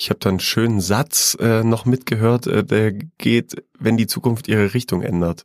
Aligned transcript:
ich 0.00 0.08
habe 0.08 0.18
da 0.18 0.30
einen 0.30 0.40
schönen 0.40 0.80
Satz 0.80 1.36
äh, 1.40 1.62
noch 1.62 1.84
mitgehört, 1.84 2.46
äh, 2.46 2.64
der 2.64 2.92
geht, 2.92 3.62
wenn 3.78 3.98
die 3.98 4.06
Zukunft 4.06 4.48
ihre 4.48 4.72
Richtung 4.72 5.02
ändert. 5.02 5.44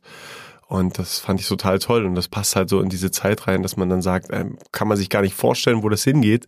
Und 0.66 0.98
das 0.98 1.18
fand 1.18 1.40
ich 1.40 1.46
total 1.46 1.78
toll. 1.78 2.06
Und 2.06 2.14
das 2.14 2.28
passt 2.28 2.56
halt 2.56 2.70
so 2.70 2.80
in 2.80 2.88
diese 2.88 3.10
Zeit 3.10 3.46
rein, 3.46 3.62
dass 3.62 3.76
man 3.76 3.90
dann 3.90 4.00
sagt, 4.00 4.28
ähm, 4.32 4.56
kann 4.72 4.88
man 4.88 4.96
sich 4.96 5.10
gar 5.10 5.20
nicht 5.20 5.34
vorstellen, 5.34 5.82
wo 5.82 5.90
das 5.90 6.04
hingeht. 6.04 6.46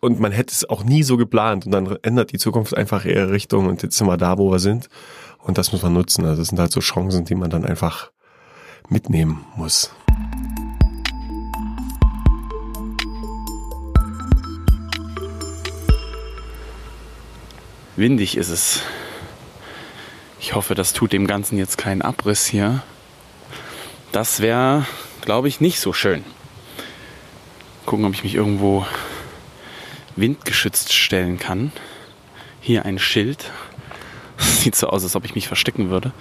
Und 0.00 0.18
man 0.18 0.32
hätte 0.32 0.52
es 0.52 0.68
auch 0.68 0.82
nie 0.82 1.02
so 1.02 1.18
geplant. 1.18 1.66
Und 1.66 1.72
dann 1.72 1.98
ändert 2.02 2.32
die 2.32 2.38
Zukunft 2.38 2.74
einfach 2.74 3.04
ihre 3.04 3.30
Richtung. 3.30 3.66
Und 3.66 3.82
jetzt 3.82 3.98
sind 3.98 4.06
wir 4.06 4.16
da, 4.16 4.38
wo 4.38 4.50
wir 4.50 4.58
sind. 4.58 4.88
Und 5.38 5.58
das 5.58 5.72
muss 5.72 5.82
man 5.82 5.92
nutzen. 5.92 6.24
Also 6.24 6.40
das 6.40 6.48
sind 6.48 6.58
halt 6.58 6.72
so 6.72 6.80
Chancen, 6.80 7.26
die 7.26 7.34
man 7.34 7.50
dann 7.50 7.66
einfach 7.66 8.10
mitnehmen 8.88 9.44
muss. 9.56 9.90
Windig 17.96 18.36
ist 18.36 18.50
es. 18.50 18.82
Ich 20.38 20.54
hoffe, 20.54 20.74
das 20.74 20.92
tut 20.92 21.14
dem 21.14 21.26
Ganzen 21.26 21.56
jetzt 21.56 21.78
keinen 21.78 22.02
Abriss 22.02 22.44
hier. 22.44 22.82
Das 24.12 24.40
wäre, 24.40 24.86
glaube 25.22 25.48
ich, 25.48 25.62
nicht 25.62 25.80
so 25.80 25.94
schön. 25.94 26.22
Gucken, 27.86 28.04
ob 28.04 28.12
ich 28.12 28.22
mich 28.22 28.34
irgendwo 28.34 28.86
windgeschützt 30.14 30.92
stellen 30.92 31.38
kann. 31.38 31.72
Hier 32.60 32.84
ein 32.84 32.98
Schild. 32.98 33.50
Sieht 34.36 34.76
so 34.76 34.88
aus, 34.88 35.02
als 35.02 35.16
ob 35.16 35.24
ich 35.24 35.34
mich 35.34 35.48
verstecken 35.48 35.88
würde. 35.88 36.12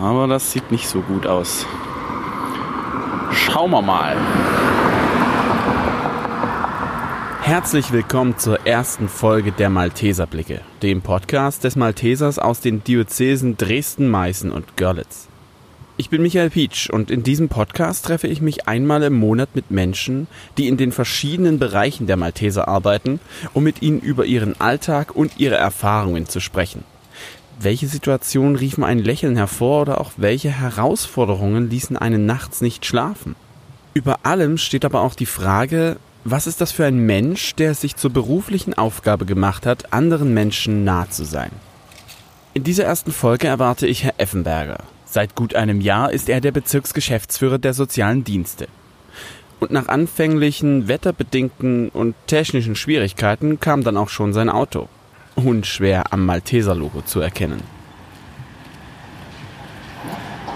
Aber 0.00 0.26
das 0.26 0.50
sieht 0.50 0.72
nicht 0.72 0.88
so 0.88 1.00
gut 1.00 1.26
aus. 1.26 1.64
Schauen 3.32 3.70
wir 3.70 3.82
mal. 3.82 4.16
Herzlich 7.50 7.90
willkommen 7.90 8.38
zur 8.38 8.64
ersten 8.64 9.08
Folge 9.08 9.50
der 9.50 9.70
Malteserblicke, 9.70 10.60
dem 10.82 11.02
Podcast 11.02 11.64
des 11.64 11.74
Maltesers 11.74 12.38
aus 12.38 12.60
den 12.60 12.84
Diözesen 12.84 13.56
Dresden, 13.56 14.08
Meißen 14.08 14.52
und 14.52 14.76
Görlitz. 14.76 15.26
Ich 15.96 16.10
bin 16.10 16.22
Michael 16.22 16.50
Pietsch 16.50 16.88
und 16.90 17.10
in 17.10 17.24
diesem 17.24 17.48
Podcast 17.48 18.04
treffe 18.04 18.28
ich 18.28 18.40
mich 18.40 18.68
einmal 18.68 19.02
im 19.02 19.14
Monat 19.14 19.48
mit 19.56 19.72
Menschen, 19.72 20.28
die 20.58 20.68
in 20.68 20.76
den 20.76 20.92
verschiedenen 20.92 21.58
Bereichen 21.58 22.06
der 22.06 22.16
Malteser 22.16 22.68
arbeiten, 22.68 23.18
um 23.52 23.64
mit 23.64 23.82
ihnen 23.82 23.98
über 23.98 24.26
ihren 24.26 24.60
Alltag 24.60 25.16
und 25.16 25.40
ihre 25.40 25.56
Erfahrungen 25.56 26.26
zu 26.26 26.38
sprechen. 26.38 26.84
Welche 27.58 27.88
Situationen 27.88 28.54
riefen 28.54 28.84
ein 28.84 29.00
Lächeln 29.00 29.34
hervor 29.34 29.82
oder 29.82 30.00
auch 30.00 30.12
welche 30.16 30.50
Herausforderungen 30.50 31.68
ließen 31.68 31.96
einen 31.96 32.26
nachts 32.26 32.60
nicht 32.60 32.86
schlafen? 32.86 33.34
Über 33.92 34.20
allem 34.22 34.56
steht 34.56 34.84
aber 34.84 35.00
auch 35.00 35.16
die 35.16 35.26
Frage, 35.26 35.96
was 36.24 36.46
ist 36.46 36.60
das 36.60 36.72
für 36.72 36.84
ein 36.84 36.98
Mensch, 36.98 37.54
der 37.54 37.70
es 37.70 37.80
sich 37.80 37.96
zur 37.96 38.10
beruflichen 38.10 38.74
Aufgabe 38.74 39.24
gemacht 39.24 39.64
hat, 39.64 39.92
anderen 39.92 40.34
Menschen 40.34 40.84
nah 40.84 41.08
zu 41.08 41.24
sein? 41.24 41.50
In 42.52 42.64
dieser 42.64 42.84
ersten 42.84 43.12
Folge 43.12 43.46
erwarte 43.46 43.86
ich 43.86 44.04
Herr 44.04 44.14
Effenberger. 44.18 44.84
Seit 45.06 45.34
gut 45.34 45.54
einem 45.54 45.80
Jahr 45.80 46.12
ist 46.12 46.28
er 46.28 46.40
der 46.40 46.52
Bezirksgeschäftsführer 46.52 47.58
der 47.58 47.74
sozialen 47.74 48.22
Dienste. 48.22 48.68
Und 49.60 49.70
nach 49.70 49.88
anfänglichen 49.88 50.88
wetterbedingten 50.88 51.88
und 51.88 52.14
technischen 52.26 52.76
Schwierigkeiten 52.76 53.60
kam 53.60 53.82
dann 53.82 53.96
auch 53.96 54.08
schon 54.08 54.32
sein 54.32 54.48
Auto. 54.48 54.88
Unschwer 55.36 56.12
am 56.12 56.26
Malteser-Logo 56.26 57.02
zu 57.02 57.20
erkennen. 57.20 57.62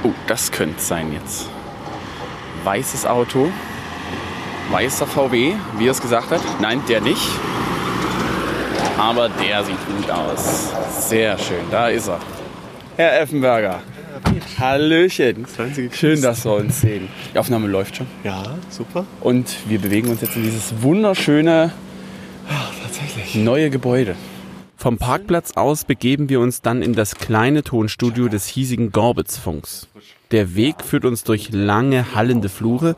Oh, 0.03 0.13
das 0.27 0.53
könnte 0.53 0.81
sein 0.81 1.13
jetzt. 1.13 1.49
Weißes 2.65 3.07
Auto, 3.07 3.51
weißer 4.71 5.07
VW, 5.07 5.55
wie 5.79 5.87
er 5.87 5.91
es 5.93 6.01
gesagt 6.01 6.31
hat. 6.31 6.41
Nein, 6.61 6.81
der 6.89 7.01
nicht. 7.01 7.29
Aber 8.99 9.29
der 9.29 9.65
sieht 9.65 9.77
gut 9.87 10.11
aus. 10.11 10.73
Sehr 11.09 11.37
schön, 11.39 11.65
da 11.71 11.89
ist 11.89 12.09
er. 12.09 12.21
Herr 12.97 13.21
Effenberger. 13.21 13.81
Hallöchen. 14.59 15.47
Schön, 15.93 16.23
dass 16.23 16.45
wir 16.45 16.55
uns 16.55 16.81
sehen. 16.81 17.09
Die 17.35 17.39
Aufnahme 17.39 17.67
läuft 17.67 17.97
schon. 17.97 18.07
Ja, 18.23 18.43
super. 18.71 19.05
Und 19.21 19.57
wir 19.69 19.81
bewegen 19.81 20.09
uns 20.09 20.21
jetzt 20.21 20.37
in 20.37 20.43
dieses 20.45 20.83
wunderschöne 20.83 21.73
tatsächlich. 22.83 23.35
neue 23.35 23.71
Gebäude. 23.71 24.15
Vom 24.77 24.99
Parkplatz 24.99 25.53
aus 25.53 25.85
begeben 25.85 26.29
wir 26.29 26.41
uns 26.41 26.61
dann 26.61 26.83
in 26.83 26.93
das 26.93 27.17
kleine 27.17 27.63
Tonstudio 27.63 28.29
des 28.29 28.47
hiesigen 28.47 28.93
Gorbitz-Funks. 28.93 29.89
Der 30.35 30.57
Weg 30.57 30.83
führt 30.85 31.05
uns 31.05 31.23
durch 31.23 31.51
lange, 31.53 32.13
hallende 32.17 32.49
Flure, 32.49 32.97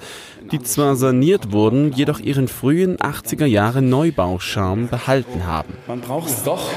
die 0.52 0.62
zwar 0.62 0.96
saniert 0.96 1.52
wurden, 1.52 1.92
jedoch 1.92 2.18
ihren 2.18 2.48
frühen 2.48 2.96
80er 2.96 3.44
Jahre 3.44 3.82
Neubauscharme 3.82 4.86
behalten 4.86 5.46
haben. 5.46 5.74
Man 5.86 6.00
braucht 6.00 6.30
es 6.30 6.44
doch. 6.44 6.70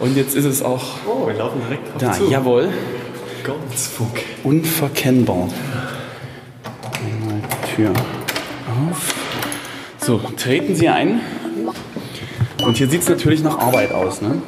Und 0.00 0.16
jetzt 0.16 0.34
ist 0.34 0.46
es 0.46 0.62
auch 0.64 0.82
Oh, 1.06 1.28
wir 1.28 1.34
laufen 1.34 1.60
direkt 1.64 1.92
drauf 1.92 2.00
da. 2.00 2.12
zu. 2.12 2.28
Jawohl. 2.28 2.70
Goldfunk. 3.44 4.24
Unverkennbar. 4.42 5.48
Einmal 6.94 7.40
Tür 7.76 7.92
auf. 8.90 9.14
So, 10.04 10.20
treten 10.36 10.74
Sie 10.74 10.88
ein. 10.88 11.20
Und 12.64 12.78
hier 12.78 12.88
sieht 12.88 13.02
es 13.02 13.08
natürlich 13.08 13.44
nach 13.44 13.56
Arbeit 13.60 13.92
aus, 13.92 14.22
ne? 14.22 14.42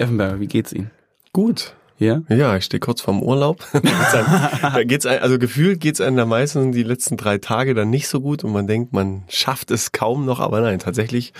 Herr 0.00 0.06
Effenberger, 0.06 0.40
wie 0.40 0.46
geht's 0.46 0.72
Ihnen? 0.72 0.90
Gut. 1.34 1.74
Ja? 1.98 2.22
Ja, 2.30 2.56
ich 2.56 2.64
stehe 2.64 2.80
kurz 2.80 3.02
vorm 3.02 3.22
Urlaub. 3.22 3.62
da 4.62 4.82
geht's 4.84 5.04
ein, 5.04 5.18
also 5.18 5.38
gefühlt 5.38 5.78
geht's 5.78 6.00
einem 6.00 6.16
da 6.16 6.24
meistens 6.24 6.74
die 6.74 6.84
letzten 6.84 7.18
drei 7.18 7.36
Tage 7.36 7.74
dann 7.74 7.90
nicht 7.90 8.08
so 8.08 8.22
gut 8.22 8.42
und 8.42 8.52
man 8.52 8.66
denkt, 8.66 8.94
man 8.94 9.24
schafft 9.28 9.70
es 9.70 9.92
kaum 9.92 10.24
noch, 10.24 10.40
aber 10.40 10.62
nein, 10.62 10.78
tatsächlich 10.78 11.34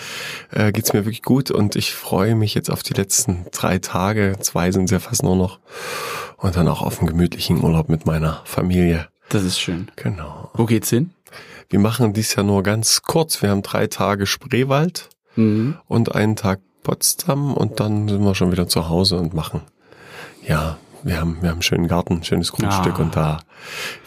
äh, 0.51 0.73
geht's 0.73 0.93
mir 0.93 1.07
wirklich 1.07 1.23
gut 1.23 1.51
und 1.51 1.75
ich 1.75 1.95
freue 1.95 2.35
mich 2.35 2.53
jetzt 2.55 2.71
auf 2.71 2.83
die 2.83 2.93
letzten 2.93 3.47
drei 3.51 3.79
Tage. 3.79 4.37
Zwei 4.41 4.71
sind 4.73 4.85
es 4.85 4.91
ja 4.91 4.99
fast 4.99 5.23
nur 5.23 5.37
noch 5.37 5.59
und 6.37 6.55
dann 6.57 6.69
auch 6.69 6.83
auf 6.83 6.99
einen 6.99 7.09
gemütlichen 7.09 7.65
Urlaub 7.65 7.89
mit 7.89 8.05
meiner 8.05 8.43
Familie. 8.45 9.09
Das 9.31 9.43
ist 9.43 9.59
schön. 9.59 9.91
Genau. 9.97 10.51
Wo 10.53 10.67
geht's 10.67 10.91
hin? 10.91 11.15
Wir 11.71 11.79
machen 11.79 12.13
dies 12.13 12.35
ja 12.35 12.43
nur 12.43 12.63
ganz 12.63 13.01
kurz. 13.01 13.41
Wir 13.41 13.49
haben 13.49 13.63
drei 13.63 13.87
Tage 13.87 14.27
Spreewald 14.27 15.09
Mhm. 15.37 15.77
und 15.87 16.15
einen 16.15 16.35
Tag 16.37 16.61
Potsdam 16.83 17.55
und 17.55 17.81
dann 17.81 18.09
sind 18.09 18.23
wir 18.23 18.35
schon 18.35 18.53
wieder 18.53 18.69
zu 18.69 18.89
Hause 18.89 19.17
und 19.17 19.35
machen. 19.35 19.63
Ja, 20.47 20.79
wir 21.03 21.19
haben, 21.21 21.39
wir 21.41 21.49
haben 21.51 21.57
einen 21.57 21.63
schönen 21.63 21.89
Garten, 21.89 22.15
ein 22.19 22.25
schönes 22.25 22.53
Grundstück 22.53 22.99
Ah. 22.99 23.03
und 23.03 23.17
da 23.17 23.39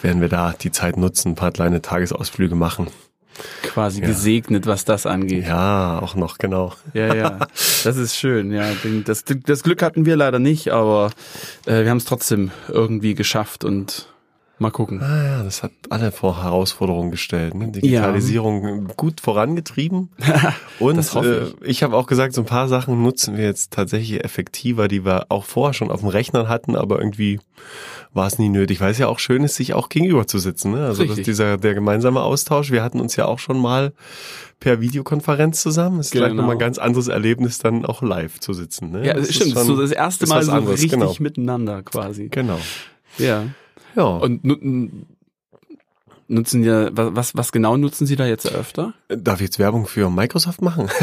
werden 0.02 0.22
wir 0.22 0.30
da 0.30 0.54
die 0.54 0.72
Zeit 0.72 0.98
nutzen, 0.98 1.32
ein 1.32 1.36
paar 1.36 1.52
kleine 1.52 1.82
Tagesausflüge 1.82 2.56
machen. 2.56 2.88
Quasi 3.64 4.02
gesegnet, 4.02 4.68
was 4.68 4.86
das 4.86 5.08
angeht. 5.08 5.48
Ja, 5.48 6.00
auch 6.00 6.14
noch, 6.14 6.38
genau. 6.38 6.74
Ja, 6.94 7.16
ja, 7.16 7.30
das 7.84 7.98
ist 7.98 8.16
schön. 8.16 8.52
Ja, 8.52 8.66
das, 9.06 9.24
das 9.26 9.64
Glück 9.64 9.82
hatten 9.82 10.06
wir 10.06 10.16
leider 10.16 10.38
nicht, 10.38 10.70
aber 10.70 11.10
äh, 11.66 11.82
wir 11.84 11.90
haben 11.90 11.98
es 11.98 12.06
trotzdem 12.06 12.52
irgendwie 12.68 13.16
geschafft 13.16 13.64
und 13.64 14.08
mal 14.64 14.72
gucken. 14.72 15.02
Ah 15.02 15.24
ja, 15.24 15.44
das 15.44 15.62
hat 15.62 15.72
alle 15.90 16.12
vor 16.12 16.42
Herausforderungen 16.44 17.12
gestellt. 17.12 17.54
Ne? 17.54 17.68
Digitalisierung 17.72 18.88
gut 18.98 19.22
vorangetrieben. 19.22 20.10
Und 20.80 20.98
Das 20.98 21.14
hoffe 21.14 21.54
äh, 21.62 21.66
ich 21.70 21.84
habe 21.84 21.96
auch 21.96 22.08
gesagt, 22.08 22.34
so 22.34 22.42
ein 22.42 22.46
paar 22.48 22.68
Sachen 22.68 23.02
nutzen 23.04 23.38
wir 23.38 23.44
jetzt 23.46 23.72
tatsächlich 23.72 24.24
effektiver, 24.24 24.88
die 24.88 25.06
wir 25.06 25.28
auch 25.30 25.46
vorher 25.46 25.74
schon 25.74 25.92
auf 25.92 26.00
dem 26.00 26.10
Rechner 26.10 26.48
hatten, 26.48 26.76
aber 26.76 26.98
irgendwie 27.00 27.40
war 28.14 28.28
es 28.28 28.40
nie 28.40 28.50
nötig, 28.50 28.80
weil 28.82 28.92
es 28.92 28.98
ja 28.98 29.08
auch 29.08 29.20
schön 29.20 29.44
ist, 29.44 29.56
sich 29.56 29.74
auch 29.74 29.90
gegenüber 29.90 30.28
zu 30.28 30.38
sitzen. 30.40 30.72
Ne? 30.72 30.86
Also 30.86 31.04
das, 31.04 31.12
Richtig. 31.12 31.26
dieser 31.26 31.58
der 31.58 31.74
gemeinsame 31.74 32.22
Austausch. 32.22 32.72
Wir 32.72 32.84
hatten 32.84 33.00
uns 33.00 33.16
ja 33.16 33.26
auch 33.26 33.40
schon 33.40 33.60
mal 33.60 33.94
per 34.60 34.80
Videokonferenz 34.82 35.62
zusammen. 35.62 36.00
Es 36.00 36.08
ist 36.08 36.12
vielleicht 36.14 36.30
Genau. 36.32 36.44
nochmal 36.44 36.56
ein 36.56 36.60
ganz 36.60 36.78
anderes 36.78 37.08
Erlebnis, 37.08 37.58
dann 37.58 37.86
auch 37.86 38.02
live 38.02 38.40
zu 38.40 38.54
sitzen. 38.54 38.92
Ne? 38.92 39.06
Ja, 39.08 39.14
Das 39.16 39.28
ist 39.30 39.36
stimmt. 39.36 39.54
schon- 39.54 39.66
so 39.66 39.76
das 39.82 39.92
erste 39.92 40.24
ist 40.26 40.30
Mal 40.30 40.44
so 40.44 40.52
richtig 40.54 40.92
genau. 40.92 41.14
miteinander 41.20 41.82
quasi. 41.84 42.30
Genau. 42.30 42.60
Ja. 43.18 43.44
Ja. 43.96 44.04
Und 44.04 44.44
nu 44.44 44.58
nutzen 46.28 46.64
wir, 46.64 46.90
was, 46.94 47.36
was, 47.36 47.52
genau 47.52 47.78
nutzen 47.78 48.08
Sie 48.08 48.16
da 48.16 48.26
jetzt 48.26 48.52
öfter? 48.52 48.94
Darf 49.10 49.40
ich 49.40 49.46
jetzt 49.46 49.60
Werbung 49.60 49.88
für 49.88 50.10
Microsoft 50.10 50.62
machen? 50.62 50.90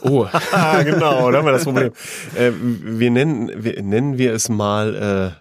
Oh, 0.00 0.26
genau, 0.84 1.30
da 1.30 1.38
haben 1.38 1.46
wir 1.46 1.52
das 1.52 1.64
Problem. 1.64 1.92
äh, 2.34 2.52
wir 2.60 3.10
nennen, 3.10 3.50
wir, 3.54 3.82
nennen 3.82 4.18
wir 4.18 4.32
es 4.32 4.48
mal 4.48 5.36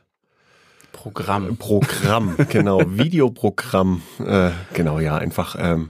Programm. 0.91 1.49
äh, 1.49 1.53
Programm, 1.53 2.35
genau, 2.49 2.81
Videoprogramm. 2.85 4.01
Äh, 4.25 4.51
genau, 4.73 4.99
ja, 4.99 5.17
einfach 5.17 5.55
ähm, 5.59 5.89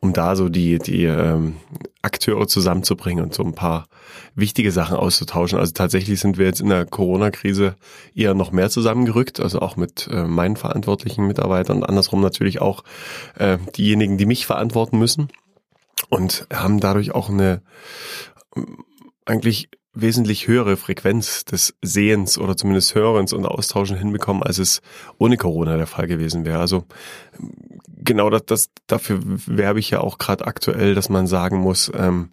um 0.00 0.12
da 0.12 0.34
so 0.36 0.48
die, 0.48 0.78
die 0.78 1.04
ähm, 1.04 1.56
Akteure 2.02 2.48
zusammenzubringen 2.48 3.24
und 3.24 3.34
so 3.34 3.44
ein 3.44 3.54
paar 3.54 3.86
wichtige 4.34 4.72
Sachen 4.72 4.96
auszutauschen. 4.96 5.58
Also 5.58 5.72
tatsächlich 5.72 6.20
sind 6.20 6.38
wir 6.38 6.46
jetzt 6.46 6.60
in 6.60 6.68
der 6.68 6.86
Corona-Krise 6.86 7.76
eher 8.14 8.34
noch 8.34 8.52
mehr 8.52 8.70
zusammengerückt, 8.70 9.40
also 9.40 9.60
auch 9.60 9.76
mit 9.76 10.08
äh, 10.10 10.24
meinen 10.24 10.56
verantwortlichen 10.56 11.26
Mitarbeitern 11.26 11.78
und 11.78 11.84
andersrum 11.84 12.20
natürlich 12.20 12.60
auch 12.60 12.84
äh, 13.38 13.58
diejenigen, 13.76 14.18
die 14.18 14.26
mich 14.26 14.46
verantworten 14.46 14.98
müssen 14.98 15.28
und 16.08 16.46
haben 16.52 16.80
dadurch 16.80 17.14
auch 17.14 17.28
eine 17.28 17.62
ähm, 18.56 18.84
eigentlich 19.24 19.68
wesentlich 19.94 20.48
höhere 20.48 20.76
Frequenz 20.76 21.44
des 21.44 21.74
Sehens 21.82 22.38
oder 22.38 22.56
zumindest 22.56 22.94
Hörens 22.94 23.32
und 23.32 23.44
Austauschen 23.44 23.96
hinbekommen, 23.96 24.42
als 24.42 24.58
es 24.58 24.80
ohne 25.18 25.36
Corona 25.36 25.76
der 25.76 25.86
Fall 25.86 26.06
gewesen 26.06 26.46
wäre. 26.46 26.60
Also 26.60 26.86
genau 27.88 28.30
das, 28.30 28.46
das 28.46 28.70
dafür 28.86 29.20
werbe 29.22 29.80
ich 29.80 29.90
ja 29.90 30.00
auch 30.00 30.16
gerade 30.16 30.46
aktuell, 30.46 30.94
dass 30.94 31.10
man 31.10 31.26
sagen 31.26 31.58
muss, 31.58 31.92
ähm, 31.94 32.30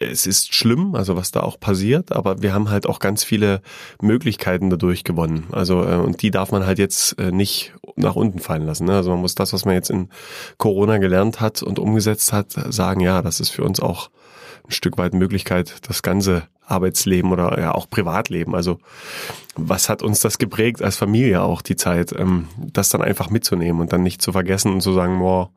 es 0.00 0.26
ist 0.26 0.54
schlimm, 0.54 0.94
also 0.94 1.16
was 1.16 1.30
da 1.30 1.40
auch 1.40 1.58
passiert, 1.58 2.12
aber 2.12 2.42
wir 2.42 2.52
haben 2.52 2.70
halt 2.70 2.86
auch 2.86 2.98
ganz 2.98 3.24
viele 3.24 3.62
Möglichkeiten 4.00 4.70
dadurch 4.70 5.04
gewonnen. 5.04 5.46
Also 5.52 5.84
äh, 5.84 5.96
und 5.96 6.22
die 6.22 6.30
darf 6.30 6.52
man 6.52 6.66
halt 6.66 6.78
jetzt 6.78 7.18
äh, 7.18 7.30
nicht 7.30 7.74
nach 7.96 8.16
unten 8.16 8.40
fallen 8.40 8.66
lassen. 8.66 8.86
Ne? 8.86 8.94
Also 8.94 9.10
man 9.10 9.20
muss 9.20 9.34
das, 9.34 9.52
was 9.52 9.64
man 9.64 9.74
jetzt 9.74 9.90
in 9.90 10.08
Corona 10.58 10.98
gelernt 10.98 11.40
hat 11.40 11.62
und 11.62 11.78
umgesetzt 11.78 12.32
hat, 12.32 12.52
sagen, 12.52 13.00
ja, 13.00 13.22
das 13.22 13.40
ist 13.40 13.50
für 13.50 13.62
uns 13.62 13.80
auch 13.80 14.10
ein 14.66 14.72
Stück 14.72 14.98
weit 14.98 15.14
Möglichkeit, 15.14 15.88
das 15.88 16.02
ganze 16.02 16.44
Arbeitsleben 16.66 17.30
oder 17.32 17.58
ja 17.60 17.72
auch 17.72 17.88
Privatleben. 17.88 18.54
Also 18.54 18.78
was 19.54 19.88
hat 19.88 20.02
uns 20.02 20.20
das 20.20 20.38
geprägt 20.38 20.82
als 20.82 20.96
Familie 20.96 21.42
auch 21.42 21.62
die 21.62 21.76
Zeit, 21.76 22.12
ähm, 22.12 22.48
das 22.56 22.88
dann 22.88 23.02
einfach 23.02 23.30
mitzunehmen 23.30 23.80
und 23.80 23.92
dann 23.92 24.02
nicht 24.02 24.22
zu 24.22 24.32
vergessen 24.32 24.72
und 24.72 24.80
zu 24.80 24.92
sagen, 24.92 25.18
boah, 25.18 25.50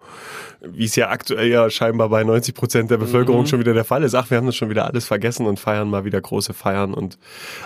wie 0.62 0.86
es 0.86 0.96
ja 0.96 1.10
aktuell 1.10 1.48
ja 1.48 1.70
scheinbar 1.70 2.10
bei 2.10 2.24
90 2.24 2.54
Prozent 2.54 2.92
der 2.92 2.98
Bevölkerung 2.98 3.42
mhm. 3.42 3.48
schon 3.48 3.60
wieder 3.60 3.74
der 3.74 3.86
Fall 3.86 4.04
ist. 4.04 4.16
Ach, 4.16 4.30
wir 4.30 4.38
haben 4.38 4.48
das 4.48 4.56
schon 4.56 4.70
wieder 4.70 4.86
alles 4.86 5.06
vergessen 5.06 5.46
und 5.46 5.60
feiern 5.60 5.90
mal 5.90 6.04
wieder 6.04 6.20
große 6.20 6.54
Feiern 6.54 6.94
und 6.94 7.18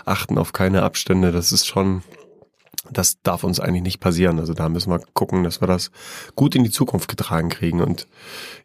achten 0.06 0.38
auf 0.38 0.54
keine 0.54 0.84
Abstände. 0.84 1.32
Das 1.32 1.52
ist 1.52 1.68
schon 1.68 2.04
das 2.92 3.22
darf 3.22 3.44
uns 3.44 3.60
eigentlich 3.60 3.84
nicht 3.84 4.00
passieren. 4.00 4.40
Also 4.40 4.54
da 4.54 4.70
müssen 4.70 4.92
wir 4.92 5.00
gucken, 5.14 5.44
dass 5.44 5.62
wir 5.62 5.68
das 5.68 5.92
gut 6.36 6.56
in 6.56 6.64
die 6.64 6.70
Zukunft 6.70 7.08
getragen 7.08 7.50
kriegen. 7.50 7.82
Und 7.82 8.08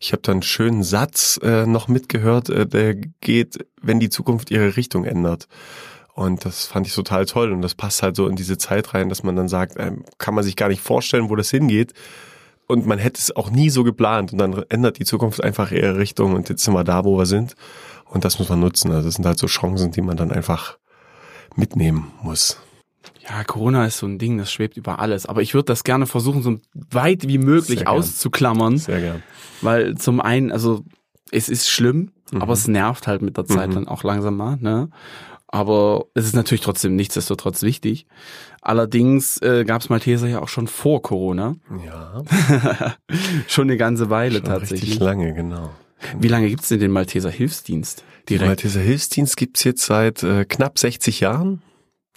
ich 0.01 0.13
habe 0.13 0.23
da 0.23 0.33
einen 0.33 0.43
schönen 0.43 0.83
Satz 0.83 1.39
äh, 1.43 1.67
noch 1.67 1.89
mitgehört, 1.89 2.49
äh, 2.49 2.67
der 2.67 2.95
geht, 2.95 3.67
wenn 3.81 4.01
die 4.01 4.11
Zukunft 4.11 4.51
ihre 4.51 4.77
Richtung 4.77 5.05
ändert. 5.05 5.49
Und 6.15 6.45
das 6.45 6.67
fand 6.67 6.87
ich 6.87 6.95
total 6.95 7.27
toll. 7.27 7.53
Und 7.53 7.63
das 7.63 7.75
passt 7.75 8.03
halt 8.03 8.17
so 8.17 8.27
in 8.27 8.37
diese 8.37 8.59
Zeit 8.59 8.95
rein, 8.95 9.09
dass 9.09 9.23
man 9.23 9.37
dann 9.37 9.49
sagt, 9.49 9.77
äh, 9.77 9.93
kann 10.19 10.35
man 10.35 10.45
sich 10.45 10.57
gar 10.57 10.69
nicht 10.69 10.81
vorstellen, 10.81 11.31
wo 11.31 11.37
das 11.37 11.51
hingeht. 11.51 11.93
Und 12.67 12.87
man 12.87 12.99
hätte 12.99 13.21
es 13.21 13.35
auch 13.37 13.51
nie 13.51 13.71
so 13.71 13.85
geplant. 13.85 14.33
Und 14.33 14.39
dann 14.39 14.65
ändert 14.69 14.99
die 14.99 15.05
Zukunft 15.05 15.43
einfach 15.43 15.71
ihre 15.71 15.99
Richtung. 15.99 16.35
Und 16.35 16.49
jetzt 16.49 16.65
sind 16.65 16.75
wir 16.75 16.85
da, 16.85 17.05
wo 17.05 17.17
wir 17.17 17.27
sind. 17.27 17.55
Und 18.07 18.25
das 18.25 18.39
muss 18.39 18.49
man 18.49 18.61
nutzen. 18.61 18.91
Also 18.91 19.09
das 19.09 19.15
sind 19.15 19.27
halt 19.27 19.39
so 19.39 19.47
Chancen, 19.47 19.93
die 19.93 20.03
man 20.03 20.17
dann 20.17 20.33
einfach 20.33 20.79
mitnehmen 21.55 22.13
muss 22.23 22.59
ja, 23.29 23.45
Corona 23.45 23.87
ist 23.87 23.99
so 23.99 24.07
ein 24.07 24.19
Ding, 24.19 24.39
das 24.39 24.53
schwebt 24.53 24.77
über 24.77 24.99
alles. 24.99 25.27
Aber 25.27 25.43
ich 25.43 25.55
würde 25.55 25.67
das 25.67 25.85
gerne 25.85 26.07
versuchen, 26.07 26.43
so 26.43 26.59
weit 26.91 27.27
wie 27.27 27.39
möglich 27.39 27.81
Sehr 27.81 27.91
auszuklammern. 27.91 28.79
Sehr 28.79 29.01
gern. 29.01 29.23
Weil 29.63 29.97
zum 29.97 30.21
einen, 30.21 30.53
also 30.53 30.85
es 31.31 31.49
ist 31.49 31.69
schlimm, 31.69 32.13
mhm. 32.31 32.43
aber 32.43 32.53
es 32.53 32.69
nervt 32.69 33.07
halt 33.07 33.23
mit 33.23 33.37
der 33.37 33.47
Zeit 33.47 33.71
mhm. 33.71 33.75
dann 33.75 33.89
auch 33.89 34.05
langsam 34.05 34.37
mal. 34.37 34.57
Ne? 34.61 34.91
Aber 35.49 36.07
es 36.15 36.25
ist 36.25 36.35
natürlich 36.35 36.63
trotzdem 36.63 36.97
nichtsdestotrotz 36.97 37.63
wichtig. 37.63 38.07
Allerdings 38.61 39.41
äh, 39.43 39.65
gab 39.65 39.81
es 39.81 39.89
Malteser 39.89 40.27
ja 40.27 40.41
auch 40.41 40.49
schon 40.49 40.67
vor 40.67 41.03
Corona. 41.03 41.55
Ja. 41.85 42.23
schon 43.47 43.69
eine 43.69 43.77
ganze 43.77 44.11
Weile 44.11 44.39
schon 44.39 44.45
tatsächlich. 44.45 44.83
Richtig 44.83 45.01
lange, 45.01 45.35
genau. 45.35 45.71
Wie 46.19 46.29
lange 46.29 46.49
gibt's 46.49 46.69
denn 46.69 46.81
den 46.81 46.91
Malteser 46.91 47.31
Hilfsdienst? 47.31 48.05
Direkt? 48.29 48.43
Den 48.43 48.49
Malteser 48.49 48.81
Hilfsdienst 48.81 49.37
gibt's 49.37 49.65
jetzt 49.65 49.87
seit 49.87 50.23
äh, 50.23 50.45
knapp 50.45 50.79
60 50.79 51.21
Jahren. 51.21 51.63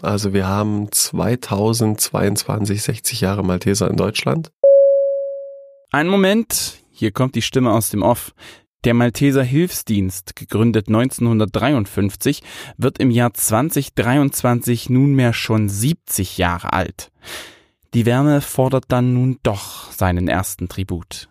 Also 0.02 0.34
wir 0.34 0.48
haben 0.48 0.92
2022 0.92 2.82
60 2.82 3.22
Jahre 3.22 3.44
Malteser 3.44 3.90
in 3.90 3.98
Deutschland. 3.98 4.52
Ein 5.92 6.08
Moment, 6.08 6.80
hier 6.92 7.12
kommt 7.12 7.36
die 7.36 7.42
Stimme 7.42 7.72
aus 7.72 7.90
dem 7.90 8.04
Off. 8.04 8.34
Der 8.86 8.94
Malteser 8.94 9.44
Hilfsdienst, 9.44 10.38
gegründet 10.38 10.88
1953, 10.88 12.42
wird 12.78 12.98
im 13.00 13.12
Jahr 13.12 13.34
2023 13.34 14.90
nunmehr 14.90 15.34
schon 15.34 15.68
70 15.68 16.38
Jahre 16.38 16.72
alt. 16.72 17.12
Die 17.94 18.06
Wärme 18.06 18.40
fordert 18.40 18.86
dann 18.88 19.14
nun 19.14 19.40
doch 19.44 19.92
seinen 19.92 20.30
ersten 20.30 20.70
Tribut. 20.70 21.28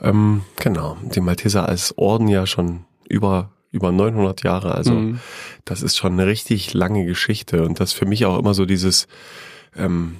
Ähm, 0.00 0.42
genau, 0.56 0.98
die 1.02 1.20
Malteser 1.20 1.66
als 1.66 1.96
Orden 1.96 2.28
ja 2.28 2.46
schon 2.46 2.84
über 3.08 3.55
über 3.76 3.92
900 3.92 4.42
Jahre. 4.42 4.74
Also 4.74 4.94
mhm. 4.94 5.20
das 5.64 5.82
ist 5.82 5.96
schon 5.96 6.14
eine 6.14 6.26
richtig 6.26 6.74
lange 6.74 7.04
Geschichte 7.04 7.62
und 7.62 7.78
das 7.78 7.92
für 7.92 8.06
mich 8.06 8.26
auch 8.26 8.38
immer 8.38 8.54
so 8.54 8.64
dieses, 8.64 9.06
ähm, 9.76 10.16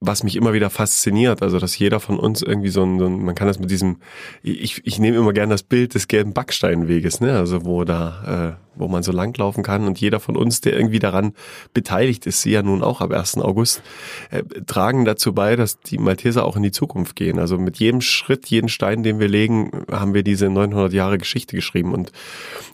was 0.00 0.22
mich 0.22 0.36
immer 0.36 0.52
wieder 0.52 0.70
fasziniert, 0.70 1.42
also 1.42 1.58
dass 1.58 1.78
jeder 1.78 2.00
von 2.00 2.18
uns 2.18 2.42
irgendwie 2.42 2.68
so 2.68 2.82
ein, 2.82 2.98
so 2.98 3.06
ein 3.06 3.24
man 3.24 3.34
kann 3.34 3.46
das 3.46 3.58
mit 3.58 3.70
diesem, 3.70 3.98
ich, 4.42 4.84
ich 4.84 4.98
nehme 4.98 5.16
immer 5.16 5.32
gern 5.32 5.50
das 5.50 5.62
Bild 5.62 5.94
des 5.94 6.08
gelben 6.08 6.32
Backsteinweges, 6.32 7.20
ne, 7.20 7.36
also 7.38 7.64
wo 7.64 7.84
da, 7.84 8.56
äh, 8.58 8.65
wo 8.76 8.88
man 8.88 9.02
so 9.02 9.12
langlaufen 9.12 9.62
kann 9.62 9.86
und 9.86 10.00
jeder 10.00 10.20
von 10.20 10.36
uns, 10.36 10.60
der 10.60 10.74
irgendwie 10.74 10.98
daran 10.98 11.32
beteiligt 11.74 12.26
ist, 12.26 12.42
sie 12.42 12.52
ja 12.52 12.62
nun 12.62 12.82
auch 12.82 13.00
ab 13.00 13.12
1. 13.12 13.38
August, 13.38 13.82
äh, 14.30 14.42
tragen 14.66 15.04
dazu 15.04 15.32
bei, 15.32 15.56
dass 15.56 15.80
die 15.80 15.98
Malteser 15.98 16.44
auch 16.44 16.56
in 16.56 16.62
die 16.62 16.72
Zukunft 16.72 17.16
gehen. 17.16 17.38
Also 17.38 17.58
mit 17.58 17.78
jedem 17.78 18.00
Schritt, 18.00 18.46
jeden 18.46 18.68
Stein, 18.68 19.02
den 19.02 19.18
wir 19.18 19.28
legen, 19.28 19.70
haben 19.90 20.14
wir 20.14 20.22
diese 20.22 20.48
900 20.48 20.92
Jahre 20.92 21.18
Geschichte 21.18 21.56
geschrieben 21.56 21.92
und 21.92 22.12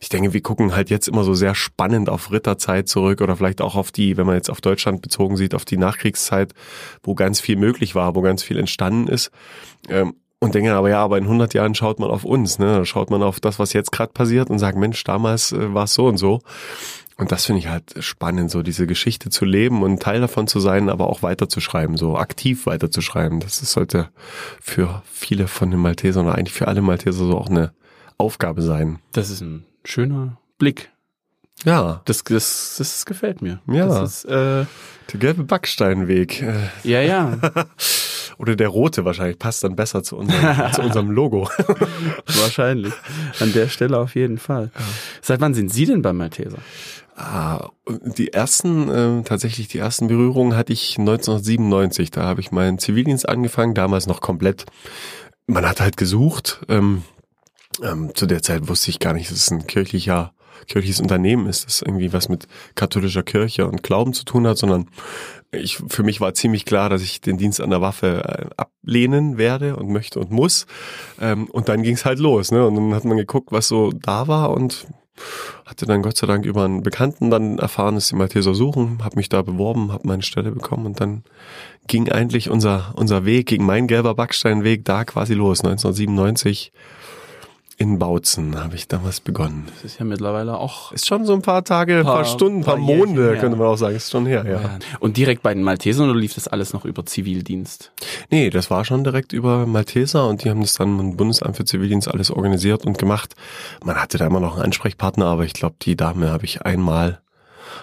ich 0.01 0.09
denke, 0.09 0.33
wir 0.33 0.43
gucken 0.43 0.75
halt 0.75 0.91
jetzt 0.91 1.09
immer 1.09 1.25
so 1.25 1.35
sehr 1.35 1.55
spannend 1.55 2.09
auf 2.09 2.33
Ritterzeit 2.33 2.89
zurück 2.89 3.21
oder 3.21 3.37
vielleicht 3.37 3.61
auch 3.61 3.77
auf 3.77 3.93
die, 3.93 4.17
wenn 4.17 4.27
man 4.27 4.37
jetzt 4.37 4.51
auf 4.51 4.61
Deutschland 4.61 5.03
bezogen 5.03 5.37
sieht, 5.37 5.55
auf 5.55 5.65
die 5.65 5.77
Nachkriegszeit, 5.77 6.55
wo 7.03 7.15
ganz 7.15 7.41
viel 7.41 7.57
möglich 7.57 7.95
war, 7.95 8.15
wo 8.15 8.23
ganz 8.23 8.43
viel 8.43 8.59
entstanden 8.59 9.09
ist. 9.09 9.31
Ähm, 9.89 10.15
und 10.43 10.57
denken 10.57 10.73
aber, 10.73 10.91
ja, 10.91 10.99
aber 10.99 11.19
in 11.19 11.25
100 11.25 11.55
Jahren 11.55 11.77
schaut 11.77 12.01
man 12.01 12.11
auf 12.11 12.25
uns, 12.25 12.59
ne? 12.59 12.85
schaut 12.85 13.11
man 13.11 13.23
auf 13.23 13.39
das, 13.39 13.61
was 13.61 13.73
jetzt 13.73 13.93
gerade 13.93 14.13
passiert 14.13 14.51
und 14.51 14.59
sagt, 14.59 14.77
Mensch, 14.77 15.05
damals 15.05 15.53
äh, 15.53 15.73
war 15.73 15.85
es 15.85 15.95
so 15.95 16.07
und 16.07 16.17
so. 16.17 16.41
Und 17.17 17.31
das 17.31 17.45
finde 17.45 17.61
ich 17.61 17.69
halt 17.69 17.95
spannend, 18.01 18.51
so 18.51 18.65
diese 18.65 18.89
Geschichte 18.89 19.31
zu 19.31 19.45
leben 19.45 19.85
und 19.85 20.03
Teil 20.03 20.21
davon 20.21 20.49
zu 20.49 20.59
sein, 20.59 20.89
aber 20.89 21.09
auch 21.09 21.23
weiterzuschreiben, 21.23 21.97
so 21.97 22.17
aktiv 22.17 22.67
weiterzuschreiben. 22.67 23.39
Das 23.39 23.63
ist, 23.63 23.71
sollte 23.71 24.09
für 24.61 25.03
viele 25.05 25.47
von 25.47 25.71
den 25.71 25.79
Maltesern 25.79 26.27
oder 26.27 26.35
eigentlich 26.35 26.55
für 26.55 26.67
alle 26.67 26.83
Malteser 26.83 27.25
so 27.25 27.39
auch 27.39 27.49
eine 27.49 27.73
Aufgabe 28.19 28.63
sein. 28.63 28.99
Das 29.13 29.31
ist 29.31 29.43
ein 29.43 29.65
schöner 29.85 30.39
Blick. 30.59 30.91
Ja. 31.65 32.03
Das, 32.05 32.25
das, 32.25 32.75
das 32.79 33.07
gefällt 33.07 33.43
mir. 33.43 33.61
Ja. 33.69 33.87
Das 33.87 34.25
ist, 34.25 34.25
äh, 34.25 34.67
der 35.13 35.21
gelbe 35.21 35.45
Backsteinweg. 35.45 36.45
Ja, 36.83 37.01
ja. 37.01 37.39
Oder 38.43 38.57
der 38.57 38.67
rote 38.67 39.05
wahrscheinlich 39.05 39.39
passt 39.39 39.63
dann 39.63 39.77
besser 39.77 40.03
zu 40.03 40.17
unserem, 40.17 40.73
zu 40.73 40.83
unserem 40.83 41.13
Logo. 41.13 41.49
wahrscheinlich. 42.27 42.93
An 43.39 43.53
der 43.53 43.69
Stelle 43.69 43.97
auf 43.99 44.17
jeden 44.17 44.37
Fall. 44.37 44.73
Ja. 44.75 44.85
Seit 45.21 45.41
wann 45.41 45.55
sind 45.55 45.73
Sie 45.73 45.87
denn 45.87 46.03
beim 46.03 46.17
Malteser? 46.17 46.59
Ah, 47.15 47.69
die 47.87 48.33
ersten, 48.33 48.89
äh, 48.89 49.23
tatsächlich 49.23 49.69
die 49.69 49.79
ersten 49.79 50.09
Berührungen 50.09 50.57
hatte 50.57 50.73
ich 50.73 50.99
1997. 50.99 52.11
Da 52.11 52.25
habe 52.25 52.41
ich 52.41 52.51
meinen 52.51 52.81
Zivildienst 52.81 53.29
angefangen, 53.29 53.75
damals 53.75 54.09
noch 54.09 54.21
komplett. 54.21 54.67
Man 55.47 55.65
hat 55.65 55.81
halt 55.81 55.97
gesucht. 55.97 56.63
Ähm, 56.69 57.05
ähm, 57.81 58.11
zu 58.13 58.27
der 58.27 58.43
Zeit 58.43 58.67
wusste 58.67 58.91
ich 58.91 58.99
gar 58.99 59.13
nicht, 59.13 59.31
dass 59.31 59.39
es 59.39 59.53
ein 59.53 59.69
kirchlicher 59.69 60.33
kirchliches 60.67 61.01
Unternehmen 61.01 61.47
ist, 61.47 61.67
das 61.67 61.83
irgendwie 61.83 62.13
was 62.13 62.29
mit 62.29 62.47
katholischer 62.77 63.25
Kirche 63.25 63.67
und 63.67 63.83
Glauben 63.83 64.13
zu 64.13 64.25
tun 64.25 64.47
hat, 64.47 64.59
sondern 64.59 64.89
ich, 65.53 65.77
für 65.77 66.03
mich 66.03 66.21
war 66.21 66.35
ziemlich 66.35 66.65
klar, 66.65 66.89
dass 66.89 67.03
ich 67.03 67.21
den 67.21 67.37
Dienst 67.37 67.61
an 67.61 67.71
der 67.71 67.81
Waffe 67.81 68.25
äh, 68.25 68.47
ablehnen 68.57 69.37
werde 69.37 69.77
und 69.77 69.91
möchte 69.91 70.19
und 70.19 70.31
muss. 70.31 70.67
Ähm, 71.21 71.49
und 71.51 71.69
dann 71.69 71.83
ging 71.83 71.95
es 71.95 72.05
halt 72.05 72.19
los. 72.19 72.51
Ne? 72.51 72.67
Und 72.67 72.77
dann 72.77 72.95
hat 72.95 73.05
man 73.05 73.19
geguckt, 73.19 73.53
was 73.53 73.69
so 73.69 73.91
da 73.93 74.29
war 74.29 74.51
und 74.51 74.87
hatte 75.67 75.85
dann 75.85 76.03
Gott 76.03 76.17
sei 76.17 76.27
Dank 76.27 76.47
über 76.47 76.65
einen 76.65 76.83
Bekannten 76.83 77.31
dann 77.31 77.59
erfahren, 77.59 77.97
dass 77.97 78.09
die 78.09 78.17
Malteser 78.17 78.55
suchen, 78.55 79.05
habe 79.05 79.17
mich 79.17 79.29
da 79.29 79.43
beworben, 79.43 79.93
habe 79.93 80.09
meine 80.09 80.23
Stelle 80.23 80.51
bekommen 80.51 80.87
und 80.87 81.01
dann 81.01 81.23
ging 81.87 82.11
eigentlich 82.11 82.49
unser 82.49 82.95
unser 82.97 83.27
Weg, 83.27 83.47
ging 83.47 83.63
mein 83.63 83.87
gelber 83.87 84.15
Backsteinweg 84.15 84.87
da 84.87 85.05
quasi 85.05 85.35
los, 85.35 85.61
1997 85.61 86.73
in 87.83 87.99
Bautzen 87.99 88.57
habe 88.63 88.77
ich 88.77 88.87
damals 88.87 89.19
begonnen. 89.19 89.67
Das 89.67 89.83
ist 89.83 89.99
ja 89.99 90.05
mittlerweile 90.05 90.57
auch. 90.57 90.93
Ist 90.93 91.09
schon 91.09 91.27
so 91.27 91.33
ein 91.35 91.43
paar 91.43 91.65
Tage, 91.65 91.99
ein 91.99 92.05
paar, 92.05 92.15
paar 92.19 92.25
Stunden, 92.25 92.59
ein 92.61 92.65
paar, 92.65 92.77
paar 92.77 92.85
Monde, 92.85 93.37
könnte 93.41 93.57
man 93.57 93.67
auch 93.67 93.77
sagen. 93.77 93.97
Ist 93.97 94.09
schon 94.09 94.25
her, 94.25 94.47
ja. 94.49 94.79
Und 95.01 95.17
direkt 95.17 95.43
bei 95.43 95.53
den 95.53 95.65
Maltesern 95.65 96.09
oder 96.09 96.19
lief 96.19 96.33
das 96.33 96.47
alles 96.47 96.73
noch 96.73 96.85
über 96.85 97.05
Zivildienst? 97.05 97.91
Nee, 98.31 98.51
das 98.51 98.71
war 98.71 98.85
schon 98.85 99.03
direkt 99.03 99.33
über 99.33 99.67
Malteser 99.67 100.29
und 100.29 100.45
die 100.45 100.51
haben 100.51 100.61
das 100.61 100.75
dann 100.75 100.97
im 101.01 101.17
Bundesamt 101.17 101.57
für 101.57 101.65
Zivildienst 101.65 102.07
alles 102.07 102.31
organisiert 102.31 102.87
und 102.87 102.99
gemacht. 102.99 103.35
Man 103.85 103.97
hatte 103.97 104.17
da 104.17 104.27
immer 104.27 104.39
noch 104.39 104.55
einen 104.55 104.67
Ansprechpartner, 104.67 105.27
aber 105.27 105.45
ich 105.45 105.53
glaube, 105.53 105.75
die 105.83 105.97
Dame 105.97 106.31
habe 106.31 106.45
ich 106.45 106.63
einmal, 106.63 107.21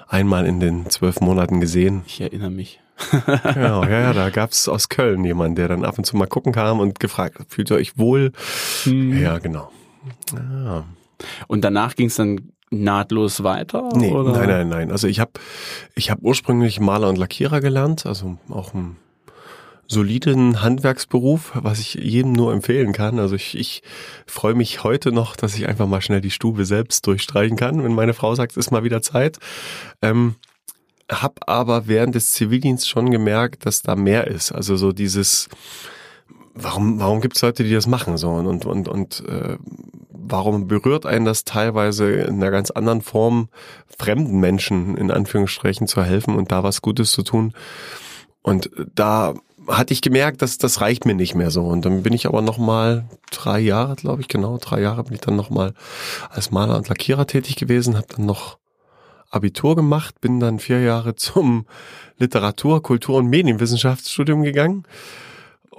einmal 0.07 0.45
in 0.45 0.61
den 0.61 0.89
zwölf 0.89 1.19
Monaten 1.19 1.59
gesehen. 1.59 2.03
Ich 2.07 2.21
erinnere 2.21 2.51
mich. 2.51 2.79
genau, 3.53 3.83
ja, 3.83 3.99
ja, 3.99 4.13
da 4.13 4.29
gab's 4.29 4.69
aus 4.69 4.87
Köln 4.87 5.25
jemanden, 5.25 5.55
der 5.55 5.67
dann 5.67 5.83
ab 5.83 5.97
und 5.97 6.05
zu 6.05 6.15
mal 6.15 6.27
gucken 6.27 6.53
kam 6.53 6.79
und 6.79 7.01
gefragt, 7.01 7.37
fühlt 7.49 7.69
ihr 7.69 7.75
euch 7.75 7.97
wohl? 7.97 8.31
Hm. 8.83 9.21
Ja, 9.21 9.39
genau. 9.39 9.71
Ah. 10.35 10.83
Und 11.47 11.63
danach 11.63 11.95
ging 11.95 12.07
es 12.07 12.15
dann 12.15 12.51
nahtlos 12.71 13.43
weiter? 13.43 13.89
Nee, 13.95 14.11
oder? 14.11 14.31
nein, 14.31 14.49
nein, 14.49 14.69
nein. 14.69 14.91
Also 14.91 15.07
ich 15.07 15.19
habe 15.19 15.31
ich 15.95 16.11
hab 16.11 16.19
ursprünglich 16.21 16.79
Maler 16.79 17.09
und 17.09 17.17
Lackierer 17.17 17.61
gelernt, 17.61 18.05
also 18.05 18.37
auch 18.49 18.73
ein 18.73 18.97
soliden 19.87 20.61
Handwerksberuf, 20.61 21.51
was 21.55 21.79
ich 21.79 21.95
jedem 21.95 22.31
nur 22.33 22.53
empfehlen 22.53 22.93
kann. 22.93 23.17
Also 23.17 23.35
ich, 23.35 23.57
ich 23.57 23.81
freue 24.27 24.53
mich 24.53 24.83
heute 24.83 25.11
noch, 25.11 25.35
dass 25.35 25.55
ich 25.55 25.67
einfach 25.67 25.87
mal 25.87 26.01
schnell 26.01 26.21
die 26.21 26.29
Stube 26.29 26.65
selbst 26.65 27.07
durchstreichen 27.07 27.57
kann, 27.57 27.83
wenn 27.83 27.95
meine 27.95 28.13
Frau 28.13 28.35
sagt, 28.35 28.51
es 28.51 28.57
ist 28.57 28.71
mal 28.71 28.83
wieder 28.83 29.01
Zeit. 29.01 29.39
Ähm, 30.03 30.35
hab 31.11 31.49
aber 31.49 31.87
während 31.87 32.13
des 32.13 32.33
Zivildienstes 32.33 32.87
schon 32.87 33.09
gemerkt, 33.09 33.65
dass 33.65 33.81
da 33.81 33.95
mehr 33.95 34.27
ist. 34.27 34.51
Also 34.51 34.77
so 34.77 34.91
dieses, 34.91 35.49
warum, 36.61 36.99
warum 36.99 37.21
gibt 37.21 37.35
es 37.35 37.41
Leute, 37.41 37.63
die 37.63 37.73
das 37.73 37.87
machen 37.87 38.17
so 38.17 38.29
und 38.29 38.65
und 38.65 38.87
und, 38.87 39.23
äh, 39.27 39.57
warum 40.11 40.67
berührt 40.67 41.05
einen 41.05 41.25
das 41.25 41.43
teilweise 41.43 42.11
in 42.11 42.35
einer 42.35 42.51
ganz 42.51 42.71
anderen 42.71 43.01
Form, 43.01 43.49
fremden 43.97 44.39
Menschen 44.39 44.95
in 44.97 45.11
Anführungsstrichen 45.11 45.87
zu 45.87 46.03
helfen 46.03 46.35
und 46.35 46.51
da 46.51 46.63
was 46.63 46.81
Gutes 46.81 47.11
zu 47.11 47.23
tun. 47.23 47.53
Und 48.41 48.69
da 48.95 49.33
hatte 49.67 49.93
ich 49.93 50.01
gemerkt, 50.01 50.41
dass 50.41 50.57
das 50.57 50.81
reicht 50.81 51.05
mir 51.05 51.15
nicht 51.15 51.35
mehr 51.35 51.51
so. 51.51 51.65
Und 51.65 51.85
dann 51.85 52.03
bin 52.03 52.13
ich 52.13 52.25
aber 52.25 52.41
noch 52.41 52.57
mal 52.57 53.05
drei 53.31 53.59
Jahre, 53.59 53.95
glaube 53.95 54.21
ich, 54.21 54.27
genau 54.27 54.57
drei 54.57 54.81
Jahre 54.81 55.03
bin 55.03 55.13
ich 55.13 55.21
dann 55.21 55.35
noch 55.35 55.49
mal 55.49 55.73
als 56.29 56.51
Maler 56.51 56.77
und 56.77 56.89
Lackierer 56.89 57.27
tätig 57.27 57.55
gewesen, 57.55 57.97
habe 57.97 58.07
dann 58.15 58.25
noch 58.25 58.57
Abitur 59.29 59.75
gemacht, 59.75 60.21
bin 60.21 60.39
dann 60.39 60.59
vier 60.59 60.81
Jahre 60.81 61.15
zum 61.17 61.65
Literatur, 62.17 62.81
Kultur 62.81 63.17
und 63.17 63.27
Medienwissenschaftsstudium 63.27 64.43
gegangen. 64.43 64.85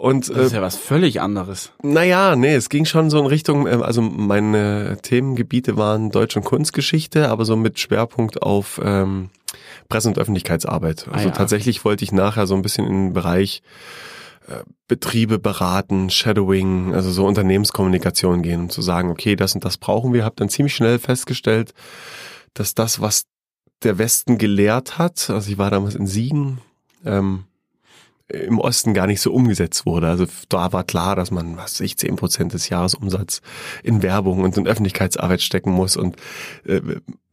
Und, 0.01 0.31
das 0.31 0.47
ist 0.47 0.53
äh, 0.53 0.57
ja 0.57 0.63
was 0.63 0.77
völlig 0.77 1.21
anderes. 1.21 1.73
Naja, 1.83 2.35
nee, 2.35 2.55
es 2.55 2.71
ging 2.71 2.87
schon 2.87 3.11
so 3.11 3.21
in 3.21 3.27
Richtung, 3.27 3.67
äh, 3.67 3.73
also 3.83 4.01
meine 4.01 4.97
Themengebiete 5.03 5.77
waren 5.77 6.11
Deutsch- 6.11 6.39
und 6.39 6.45
Kunstgeschichte, 6.45 7.29
aber 7.29 7.45
so 7.45 7.55
mit 7.55 7.79
Schwerpunkt 7.79 8.41
auf 8.41 8.81
ähm, 8.83 9.29
Presse- 9.91 10.09
und 10.09 10.19
Öffentlichkeitsarbeit. 10.19 11.07
Also 11.09 11.29
ah, 11.29 11.31
ja. 11.31 11.37
tatsächlich 11.37 11.85
wollte 11.85 12.03
ich 12.05 12.13
nachher 12.13 12.47
so 12.47 12.55
ein 12.55 12.63
bisschen 12.63 12.87
in 12.87 12.93
den 12.93 13.13
Bereich 13.13 13.63
äh, 14.49 14.63
Betriebe 14.89 15.39
beraten, 15.39 16.09
Shadowing, 16.09 16.95
also 16.95 17.11
so 17.11 17.27
Unternehmenskommunikation 17.27 18.41
gehen 18.41 18.63
und 18.63 18.73
zu 18.73 18.81
sagen, 18.81 19.11
okay, 19.11 19.37
das 19.37 19.55
und 19.55 19.67
das 19.67 19.77
brauchen 19.77 20.15
wir. 20.15 20.25
Hab 20.25 20.37
dann 20.37 20.49
ziemlich 20.49 20.75
schnell 20.75 20.99
festgestellt, 20.99 21.75
dass 22.55 22.75
das, 22.75 23.03
was 23.03 23.27
der 23.83 23.99
Westen 23.99 24.39
gelehrt 24.39 24.97
hat, 24.97 25.29
also 25.29 25.51
ich 25.51 25.59
war 25.59 25.71
damals 25.71 25.95
in 25.95 26.07
Siegen, 26.07 26.59
ähm, 27.05 27.45
im 28.31 28.59
Osten 28.59 28.95
gar 28.95 29.07
nicht 29.07 29.21
so 29.21 29.33
umgesetzt 29.33 29.87
wurde. 29.87 30.09
Also 30.09 30.27
da 30.49 30.73
war 30.73 30.85
klar, 30.85 31.17
dass 31.17 31.31
man, 31.31 31.57
was 31.57 31.81
ich, 31.81 31.97
zehn 31.97 32.17
Prozent 32.17 32.53
des 32.53 32.69
Jahresumsatz 32.69 33.43
in 33.83 34.03
Werbung 34.03 34.41
und 34.41 34.57
in 34.57 34.67
Öffentlichkeitsarbeit 34.67 35.43
stecken 35.43 35.73
muss. 35.73 35.97
Und 35.97 36.17
äh, 36.65 36.81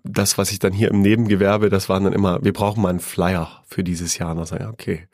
das, 0.04 0.38
was 0.38 0.52
ich 0.52 0.60
dann 0.60 0.74
hier 0.74 0.90
im 0.90 1.02
Nebengewerbe, 1.02 1.70
das 1.70 1.90
waren 1.90 2.04
dann 2.04 2.14
immer, 2.14 2.44
wir 2.44 2.54
brauchen 2.54 2.82
mal 2.82 2.90
einen 2.90 3.00
Flyer 3.00 3.64
für 3.68 3.84
dieses 3.84 4.18
Jahr. 4.18 4.36
Und 4.36 4.52
dann 4.52 4.60
ja, 4.60 4.70
okay, 4.70 5.08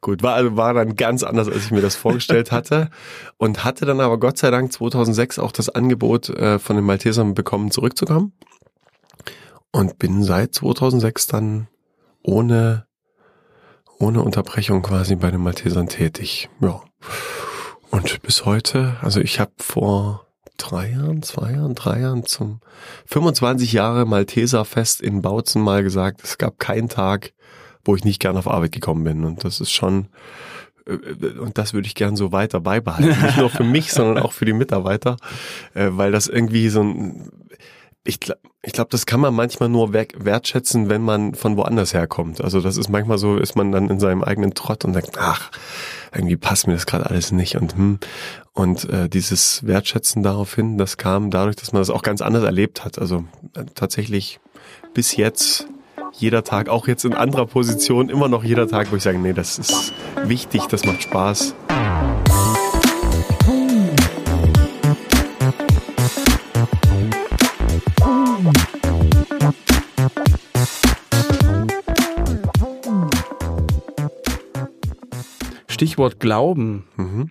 gut, 0.00 0.22
war, 0.22 0.34
also 0.34 0.56
war 0.56 0.74
dann 0.74 0.96
ganz 0.96 1.22
anders, 1.22 1.48
als 1.48 1.66
ich 1.66 1.70
mir 1.70 1.82
das 1.82 1.96
vorgestellt 1.96 2.50
hatte. 2.52 2.90
Und 3.36 3.64
hatte 3.64 3.86
dann 3.86 4.00
aber 4.00 4.18
Gott 4.18 4.38
sei 4.38 4.50
Dank 4.50 4.72
2006 4.72 5.38
auch 5.38 5.52
das 5.52 5.68
Angebot 5.68 6.30
äh, 6.30 6.58
von 6.58 6.76
den 6.76 6.84
Maltesern 6.84 7.34
bekommen, 7.34 7.70
zurückzukommen. 7.70 8.32
Und 9.70 9.98
bin 9.98 10.24
seit 10.24 10.54
2006 10.54 11.26
dann 11.26 11.68
ohne 12.22 12.87
ohne 13.98 14.22
Unterbrechung 14.22 14.82
quasi 14.82 15.16
bei 15.16 15.30
den 15.30 15.40
Maltesern 15.40 15.88
tätig. 15.88 16.48
Ja. 16.60 16.80
Und 17.90 18.22
bis 18.22 18.44
heute, 18.44 18.96
also 19.02 19.20
ich 19.20 19.40
habe 19.40 19.52
vor 19.58 20.26
drei 20.56 20.90
Jahren, 20.90 21.22
zwei 21.22 21.52
Jahren, 21.52 21.74
drei 21.74 22.00
Jahren 22.00 22.24
zum 22.24 22.60
25 23.06 23.72
Jahre 23.72 24.04
Malteserfest 24.04 25.00
in 25.00 25.22
Bautzen 25.22 25.62
mal 25.62 25.82
gesagt, 25.82 26.22
es 26.22 26.36
gab 26.36 26.58
keinen 26.58 26.88
Tag, 26.88 27.32
wo 27.84 27.96
ich 27.96 28.04
nicht 28.04 28.20
gern 28.20 28.36
auf 28.36 28.48
Arbeit 28.48 28.72
gekommen 28.72 29.04
bin. 29.04 29.24
Und 29.24 29.44
das 29.44 29.60
ist 29.60 29.70
schon, 29.70 30.08
äh, 30.86 31.38
und 31.38 31.56
das 31.58 31.72
würde 31.72 31.86
ich 31.86 31.94
gern 31.94 32.16
so 32.16 32.32
weiter 32.32 32.60
beibehalten. 32.60 33.22
Nicht 33.22 33.38
nur 33.38 33.50
für 33.50 33.64
mich, 33.64 33.92
sondern 33.92 34.22
auch 34.22 34.32
für 34.32 34.44
die 34.44 34.52
Mitarbeiter, 34.52 35.16
äh, 35.74 35.88
weil 35.92 36.12
das 36.12 36.28
irgendwie 36.28 36.68
so 36.68 36.82
ein, 36.82 37.30
ich, 38.04 38.18
ich 38.62 38.72
glaube, 38.72 38.88
das 38.90 39.06
kann 39.06 39.20
man 39.20 39.34
manchmal 39.34 39.68
nur 39.68 39.92
wertschätzen, 39.92 40.88
wenn 40.88 41.02
man 41.02 41.34
von 41.34 41.56
woanders 41.56 41.92
herkommt. 41.92 42.40
Also 42.40 42.60
das 42.60 42.76
ist 42.76 42.88
manchmal 42.88 43.18
so, 43.18 43.36
ist 43.36 43.56
man 43.56 43.72
dann 43.72 43.90
in 43.90 44.00
seinem 44.00 44.22
eigenen 44.22 44.54
Trott 44.54 44.84
und 44.84 44.94
denkt, 44.94 45.18
ach, 45.18 45.50
irgendwie 46.14 46.36
passt 46.36 46.66
mir 46.66 46.74
das 46.74 46.86
gerade 46.86 47.06
alles 47.06 47.32
nicht 47.32 47.56
und 47.56 47.74
hm. 47.74 47.98
Und 48.54 48.90
äh, 48.90 49.08
dieses 49.08 49.64
Wertschätzen 49.64 50.24
daraufhin, 50.24 50.78
das 50.78 50.96
kam 50.96 51.30
dadurch, 51.30 51.54
dass 51.54 51.72
man 51.72 51.80
das 51.80 51.90
auch 51.90 52.02
ganz 52.02 52.20
anders 52.20 52.42
erlebt 52.42 52.84
hat. 52.84 52.98
Also 52.98 53.24
äh, 53.54 53.64
tatsächlich 53.72 54.40
bis 54.94 55.14
jetzt 55.14 55.68
jeder 56.12 56.42
Tag, 56.42 56.68
auch 56.68 56.88
jetzt 56.88 57.04
in 57.04 57.14
anderer 57.14 57.46
Position, 57.46 58.08
immer 58.08 58.28
noch 58.28 58.42
jeder 58.42 58.66
Tag, 58.66 58.90
wo 58.90 58.96
ich 58.96 59.02
sage, 59.04 59.18
nee, 59.18 59.32
das 59.32 59.60
ist 59.60 59.92
wichtig, 60.24 60.62
das 60.66 60.84
macht 60.84 61.02
Spaß. 61.02 61.54
Stichwort 75.78 76.20
Glauben. 76.20 76.84
Mhm. 76.96 77.30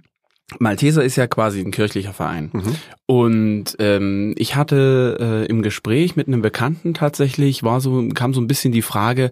Malteser 0.59 1.03
ist 1.03 1.17
ja 1.17 1.27
quasi 1.27 1.59
ein 1.59 1.71
kirchlicher 1.71 2.13
Verein. 2.13 2.49
Mhm. 2.53 2.75
Und 3.05 3.75
ähm, 3.79 4.33
ich 4.37 4.55
hatte 4.55 5.17
äh, 5.19 5.45
im 5.47 5.61
Gespräch 5.61 6.15
mit 6.15 6.27
einem 6.27 6.41
Bekannten 6.41 6.93
tatsächlich, 6.93 7.63
war 7.63 7.81
so, 7.81 8.07
kam 8.13 8.33
so 8.33 8.39
ein 8.39 8.47
bisschen 8.47 8.71
die 8.71 8.81
Frage, 8.81 9.31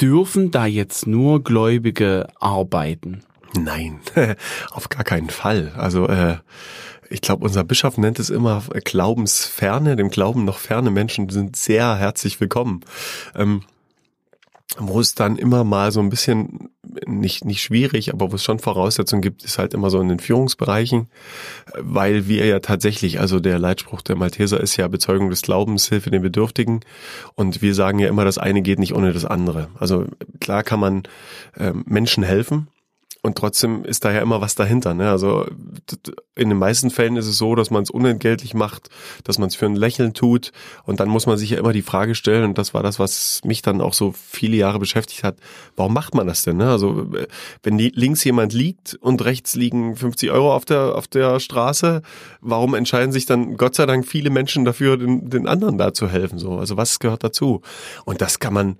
dürfen 0.00 0.52
da 0.52 0.66
jetzt 0.66 1.06
nur 1.06 1.42
Gläubige 1.42 2.28
arbeiten? 2.38 3.22
Nein, 3.58 4.00
auf 4.70 4.88
gar 4.88 5.04
keinen 5.04 5.30
Fall. 5.30 5.72
Also 5.76 6.06
äh, 6.06 6.36
ich 7.10 7.20
glaube, 7.20 7.44
unser 7.44 7.64
Bischof 7.64 7.98
nennt 7.98 8.18
es 8.18 8.30
immer 8.30 8.62
Glaubensferne, 8.84 9.96
dem 9.96 10.10
Glauben 10.10 10.44
noch 10.44 10.58
ferne 10.58 10.90
Menschen 10.90 11.28
sind 11.28 11.56
sehr 11.56 11.96
herzlich 11.96 12.40
willkommen. 12.40 12.80
Ähm, 13.34 13.62
wo 14.78 15.00
es 15.00 15.14
dann 15.14 15.36
immer 15.36 15.64
mal 15.64 15.92
so 15.92 16.00
ein 16.00 16.10
bisschen 16.10 16.70
nicht 17.06 17.44
nicht 17.44 17.62
schwierig, 17.62 18.12
aber 18.12 18.32
wo 18.32 18.36
es 18.36 18.44
schon 18.44 18.58
Voraussetzungen 18.58 19.22
gibt, 19.22 19.44
ist 19.44 19.58
halt 19.58 19.74
immer 19.74 19.90
so 19.90 20.00
in 20.00 20.08
den 20.08 20.18
Führungsbereichen, 20.18 21.08
weil 21.78 22.28
wir 22.28 22.46
ja 22.46 22.60
tatsächlich, 22.60 23.20
also 23.20 23.40
der 23.40 23.58
Leitspruch 23.58 24.02
der 24.02 24.16
Malteser 24.16 24.60
ist 24.60 24.76
ja 24.76 24.88
Bezeugung 24.88 25.30
des 25.30 25.42
Glaubens, 25.42 25.88
Hilfe 25.88 26.10
den 26.10 26.22
Bedürftigen 26.22 26.80
und 27.34 27.62
wir 27.62 27.74
sagen 27.74 27.98
ja 27.98 28.08
immer, 28.08 28.24
das 28.24 28.38
eine 28.38 28.62
geht 28.62 28.78
nicht 28.78 28.94
ohne 28.94 29.12
das 29.12 29.24
andere. 29.24 29.68
Also 29.78 30.06
klar 30.40 30.62
kann 30.62 30.80
man 30.80 31.02
äh, 31.56 31.72
Menschen 31.84 32.22
helfen, 32.22 32.68
und 33.24 33.38
trotzdem 33.38 33.84
ist 33.84 34.04
da 34.04 34.10
ja 34.10 34.20
immer 34.20 34.40
was 34.40 34.56
dahinter. 34.56 34.94
Ne? 34.94 35.08
Also 35.08 35.46
in 36.34 36.48
den 36.48 36.58
meisten 36.58 36.90
Fällen 36.90 37.16
ist 37.16 37.28
es 37.28 37.38
so, 37.38 37.54
dass 37.54 37.70
man 37.70 37.84
es 37.84 37.90
unentgeltlich 37.90 38.52
macht, 38.52 38.90
dass 39.22 39.38
man 39.38 39.46
es 39.46 39.54
für 39.54 39.66
ein 39.66 39.76
Lächeln 39.76 40.12
tut. 40.12 40.50
Und 40.84 40.98
dann 40.98 41.08
muss 41.08 41.26
man 41.26 41.38
sich 41.38 41.50
ja 41.50 41.58
immer 41.58 41.72
die 41.72 41.82
Frage 41.82 42.16
stellen, 42.16 42.42
und 42.42 42.58
das 42.58 42.74
war 42.74 42.82
das, 42.82 42.98
was 42.98 43.40
mich 43.44 43.62
dann 43.62 43.80
auch 43.80 43.94
so 43.94 44.12
viele 44.12 44.56
Jahre 44.56 44.80
beschäftigt 44.80 45.22
hat, 45.22 45.36
warum 45.76 45.94
macht 45.94 46.16
man 46.16 46.26
das 46.26 46.42
denn? 46.42 46.56
Ne? 46.56 46.68
Also 46.68 47.12
wenn 47.62 47.78
links 47.78 48.24
jemand 48.24 48.52
liegt 48.52 48.94
und 49.00 49.24
rechts 49.24 49.54
liegen 49.54 49.94
50 49.94 50.32
Euro 50.32 50.52
auf 50.52 50.64
der, 50.64 50.96
auf 50.96 51.06
der 51.06 51.38
Straße, 51.38 52.02
warum 52.40 52.74
entscheiden 52.74 53.12
sich 53.12 53.26
dann 53.26 53.56
Gott 53.56 53.76
sei 53.76 53.86
Dank 53.86 54.04
viele 54.04 54.30
Menschen 54.30 54.64
dafür, 54.64 54.96
den, 54.96 55.30
den 55.30 55.46
anderen 55.46 55.78
da 55.78 55.94
zu 55.94 56.08
helfen? 56.08 56.40
So? 56.40 56.58
Also 56.58 56.76
was 56.76 56.98
gehört 56.98 57.22
dazu? 57.22 57.62
Und 58.04 58.20
das 58.20 58.40
kann 58.40 58.52
man 58.52 58.78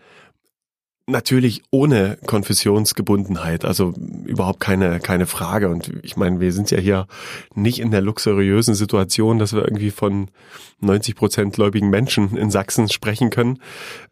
Natürlich 1.09 1.62
ohne 1.73 2.16
Konfessionsgebundenheit, 2.26 3.64
also 3.64 3.92
überhaupt 4.25 4.61
keine, 4.61 5.00
keine 5.00 5.26
Frage. 5.26 5.68
Und 5.68 5.92
ich 6.02 6.16
meine, 6.16 6.38
wir 6.38 6.52
sind 6.52 6.71
ja 6.71 6.78
hier 6.78 7.09
nicht 7.56 7.80
in 7.80 7.90
der 7.90 8.00
luxuriösen 8.00 8.75
Situation, 8.75 9.40
dass 9.40 9.52
wir 9.52 9.62
irgendwie 9.62 9.90
von 9.90 10.28
90 10.80 11.16
Prozent 11.16 11.54
gläubigen 11.54 11.90
Menschen 11.90 12.37
in 12.37 12.52
Sachsen 12.52 12.88
sprechen 12.88 13.30
können 13.30 13.59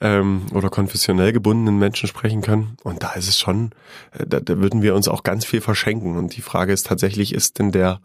ähm, 0.00 0.42
oder 0.52 0.68
konfessionell 0.68 1.32
gebundenen 1.32 1.78
Menschen 1.78 2.08
sprechen 2.08 2.40
können. 2.40 2.76
Und 2.82 3.04
da 3.04 3.12
ist 3.12 3.28
es 3.28 3.38
schon, 3.38 3.70
äh, 4.18 4.26
da, 4.26 4.40
da 4.40 4.58
würden 4.58 4.82
wir 4.82 4.96
uns 4.96 5.06
auch 5.06 5.22
ganz 5.22 5.44
viel 5.44 5.60
verschenken. 5.60 6.16
Und 6.16 6.36
die 6.36 6.42
Frage 6.42 6.72
ist 6.72 6.86
tatsächlich, 6.86 7.32
ist 7.32 7.60
denn 7.60 7.70
der 7.70 8.00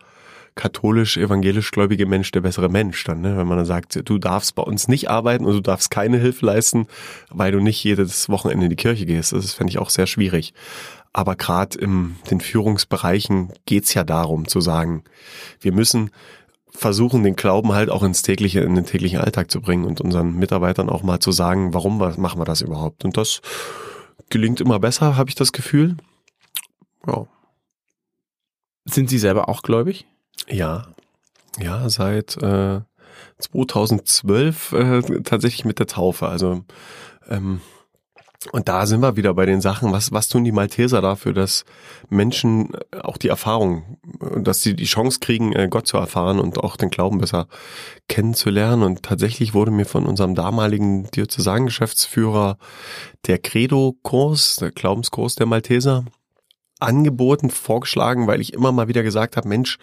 katholisch-evangelisch-gläubige 0.56 2.06
Mensch 2.06 2.32
der 2.32 2.42
bessere 2.42 2.70
Mensch 2.70 3.04
dann, 3.04 3.22
ne? 3.22 3.38
wenn 3.38 3.48
man 3.48 3.58
dann 3.58 3.66
sagt, 3.66 4.02
du 4.08 4.18
darfst 4.18 4.56
bei 4.56 4.64
uns 4.64 4.88
nicht 4.88 5.10
arbeiten 5.10 5.46
und 5.46 5.54
du 5.54 5.62
darfst 5.62 5.92
keine 5.92 6.18
Hilfe 6.18 6.46
leisten, 6.46 6.88
weil 7.30 7.52
du 7.52 7.60
nicht 7.60 7.84
jedes 7.84 8.30
Wochenende 8.30 8.66
in 8.66 8.70
die 8.70 8.78
Kirche 8.78 9.06
gehst. 9.06 9.34
Das 9.34 9.54
fände 9.54 9.72
ich 9.72 9.80
auch 9.80 9.90
sehr 9.90 10.08
schwierig. 10.08 10.54
Aber 11.12 11.36
gerade 11.36 11.78
in 11.78 12.16
den 12.30 12.42
Führungsbereichen 12.42 13.54
geht's 13.66 13.94
ja 13.94 14.04
darum 14.04 14.48
zu 14.48 14.62
sagen, 14.62 15.04
wir 15.60 15.72
müssen 15.72 16.12
versuchen, 16.70 17.24
den 17.24 17.36
Glauben 17.36 17.74
halt 17.74 17.90
auch 17.90 18.04
ins 18.04 18.22
tägliche, 18.22 18.62
in 18.62 18.76
den 18.76 18.86
täglichen 18.86 19.20
Alltag 19.20 19.50
zu 19.50 19.62
bringen 19.62 19.86
und 19.86 20.02
unseren 20.02 20.36
Mitarbeitern 20.36 20.90
auch 20.90 21.04
mal 21.04 21.20
zu 21.20 21.32
sagen, 21.32 21.74
warum 21.74 21.98
machen 21.98 22.40
wir 22.40 22.46
das 22.46 22.62
überhaupt? 22.62 23.06
Und 23.06 23.18
das 23.18 23.42
gelingt 24.30 24.62
immer 24.62 24.80
besser, 24.80 25.16
habe 25.16 25.30
ich 25.30 25.36
das 25.36 25.52
Gefühl. 25.52 25.96
Ja. 27.08 27.28
Sind 28.86 29.10
Sie 29.10 29.18
selber 29.18 29.50
auch 29.50 29.62
gläubig? 29.62 30.06
Ja, 30.48 30.88
ja, 31.60 31.90
seit 31.90 32.38
äh, 32.42 32.82
2012 33.40 34.72
äh, 34.74 35.02
tatsächlich 35.24 35.66
mit 35.66 35.80
der 35.80 35.88
Taufe. 35.88 36.28
Also 36.28 36.64
ähm, 37.30 37.62
Und 38.52 38.68
da 38.68 38.86
sind 38.86 39.02
wir 39.02 39.16
wieder 39.16 39.34
bei 39.34 39.46
den 39.46 39.62
Sachen, 39.62 39.92
was, 39.92 40.12
was 40.12 40.28
tun 40.28 40.44
die 40.44 40.52
Malteser 40.52 41.02
dafür, 41.02 41.34
dass 41.34 41.66
Menschen 42.10 42.70
auch 43.02 43.18
die 43.18 43.30
Erfahrung, 43.30 43.98
dass 44.38 44.62
sie 44.62 44.76
die 44.76 44.86
Chance 44.86 45.20
kriegen, 45.20 45.54
äh, 45.54 45.68
Gott 45.70 45.88
zu 45.88 45.98
erfahren 45.98 46.40
und 46.40 46.60
auch 46.60 46.78
den 46.78 46.90
Glauben 46.90 47.20
besser 47.20 47.48
kennenzulernen. 48.08 48.84
Und 48.84 49.04
tatsächlich 49.04 49.54
wurde 49.54 49.72
mir 49.72 49.86
von 49.86 50.06
unserem 50.06 50.36
damaligen 50.36 51.10
Diözesangeschäftsführer 51.12 52.58
der 53.26 53.40
Credo-Kurs, 53.40 54.58
der 54.58 54.72
Glaubenskurs 54.72 55.36
der 55.36 55.48
Malteser, 55.48 56.06
angeboten, 56.80 57.50
vorgeschlagen, 57.50 58.28
weil 58.28 58.42
ich 58.42 58.54
immer 58.54 58.72
mal 58.72 58.88
wieder 58.88 59.04
gesagt 59.04 59.38
habe, 59.38 59.48
Mensch, 59.48 59.78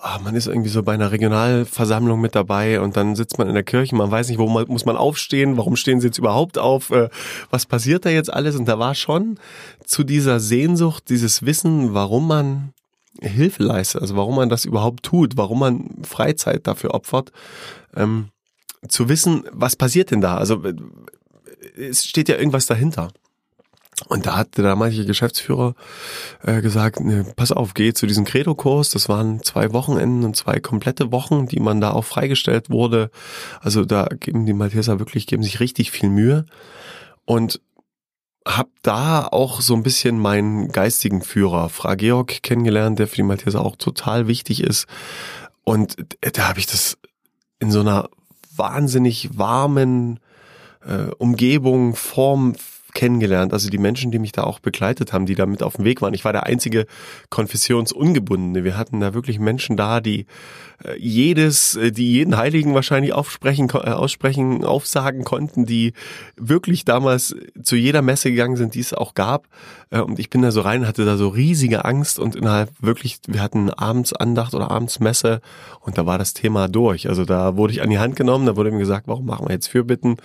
ah, 0.00 0.18
man 0.22 0.34
ist 0.34 0.46
irgendwie 0.46 0.68
so 0.68 0.82
bei 0.82 0.94
einer 0.94 1.12
Regionalversammlung 1.12 2.20
mit 2.20 2.34
dabei 2.34 2.80
und 2.80 2.96
dann 2.96 3.16
sitzt 3.16 3.38
man 3.38 3.48
in 3.48 3.54
der 3.54 3.62
Kirche, 3.62 3.94
man 3.94 4.10
weiß 4.10 4.28
nicht, 4.28 4.38
wo 4.38 4.48
man, 4.48 4.66
muss 4.68 4.84
man 4.84 4.96
aufstehen, 4.96 5.56
warum 5.56 5.76
stehen 5.76 6.00
sie 6.00 6.08
jetzt 6.08 6.18
überhaupt 6.18 6.58
auf, 6.58 6.90
äh, 6.90 7.08
was 7.50 7.66
passiert 7.66 8.04
da 8.04 8.10
jetzt 8.10 8.32
alles? 8.32 8.56
Und 8.56 8.66
da 8.66 8.78
war 8.78 8.94
schon 8.94 9.38
zu 9.84 10.04
dieser 10.04 10.40
Sehnsucht, 10.40 11.08
dieses 11.08 11.44
Wissen, 11.44 11.94
warum 11.94 12.26
man 12.26 12.72
Hilfe 13.20 13.62
leistet, 13.62 14.00
also 14.00 14.16
warum 14.16 14.36
man 14.36 14.48
das 14.48 14.64
überhaupt 14.64 15.02
tut, 15.02 15.36
warum 15.36 15.58
man 15.58 15.90
Freizeit 16.02 16.66
dafür 16.66 16.94
opfert, 16.94 17.32
ähm, 17.94 18.28
zu 18.88 19.08
wissen, 19.08 19.44
was 19.52 19.76
passiert 19.76 20.10
denn 20.10 20.20
da? 20.20 20.36
Also 20.36 20.64
äh, 20.64 20.74
es 21.76 22.04
steht 22.06 22.28
ja 22.28 22.36
irgendwas 22.36 22.66
dahinter. 22.66 23.08
Und 24.08 24.26
da 24.26 24.36
hat 24.36 24.56
der 24.56 24.64
damalige 24.64 25.04
Geschäftsführer 25.04 25.74
äh, 26.42 26.60
gesagt, 26.60 27.00
ne, 27.00 27.26
pass 27.36 27.52
auf, 27.52 27.74
geh 27.74 27.92
zu 27.92 28.06
diesem 28.06 28.24
Credo-Kurs. 28.24 28.90
Das 28.90 29.08
waren 29.08 29.42
zwei 29.42 29.72
Wochenenden 29.72 30.24
und 30.24 30.36
zwei 30.36 30.60
komplette 30.60 31.12
Wochen, 31.12 31.46
die 31.46 31.60
man 31.60 31.80
da 31.80 31.92
auch 31.92 32.04
freigestellt 32.04 32.70
wurde. 32.70 33.10
Also 33.60 33.84
da 33.84 34.08
geben 34.08 34.46
die 34.46 34.52
Malteser 34.52 34.98
wirklich, 34.98 35.26
geben 35.26 35.42
sich 35.42 35.60
richtig 35.60 35.90
viel 35.90 36.08
Mühe. 36.08 36.46
Und 37.24 37.60
hab 38.46 38.68
da 38.82 39.26
auch 39.26 39.60
so 39.60 39.74
ein 39.74 39.82
bisschen 39.82 40.18
meinen 40.18 40.72
geistigen 40.72 41.22
Führer, 41.22 41.68
Fra 41.68 41.94
Georg, 41.94 42.42
kennengelernt, 42.42 42.98
der 42.98 43.06
für 43.06 43.16
die 43.16 43.22
Malteser 43.22 43.60
auch 43.60 43.76
total 43.76 44.26
wichtig 44.28 44.62
ist. 44.62 44.86
Und 45.62 45.96
da 46.20 46.48
habe 46.48 46.58
ich 46.58 46.66
das 46.66 46.96
in 47.58 47.70
so 47.70 47.80
einer 47.80 48.08
wahnsinnig 48.56 49.38
warmen 49.38 50.20
äh, 50.84 51.10
Umgebung, 51.18 51.94
Form 51.94 52.54
kennengelernt. 52.94 53.52
Also 53.52 53.68
die 53.68 53.78
Menschen, 53.78 54.10
die 54.10 54.18
mich 54.18 54.32
da 54.32 54.44
auch 54.44 54.58
begleitet 54.58 55.12
haben, 55.12 55.26
die 55.26 55.34
da 55.34 55.46
mit 55.46 55.62
auf 55.62 55.76
dem 55.76 55.84
Weg 55.84 56.02
waren. 56.02 56.14
Ich 56.14 56.24
war 56.24 56.32
der 56.32 56.44
einzige 56.44 56.86
Konfessionsungebundene. 57.28 58.64
Wir 58.64 58.76
hatten 58.76 59.00
da 59.00 59.14
wirklich 59.14 59.38
Menschen 59.38 59.76
da, 59.76 60.00
die 60.00 60.26
jedes, 60.96 61.76
äh, 61.76 61.92
die 61.92 62.12
jeden 62.12 62.36
Heiligen 62.36 62.74
wahrscheinlich 62.74 63.12
aufsprechen, 63.12 63.68
äh, 63.70 63.90
aussprechen, 63.90 64.64
aufsagen 64.64 65.24
konnten, 65.24 65.66
die 65.66 65.92
wirklich 66.36 66.84
damals 66.84 67.34
zu 67.62 67.76
jeder 67.76 68.02
Messe 68.02 68.30
gegangen 68.30 68.56
sind, 68.56 68.74
die 68.74 68.80
es 68.80 68.94
auch 68.94 69.14
gab. 69.14 69.46
Und 69.90 70.20
ich 70.20 70.30
bin 70.30 70.40
da 70.42 70.52
so 70.52 70.60
rein, 70.60 70.86
hatte 70.86 71.04
da 71.04 71.16
so 71.16 71.26
riesige 71.28 71.84
Angst 71.84 72.20
und 72.20 72.36
innerhalb 72.36 72.70
wirklich, 72.78 73.18
wir 73.26 73.42
hatten 73.42 73.70
Abendsandacht 73.70 74.54
oder 74.54 74.70
Abendsmesse 74.70 75.40
und 75.80 75.98
da 75.98 76.06
war 76.06 76.16
das 76.16 76.32
Thema 76.32 76.68
durch. 76.68 77.08
Also 77.08 77.24
da 77.24 77.56
wurde 77.56 77.72
ich 77.72 77.82
an 77.82 77.90
die 77.90 77.98
Hand 77.98 78.14
genommen, 78.14 78.46
da 78.46 78.54
wurde 78.54 78.70
mir 78.70 78.78
gesagt, 78.78 79.08
warum 79.08 79.26
machen 79.26 79.48
wir 79.48 79.52
jetzt 79.52 79.66
Fürbitten? 79.66 80.18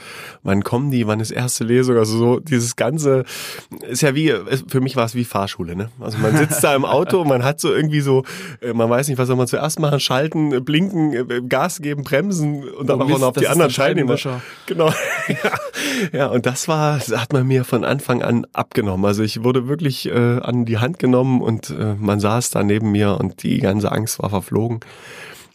Wann 0.43 0.63
kommen 0.63 0.91
die? 0.91 1.07
Wann 1.07 1.19
ist 1.19 1.31
erste 1.31 1.63
Lesung? 1.63 1.97
Also 1.97 2.15
so 2.15 2.39
dieses 2.39 2.75
ganze 2.75 3.25
ist 3.89 4.01
ja 4.03 4.13
wie, 4.13 4.35
für 4.67 4.81
mich 4.81 4.95
war 4.95 5.05
es 5.05 5.15
wie 5.15 5.25
Fahrschule, 5.25 5.75
ne? 5.75 5.89
Also 5.99 6.19
man 6.19 6.37
sitzt 6.37 6.63
da 6.63 6.75
im 6.75 6.85
Auto, 6.85 7.25
man 7.25 7.43
hat 7.43 7.59
so 7.59 7.73
irgendwie 7.73 8.01
so, 8.01 8.23
man 8.71 8.87
weiß 8.87 9.07
nicht, 9.07 9.17
was 9.17 9.27
soll 9.27 9.35
man 9.35 9.47
zuerst 9.47 9.79
machen, 9.79 9.99
schalten, 9.99 10.44
blinken, 10.49 11.13
äh, 11.13 11.41
Gas 11.47 11.81
geben, 11.81 12.03
bremsen 12.03 12.67
und 12.67 12.87
dann 12.89 13.01
oh, 13.01 13.05
Mist, 13.05 13.19
noch 13.19 13.27
auf 13.29 13.35
die 13.35 13.47
anderen 13.47 13.71
Teilnehmer. 13.71 14.17
Genau. 14.65 14.87
ja. 15.27 15.51
ja, 16.11 16.27
und 16.27 16.45
das 16.45 16.67
war, 16.67 16.97
das 16.97 17.15
hat 17.15 17.33
man 17.33 17.47
mir 17.47 17.63
von 17.63 17.83
Anfang 17.83 18.21
an 18.21 18.45
abgenommen. 18.53 19.05
Also 19.05 19.23
ich 19.23 19.43
wurde 19.43 19.67
wirklich 19.67 20.07
äh, 20.07 20.39
an 20.39 20.65
die 20.65 20.77
Hand 20.77 20.99
genommen 20.99 21.41
und 21.41 21.69
äh, 21.69 21.95
man 21.97 22.19
saß 22.19 22.49
da 22.51 22.63
neben 22.63 22.91
mir 22.91 23.17
und 23.19 23.43
die 23.43 23.59
ganze 23.59 23.91
Angst 23.91 24.19
war 24.19 24.29
verflogen 24.29 24.79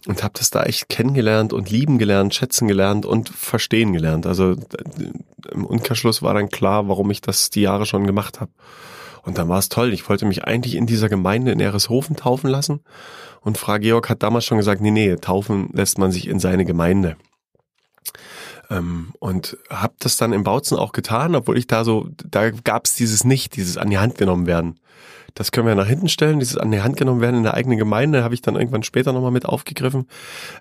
und 0.06 0.22
habe 0.22 0.34
das 0.36 0.50
da 0.50 0.62
echt 0.62 0.88
kennengelernt 0.88 1.52
und 1.52 1.70
lieben 1.70 1.98
gelernt, 1.98 2.34
schätzen 2.34 2.68
gelernt 2.68 3.04
und 3.04 3.28
verstehen 3.28 3.92
gelernt. 3.92 4.26
Also 4.26 4.56
im 5.52 5.64
Umkehrschluss 5.64 6.22
war 6.22 6.34
dann 6.34 6.48
klar, 6.48 6.88
warum 6.88 7.10
ich 7.10 7.20
das 7.20 7.50
die 7.50 7.62
Jahre 7.62 7.86
schon 7.86 8.06
gemacht 8.06 8.40
habe. 8.40 8.50
Und 9.22 9.38
dann 9.38 9.48
war 9.48 9.58
es 9.58 9.68
toll. 9.68 9.92
Ich 9.92 10.08
wollte 10.08 10.26
mich 10.26 10.44
eigentlich 10.44 10.74
in 10.74 10.86
dieser 10.86 11.08
Gemeinde 11.08 11.52
in 11.52 11.60
Ereshofen 11.60 12.16
taufen 12.16 12.48
lassen 12.50 12.80
und 13.40 13.58
Frau 13.58 13.78
Georg 13.78 14.08
hat 14.08 14.22
damals 14.22 14.44
schon 14.44 14.58
gesagt, 14.58 14.80
nee, 14.80 14.90
nee, 14.90 15.16
taufen 15.16 15.70
lässt 15.72 15.98
man 15.98 16.12
sich 16.12 16.28
in 16.28 16.38
seine 16.38 16.64
Gemeinde. 16.64 17.16
Ähm, 18.68 19.12
und 19.18 19.56
habe 19.68 19.94
das 19.98 20.16
dann 20.16 20.32
in 20.32 20.44
Bautzen 20.44 20.76
auch 20.76 20.92
getan, 20.92 21.34
obwohl 21.34 21.58
ich 21.58 21.66
da 21.66 21.84
so, 21.84 22.08
da 22.16 22.50
gab 22.50 22.84
es 22.84 22.94
dieses 22.94 23.24
nicht, 23.24 23.56
dieses 23.56 23.76
an 23.76 23.90
die 23.90 23.98
Hand 23.98 24.16
genommen 24.18 24.46
werden. 24.46 24.78
Das 25.34 25.52
können 25.52 25.66
wir 25.66 25.74
nach 25.74 25.86
hinten 25.86 26.08
stellen, 26.08 26.38
dieses 26.38 26.56
an 26.56 26.70
die 26.70 26.82
Hand 26.82 26.96
genommen 26.96 27.20
werden 27.20 27.36
in 27.36 27.42
der 27.42 27.54
eigenen 27.54 27.78
Gemeinde, 27.78 28.24
habe 28.24 28.34
ich 28.34 28.42
dann 28.42 28.56
irgendwann 28.56 28.82
später 28.82 29.12
nochmal 29.12 29.30
mit 29.30 29.46
aufgegriffen. 29.46 30.08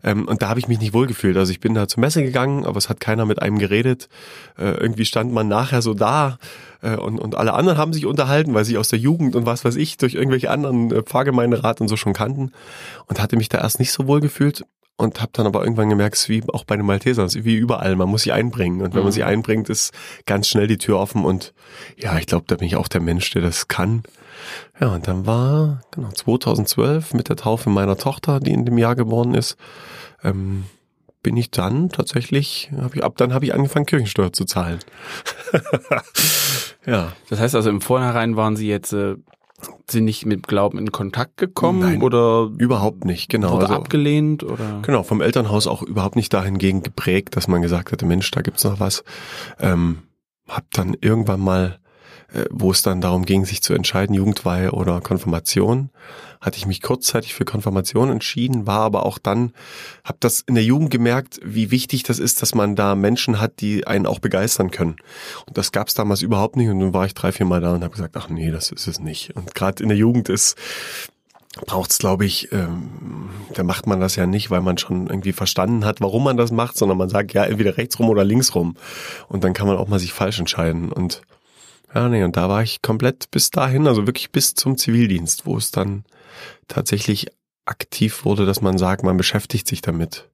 Ähm, 0.03 0.27
und 0.27 0.41
da 0.41 0.49
habe 0.49 0.59
ich 0.59 0.67
mich 0.67 0.79
nicht 0.79 0.93
wohlgefühlt. 0.93 1.37
Also 1.37 1.51
ich 1.51 1.59
bin 1.59 1.73
da 1.73 1.87
zur 1.87 2.01
Messe 2.01 2.23
gegangen, 2.23 2.65
aber 2.65 2.77
es 2.77 2.89
hat 2.89 2.99
keiner 2.99 3.25
mit 3.25 3.41
einem 3.41 3.59
geredet. 3.59 4.09
Äh, 4.57 4.71
irgendwie 4.71 5.05
stand 5.05 5.33
man 5.33 5.47
nachher 5.47 5.81
so 5.81 5.93
da 5.93 6.37
äh, 6.81 6.95
und, 6.95 7.19
und 7.19 7.35
alle 7.35 7.53
anderen 7.53 7.77
haben 7.77 7.93
sich 7.93 8.05
unterhalten, 8.05 8.53
weil 8.53 8.65
sie 8.65 8.77
aus 8.77 8.89
der 8.89 8.99
Jugend 8.99 9.35
und 9.35 9.45
was 9.45 9.65
weiß 9.65 9.75
ich 9.75 9.97
durch 9.97 10.15
irgendwelche 10.15 10.49
anderen 10.49 10.91
äh, 10.91 11.03
Pfarrgemeinderat 11.03 11.81
und 11.81 11.87
so 11.87 11.97
schon 11.97 12.13
kannten 12.13 12.51
und 13.07 13.21
hatte 13.21 13.37
mich 13.37 13.49
da 13.49 13.59
erst 13.59 13.79
nicht 13.79 13.91
so 13.91 14.07
wohl 14.07 14.21
gefühlt 14.21 14.65
und 14.97 15.21
habe 15.21 15.31
dann 15.33 15.47
aber 15.47 15.63
irgendwann 15.63 15.89
gemerkt, 15.89 16.27
wie 16.27 16.43
auch 16.49 16.65
bei 16.65 16.75
den 16.75 16.85
Maltesern, 16.85 17.29
wie 17.33 17.55
überall, 17.55 17.95
man 17.95 18.09
muss 18.09 18.23
sich 18.23 18.33
einbringen 18.33 18.81
und 18.81 18.93
wenn 18.93 18.99
mhm. 18.99 19.05
man 19.05 19.13
sich 19.13 19.23
einbringt, 19.23 19.69
ist 19.69 19.93
ganz 20.25 20.47
schnell 20.47 20.67
die 20.67 20.77
Tür 20.77 20.99
offen 20.99 21.25
und 21.25 21.53
ja, 21.97 22.17
ich 22.17 22.25
glaube, 22.25 22.45
da 22.47 22.55
bin 22.55 22.67
ich 22.67 22.75
auch 22.75 22.87
der 22.87 23.01
Mensch, 23.01 23.31
der 23.31 23.41
das 23.41 23.67
kann. 23.67 24.03
Ja, 24.79 24.93
und 24.93 25.07
dann 25.07 25.25
war 25.25 25.81
genau 25.91 26.09
2012 26.09 27.13
mit 27.13 27.29
der 27.29 27.35
Taufe 27.35 27.69
meiner 27.69 27.97
Tochter, 27.97 28.39
die 28.39 28.51
in 28.51 28.65
dem 28.65 28.77
Jahr 28.77 28.95
geboren 28.95 29.33
ist, 29.33 29.57
ähm, 30.23 30.65
bin 31.21 31.35
ich 31.35 31.51
dann 31.51 31.89
tatsächlich, 31.89 32.71
hab 32.77 32.95
ich, 32.95 33.03
ab 33.03 33.17
dann 33.17 33.33
habe 33.33 33.45
ich 33.45 33.53
angefangen, 33.53 33.85
Kirchensteuer 33.85 34.31
zu 34.31 34.45
zahlen. 34.45 34.79
ja. 36.85 37.11
Das 37.29 37.39
heißt 37.39 37.55
also 37.55 37.69
im 37.69 37.81
Vornherein 37.81 38.35
waren 38.35 38.55
Sie 38.55 38.67
jetzt 38.67 38.93
äh, 38.93 39.15
sind 39.89 40.05
nicht 40.05 40.25
mit 40.25 40.47
Glauben 40.47 40.77
in 40.77 40.91
Kontakt 40.91 41.37
gekommen 41.37 41.79
Nein, 41.79 42.01
oder 42.01 42.49
überhaupt 42.57 43.05
nicht, 43.05 43.29
genau. 43.29 43.53
Wurde 43.53 43.67
also, 43.67 43.75
abgelehnt 43.75 44.43
oder? 44.43 44.79
Genau, 44.81 45.03
vom 45.03 45.21
Elternhaus 45.21 45.67
auch 45.67 45.81
überhaupt 45.81 46.15
nicht 46.15 46.33
dahingehend 46.33 46.83
geprägt, 46.83 47.35
dass 47.35 47.47
man 47.47 47.61
gesagt 47.61 47.91
hätte, 47.91 48.05
Mensch, 48.05 48.29
da 48.31 48.41
gibt's 48.41 48.63
noch 48.63 48.79
was. 48.79 49.03
Ähm, 49.59 49.99
hab 50.47 50.69
dann 50.71 50.95
irgendwann 51.01 51.41
mal 51.41 51.79
wo 52.49 52.71
es 52.71 52.81
dann 52.81 53.01
darum 53.01 53.25
ging, 53.25 53.45
sich 53.45 53.61
zu 53.61 53.73
entscheiden, 53.73 54.15
Jugendweihe 54.15 54.71
oder 54.71 55.01
Konfirmation, 55.01 55.89
hatte 56.41 56.57
ich 56.57 56.65
mich 56.65 56.81
kurzzeitig 56.81 57.33
für 57.33 57.43
Konfirmation 57.43 58.09
entschieden, 58.09 58.65
war 58.65 58.79
aber 58.79 59.05
auch 59.05 59.17
dann, 59.17 59.51
habe 60.03 60.17
das 60.21 60.41
in 60.41 60.55
der 60.55 60.63
Jugend 60.63 60.89
gemerkt, 60.89 61.39
wie 61.43 61.69
wichtig 61.71 62.03
das 62.03 62.19
ist, 62.19 62.41
dass 62.41 62.55
man 62.55 62.75
da 62.75 62.95
Menschen 62.95 63.41
hat, 63.41 63.59
die 63.59 63.85
einen 63.85 64.05
auch 64.05 64.19
begeistern 64.19 64.71
können. 64.71 64.95
Und 65.47 65.57
das 65.57 65.71
gab 65.71 65.89
es 65.89 65.95
damals 65.95 66.21
überhaupt 66.21 66.55
nicht. 66.55 66.69
Und 66.69 66.79
dann 66.79 66.93
war 66.93 67.05
ich 67.05 67.13
drei, 67.13 67.31
vier 67.31 67.45
Mal 67.45 67.61
da 67.61 67.73
und 67.73 67.83
habe 67.83 67.93
gesagt, 67.93 68.15
ach 68.15 68.29
nee, 68.29 68.51
das 68.51 68.71
ist 68.71 68.87
es 68.87 68.99
nicht. 68.99 69.35
Und 69.35 69.53
gerade 69.53 69.83
in 69.83 69.89
der 69.89 69.97
Jugend 69.97 70.29
ist 70.29 70.55
braucht's, 71.65 71.97
glaube 71.97 72.25
ich, 72.25 72.51
ähm, 72.51 73.29
da 73.53 73.63
macht 73.63 73.87
man 73.87 73.99
das 73.99 74.15
ja 74.15 74.25
nicht, 74.25 74.51
weil 74.51 74.61
man 74.61 74.77
schon 74.77 75.07
irgendwie 75.07 75.33
verstanden 75.33 75.83
hat, 75.83 75.99
warum 75.99 76.23
man 76.23 76.37
das 76.37 76.51
macht, 76.51 76.77
sondern 76.77 76.97
man 76.97 77.09
sagt 77.09 77.33
ja 77.33 77.43
entweder 77.43 77.75
rechts 77.75 77.99
rum 77.99 78.09
oder 78.09 78.23
links 78.23 78.55
rum. 78.55 78.75
Und 79.27 79.43
dann 79.43 79.53
kann 79.53 79.67
man 79.67 79.77
auch 79.77 79.87
mal 79.87 79.99
sich 79.99 80.13
falsch 80.13 80.39
entscheiden. 80.39 80.91
Und 80.91 81.21
ja, 81.93 82.09
nee, 82.09 82.23
und 82.23 82.37
da 82.37 82.49
war 82.49 82.61
ich 82.61 82.81
komplett 82.81 83.31
bis 83.31 83.51
dahin, 83.51 83.87
also 83.87 84.05
wirklich 84.05 84.31
bis 84.31 84.53
zum 84.53 84.77
Zivildienst, 84.77 85.45
wo 85.45 85.57
es 85.57 85.71
dann 85.71 86.03
tatsächlich 86.67 87.27
aktiv 87.65 88.25
wurde, 88.25 88.45
dass 88.45 88.61
man 88.61 88.77
sagt, 88.77 89.03
man 89.03 89.17
beschäftigt 89.17 89.67
sich 89.67 89.81
damit. 89.81 90.29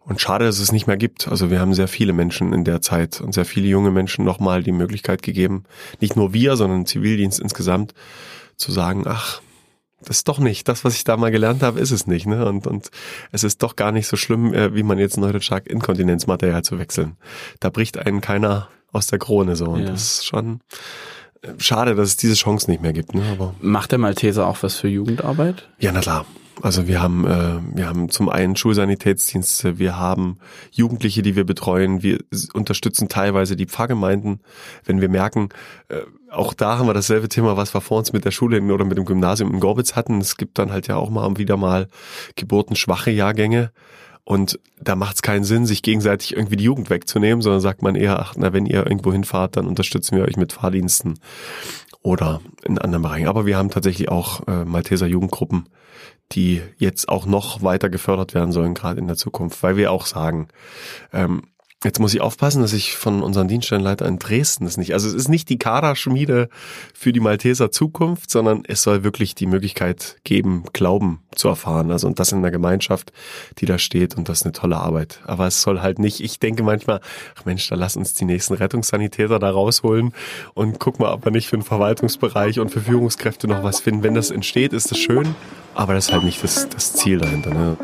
Und 0.00 0.20
schade, 0.20 0.46
dass 0.46 0.58
es 0.58 0.72
nicht 0.72 0.86
mehr 0.86 0.96
gibt. 0.96 1.28
Also 1.28 1.50
wir 1.50 1.60
haben 1.60 1.74
sehr 1.74 1.88
viele 1.88 2.14
Menschen 2.14 2.54
in 2.54 2.64
der 2.64 2.80
Zeit 2.80 3.20
und 3.20 3.34
sehr 3.34 3.44
viele 3.44 3.68
junge 3.68 3.90
Menschen 3.90 4.24
nochmal 4.24 4.62
die 4.62 4.72
Möglichkeit 4.72 5.22
gegeben, 5.22 5.64
nicht 6.00 6.16
nur 6.16 6.32
wir, 6.32 6.56
sondern 6.56 6.86
Zivildienst 6.86 7.38
insgesamt, 7.40 7.92
zu 8.56 8.72
sagen, 8.72 9.04
ach, 9.06 9.42
das 10.00 10.18
ist 10.18 10.28
doch 10.28 10.38
nicht. 10.38 10.68
Das, 10.68 10.84
was 10.84 10.94
ich 10.94 11.04
da 11.04 11.16
mal 11.16 11.30
gelernt 11.30 11.62
habe, 11.62 11.80
ist 11.80 11.90
es 11.90 12.06
nicht. 12.06 12.26
Ne? 12.26 12.46
Und, 12.46 12.66
und 12.66 12.90
es 13.32 13.44
ist 13.44 13.62
doch 13.62 13.76
gar 13.76 13.92
nicht 13.92 14.06
so 14.06 14.16
schlimm, 14.16 14.54
äh, 14.54 14.74
wie 14.74 14.82
man 14.82 14.98
jetzt 14.98 15.18
neudeutsch 15.18 15.48
sagt, 15.48 15.68
Inkontinenzmaterial 15.68 16.62
zu 16.62 16.78
wechseln. 16.78 17.16
Da 17.60 17.70
bricht 17.70 17.98
einen 17.98 18.20
keiner 18.20 18.68
aus 18.92 19.06
der 19.06 19.18
Krone 19.18 19.56
so. 19.56 19.66
Und 19.66 19.80
ja. 19.80 19.90
das 19.90 20.02
ist 20.02 20.26
schon 20.26 20.60
äh, 21.42 21.48
schade, 21.58 21.94
dass 21.94 22.08
es 22.08 22.16
diese 22.16 22.34
Chance 22.34 22.70
nicht 22.70 22.82
mehr 22.82 22.92
gibt. 22.92 23.14
Ne? 23.14 23.22
Aber 23.32 23.54
Macht 23.60 23.92
der 23.92 23.98
Malteser 23.98 24.46
auch 24.46 24.62
was 24.62 24.76
für 24.76 24.88
Jugendarbeit? 24.88 25.68
Ja, 25.78 25.92
na 25.92 26.00
klar. 26.00 26.26
Also 26.60 26.88
wir 26.88 27.00
haben, 27.00 27.24
äh, 27.24 27.60
wir 27.76 27.86
haben 27.86 28.10
zum 28.10 28.28
einen 28.28 28.56
Schulsanitätsdienste, 28.56 29.78
wir 29.78 29.96
haben 29.96 30.38
Jugendliche, 30.72 31.22
die 31.22 31.36
wir 31.36 31.44
betreuen, 31.44 32.02
wir 32.02 32.18
unterstützen 32.52 33.08
teilweise 33.08 33.54
die 33.54 33.66
Pfarrgemeinden, 33.66 34.40
wenn 34.84 35.00
wir 35.00 35.08
merken, 35.08 35.50
äh, 35.88 36.00
auch 36.30 36.54
da 36.54 36.78
haben 36.78 36.86
wir 36.88 36.94
dasselbe 36.94 37.28
Thema, 37.28 37.56
was 37.56 37.74
wir 37.74 37.80
vor 37.80 37.98
uns 37.98 38.12
mit 38.12 38.24
der 38.24 38.32
Schule 38.32 38.60
oder 38.60 38.84
mit 38.84 38.98
dem 38.98 39.04
Gymnasium 39.04 39.54
in 39.54 39.60
Gorbitz 39.60 39.94
hatten. 39.94 40.20
Es 40.20 40.36
gibt 40.36 40.58
dann 40.58 40.72
halt 40.72 40.88
ja 40.88 40.96
auch 40.96 41.10
mal 41.10 41.36
wieder 41.38 41.56
mal 41.56 41.88
geburtenschwache 42.34 43.10
Jahrgänge 43.10 43.70
Und 44.28 44.60
da 44.78 44.94
macht 44.94 45.16
es 45.16 45.22
keinen 45.22 45.44
Sinn, 45.44 45.64
sich 45.64 45.80
gegenseitig 45.80 46.36
irgendwie 46.36 46.56
die 46.56 46.64
Jugend 46.64 46.90
wegzunehmen, 46.90 47.40
sondern 47.40 47.62
sagt 47.62 47.80
man 47.80 47.94
eher, 47.94 48.18
ach, 48.20 48.34
na, 48.36 48.52
wenn 48.52 48.66
ihr 48.66 48.86
irgendwo 48.86 49.10
hinfahrt, 49.10 49.56
dann 49.56 49.66
unterstützen 49.66 50.18
wir 50.18 50.24
euch 50.26 50.36
mit 50.36 50.52
Fahrdiensten 50.52 51.18
oder 52.02 52.42
in 52.62 52.76
anderen 52.76 53.00
Bereichen. 53.00 53.26
Aber 53.26 53.46
wir 53.46 53.56
haben 53.56 53.70
tatsächlich 53.70 54.10
auch 54.10 54.46
äh, 54.46 54.66
Malteser 54.66 55.06
Jugendgruppen, 55.06 55.70
die 56.32 56.60
jetzt 56.76 57.08
auch 57.08 57.24
noch 57.24 57.62
weiter 57.62 57.88
gefördert 57.88 58.34
werden 58.34 58.52
sollen, 58.52 58.74
gerade 58.74 59.00
in 59.00 59.06
der 59.06 59.16
Zukunft, 59.16 59.62
weil 59.62 59.78
wir 59.78 59.90
auch 59.90 60.04
sagen, 60.04 60.48
ähm, 61.14 61.44
Jetzt 61.84 62.00
muss 62.00 62.12
ich 62.12 62.20
aufpassen, 62.20 62.60
dass 62.60 62.72
ich 62.72 62.96
von 62.96 63.22
unseren 63.22 63.46
Dienststellenleiter 63.46 64.04
in 64.04 64.18
Dresden 64.18 64.66
es 64.66 64.76
nicht, 64.76 64.94
also 64.94 65.06
es 65.06 65.14
ist 65.14 65.28
nicht 65.28 65.48
die 65.48 65.58
Kaderschmiede 65.58 66.48
für 66.92 67.12
die 67.12 67.20
Malteser 67.20 67.70
Zukunft, 67.70 68.32
sondern 68.32 68.64
es 68.66 68.82
soll 68.82 69.04
wirklich 69.04 69.36
die 69.36 69.46
Möglichkeit 69.46 70.16
geben, 70.24 70.64
Glauben 70.72 71.22
zu 71.36 71.46
erfahren. 71.46 71.92
Also 71.92 72.08
und 72.08 72.18
das 72.18 72.32
in 72.32 72.42
der 72.42 72.50
Gemeinschaft, 72.50 73.12
die 73.58 73.66
da 73.66 73.78
steht 73.78 74.16
und 74.16 74.28
das 74.28 74.38
ist 74.38 74.44
eine 74.44 74.54
tolle 74.54 74.78
Arbeit. 74.78 75.20
Aber 75.24 75.46
es 75.46 75.62
soll 75.62 75.80
halt 75.80 76.00
nicht, 76.00 76.18
ich 76.18 76.40
denke 76.40 76.64
manchmal, 76.64 77.00
ach 77.38 77.44
Mensch, 77.44 77.68
da 77.68 77.76
lass 77.76 77.96
uns 77.96 78.12
die 78.12 78.24
nächsten 78.24 78.54
Rettungssanitäter 78.54 79.38
da 79.38 79.48
rausholen 79.48 80.14
und 80.54 80.80
guck 80.80 80.98
mal, 80.98 81.12
ob 81.12 81.24
wir 81.26 81.30
nicht 81.30 81.46
für 81.46 81.58
den 81.58 81.62
Verwaltungsbereich 81.62 82.58
und 82.58 82.70
für 82.70 82.80
Führungskräfte 82.80 83.46
noch 83.46 83.62
was 83.62 83.78
finden. 83.78 84.02
Wenn 84.02 84.14
das 84.14 84.32
entsteht, 84.32 84.72
ist 84.72 84.90
das 84.90 84.98
schön, 84.98 85.36
aber 85.76 85.94
das 85.94 86.06
ist 86.06 86.12
halt 86.12 86.24
nicht 86.24 86.42
das, 86.42 86.68
das 86.68 86.94
Ziel 86.94 87.18
dahinter. 87.18 87.54
Ne? 87.54 87.76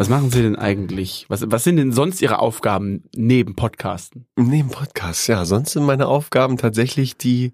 Was 0.00 0.08
machen 0.08 0.30
Sie 0.30 0.40
denn 0.40 0.56
eigentlich? 0.56 1.26
Was, 1.28 1.50
was 1.50 1.62
sind 1.62 1.76
denn 1.76 1.92
sonst 1.92 2.22
Ihre 2.22 2.38
Aufgaben 2.38 3.04
neben 3.14 3.54
Podcasten? 3.54 4.24
Neben 4.34 4.70
Podcasts, 4.70 5.26
ja. 5.26 5.44
Sonst 5.44 5.72
sind 5.72 5.84
meine 5.84 6.08
Aufgaben 6.08 6.56
tatsächlich 6.56 7.18
die 7.18 7.52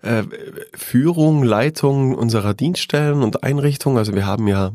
äh, 0.00 0.22
Führung, 0.76 1.42
Leitung 1.42 2.14
unserer 2.14 2.54
Dienststellen 2.54 3.24
und 3.24 3.42
Einrichtungen. 3.42 3.98
Also 3.98 4.14
wir 4.14 4.26
haben 4.26 4.46
ja 4.46 4.70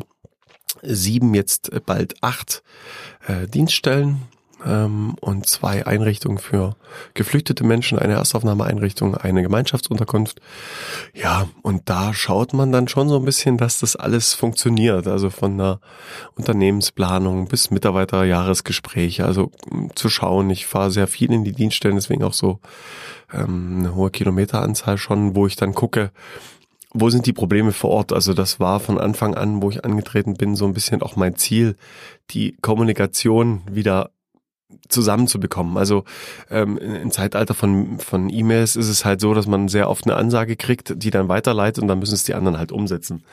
sieben, 0.81 1.33
jetzt 1.33 1.71
bald 1.85 2.21
acht 2.21 2.61
äh, 3.25 3.47
Dienststellen 3.47 4.23
ähm, 4.67 5.15
und 5.21 5.47
zwei 5.47 5.85
Einrichtungen 5.85 6.37
für 6.37 6.75
geflüchtete 7.13 7.63
Menschen, 7.63 7.97
eine 7.97 8.13
Erstaufnahmeeinrichtung, 8.13 9.15
eine 9.15 9.41
Gemeinschaftsunterkunft. 9.41 10.41
Ja, 11.13 11.47
und 11.63 11.89
da 11.89 12.13
schaut 12.13 12.53
man 12.53 12.71
dann 12.71 12.87
schon 12.87 13.09
so 13.09 13.17
ein 13.17 13.25
bisschen, 13.25 13.57
dass 13.57 13.79
das 13.79 13.95
alles 13.95 14.33
funktioniert. 14.33 15.07
Also 15.07 15.29
von 15.29 15.57
der 15.57 15.79
Unternehmensplanung 16.35 17.47
bis 17.47 17.71
Mitarbeiterjahresgespräche. 17.71 19.25
Also 19.25 19.51
zu 19.95 20.09
schauen, 20.09 20.49
ich 20.49 20.65
fahre 20.65 20.91
sehr 20.91 21.07
viel 21.07 21.31
in 21.31 21.43
die 21.43 21.53
Dienststellen, 21.53 21.95
deswegen 21.95 22.23
auch 22.23 22.33
so 22.33 22.59
ähm, 23.33 23.77
eine 23.79 23.95
hohe 23.95 24.11
Kilometeranzahl 24.11 24.97
schon, 24.97 25.35
wo 25.35 25.47
ich 25.47 25.55
dann 25.55 25.73
gucke, 25.73 26.11
wo 26.93 27.09
sind 27.09 27.25
die 27.25 27.33
Probleme 27.33 27.71
vor 27.71 27.91
Ort? 27.91 28.13
Also 28.13 28.33
das 28.33 28.59
war 28.59 28.79
von 28.79 28.97
Anfang 28.97 29.35
an, 29.35 29.61
wo 29.61 29.69
ich 29.69 29.83
angetreten 29.83 30.35
bin, 30.35 30.55
so 30.55 30.65
ein 30.65 30.73
bisschen 30.73 31.01
auch 31.01 31.15
mein 31.15 31.35
Ziel, 31.35 31.75
die 32.31 32.55
Kommunikation 32.61 33.61
wieder 33.69 34.11
zusammenzubekommen. 34.89 35.77
Also 35.77 36.03
ähm, 36.49 36.77
im 36.77 37.11
Zeitalter 37.11 37.53
von, 37.53 37.99
von 37.99 38.29
E-Mails 38.29 38.75
ist 38.75 38.89
es 38.89 39.05
halt 39.05 39.21
so, 39.21 39.33
dass 39.33 39.47
man 39.47 39.67
sehr 39.67 39.89
oft 39.89 40.05
eine 40.05 40.15
Ansage 40.15 40.55
kriegt, 40.55 41.01
die 41.01 41.09
dann 41.09 41.29
weiterleitet 41.29 41.81
und 41.81 41.87
dann 41.87 41.99
müssen 41.99 42.13
es 42.13 42.23
die 42.23 42.33
anderen 42.33 42.57
halt 42.57 42.71
umsetzen. 42.71 43.23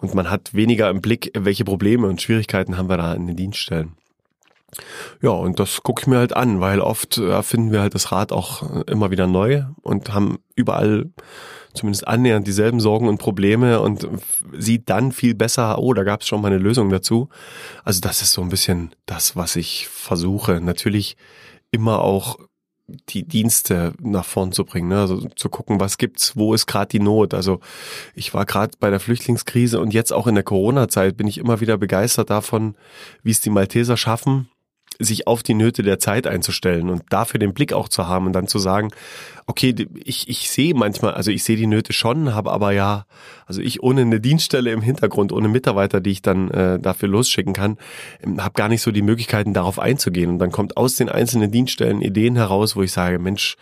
Und 0.00 0.14
man 0.14 0.30
hat 0.30 0.54
weniger 0.54 0.90
im 0.90 1.00
Blick, 1.00 1.30
welche 1.38 1.64
Probleme 1.64 2.06
und 2.08 2.20
Schwierigkeiten 2.20 2.76
haben 2.76 2.88
wir 2.88 2.96
da 2.96 3.14
in 3.14 3.26
den 3.26 3.36
Dienststellen. 3.36 3.92
Ja, 5.20 5.30
und 5.30 5.60
das 5.60 5.82
gucke 5.82 6.02
ich 6.02 6.06
mir 6.06 6.18
halt 6.18 6.34
an, 6.34 6.60
weil 6.60 6.80
oft 6.80 7.18
erfinden 7.18 7.72
wir 7.72 7.80
halt 7.80 7.94
das 7.94 8.10
Rad 8.10 8.32
auch 8.32 8.84
immer 8.86 9.10
wieder 9.10 9.26
neu 9.26 9.64
und 9.82 10.14
haben 10.14 10.38
überall 10.56 11.10
zumindest 11.74 12.06
annähernd 12.06 12.46
dieselben 12.46 12.80
Sorgen 12.80 13.08
und 13.08 13.18
Probleme 13.18 13.80
und 13.80 14.06
sieht 14.56 14.88
dann 14.90 15.12
viel 15.12 15.34
besser, 15.34 15.78
oh, 15.78 15.94
da 15.94 16.04
gab 16.04 16.20
es 16.20 16.26
schon 16.26 16.40
mal 16.40 16.48
eine 16.48 16.58
Lösung 16.58 16.90
dazu. 16.90 17.28
Also 17.84 18.00
das 18.00 18.22
ist 18.22 18.32
so 18.32 18.42
ein 18.42 18.48
bisschen 18.48 18.94
das, 19.06 19.36
was 19.36 19.56
ich 19.56 19.88
versuche. 19.88 20.60
Natürlich 20.60 21.16
immer 21.70 22.00
auch 22.00 22.38
die 23.08 23.26
Dienste 23.26 23.94
nach 24.00 24.24
vorn 24.24 24.52
zu 24.52 24.64
bringen, 24.64 24.88
ne? 24.88 25.00
also 25.00 25.28
zu 25.36 25.48
gucken, 25.48 25.80
was 25.80 25.98
gibt's, 25.98 26.36
wo 26.36 26.52
ist 26.52 26.66
gerade 26.66 26.88
die 26.88 27.00
Not. 27.00 27.32
Also 27.34 27.60
ich 28.14 28.34
war 28.34 28.44
gerade 28.44 28.72
bei 28.78 28.90
der 28.90 29.00
Flüchtlingskrise 29.00 29.80
und 29.80 29.94
jetzt 29.94 30.12
auch 30.12 30.26
in 30.26 30.34
der 30.34 30.44
Corona-Zeit 30.44 31.16
bin 31.16 31.26
ich 31.26 31.38
immer 31.38 31.60
wieder 31.60 31.78
begeistert 31.78 32.30
davon, 32.30 32.76
wie 33.22 33.30
es 33.30 33.40
die 33.40 33.50
Malteser 33.50 33.96
schaffen, 33.96 34.48
sich 35.04 35.26
auf 35.26 35.42
die 35.42 35.54
Nöte 35.54 35.82
der 35.82 35.98
Zeit 35.98 36.26
einzustellen 36.26 36.90
und 36.90 37.02
dafür 37.10 37.38
den 37.38 37.54
Blick 37.54 37.72
auch 37.72 37.88
zu 37.88 38.06
haben 38.06 38.26
und 38.26 38.32
dann 38.32 38.46
zu 38.46 38.58
sagen, 38.58 38.90
okay, 39.46 39.74
ich, 40.04 40.28
ich 40.28 40.50
sehe 40.50 40.74
manchmal, 40.74 41.14
also 41.14 41.30
ich 41.30 41.44
sehe 41.44 41.56
die 41.56 41.66
Nöte 41.66 41.92
schon, 41.92 42.34
habe 42.34 42.52
aber 42.52 42.72
ja, 42.72 43.06
also 43.46 43.60
ich 43.60 43.82
ohne 43.82 44.02
eine 44.02 44.20
Dienststelle 44.20 44.70
im 44.70 44.82
Hintergrund, 44.82 45.32
ohne 45.32 45.48
Mitarbeiter, 45.48 46.00
die 46.00 46.10
ich 46.10 46.22
dann 46.22 46.50
äh, 46.50 46.78
dafür 46.78 47.08
losschicken 47.08 47.52
kann, 47.52 47.78
ähm, 48.22 48.42
habe 48.42 48.54
gar 48.54 48.68
nicht 48.68 48.82
so 48.82 48.90
die 48.90 49.02
Möglichkeiten, 49.02 49.54
darauf 49.54 49.78
einzugehen. 49.78 50.30
Und 50.30 50.38
dann 50.38 50.52
kommt 50.52 50.76
aus 50.76 50.96
den 50.96 51.08
einzelnen 51.08 51.50
Dienststellen 51.50 52.02
Ideen 52.02 52.36
heraus, 52.36 52.76
wo 52.76 52.82
ich 52.82 52.92
sage, 52.92 53.18
Mensch, 53.18 53.56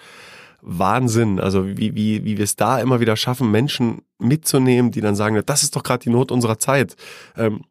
Wahnsinn, 0.63 1.41
also 1.41 1.67
wie, 1.67 1.95
wie, 1.95 2.25
wie 2.25 2.37
wir 2.37 2.45
es 2.45 2.57
da 2.57 2.79
immer 2.81 3.01
wieder 3.01 3.17
schaffen, 3.17 3.51
Menschen 3.51 4.03
mitzunehmen, 4.19 4.91
die 4.91 5.01
dann 5.01 5.17
sagen, 5.17 5.41
das 5.47 5.63
ist 5.63 5.75
doch 5.75 5.83
gerade 5.83 6.03
die 6.03 6.11
Not 6.11 6.31
unserer 6.31 6.59
Zeit. 6.59 6.97
Ähm, 7.37 7.63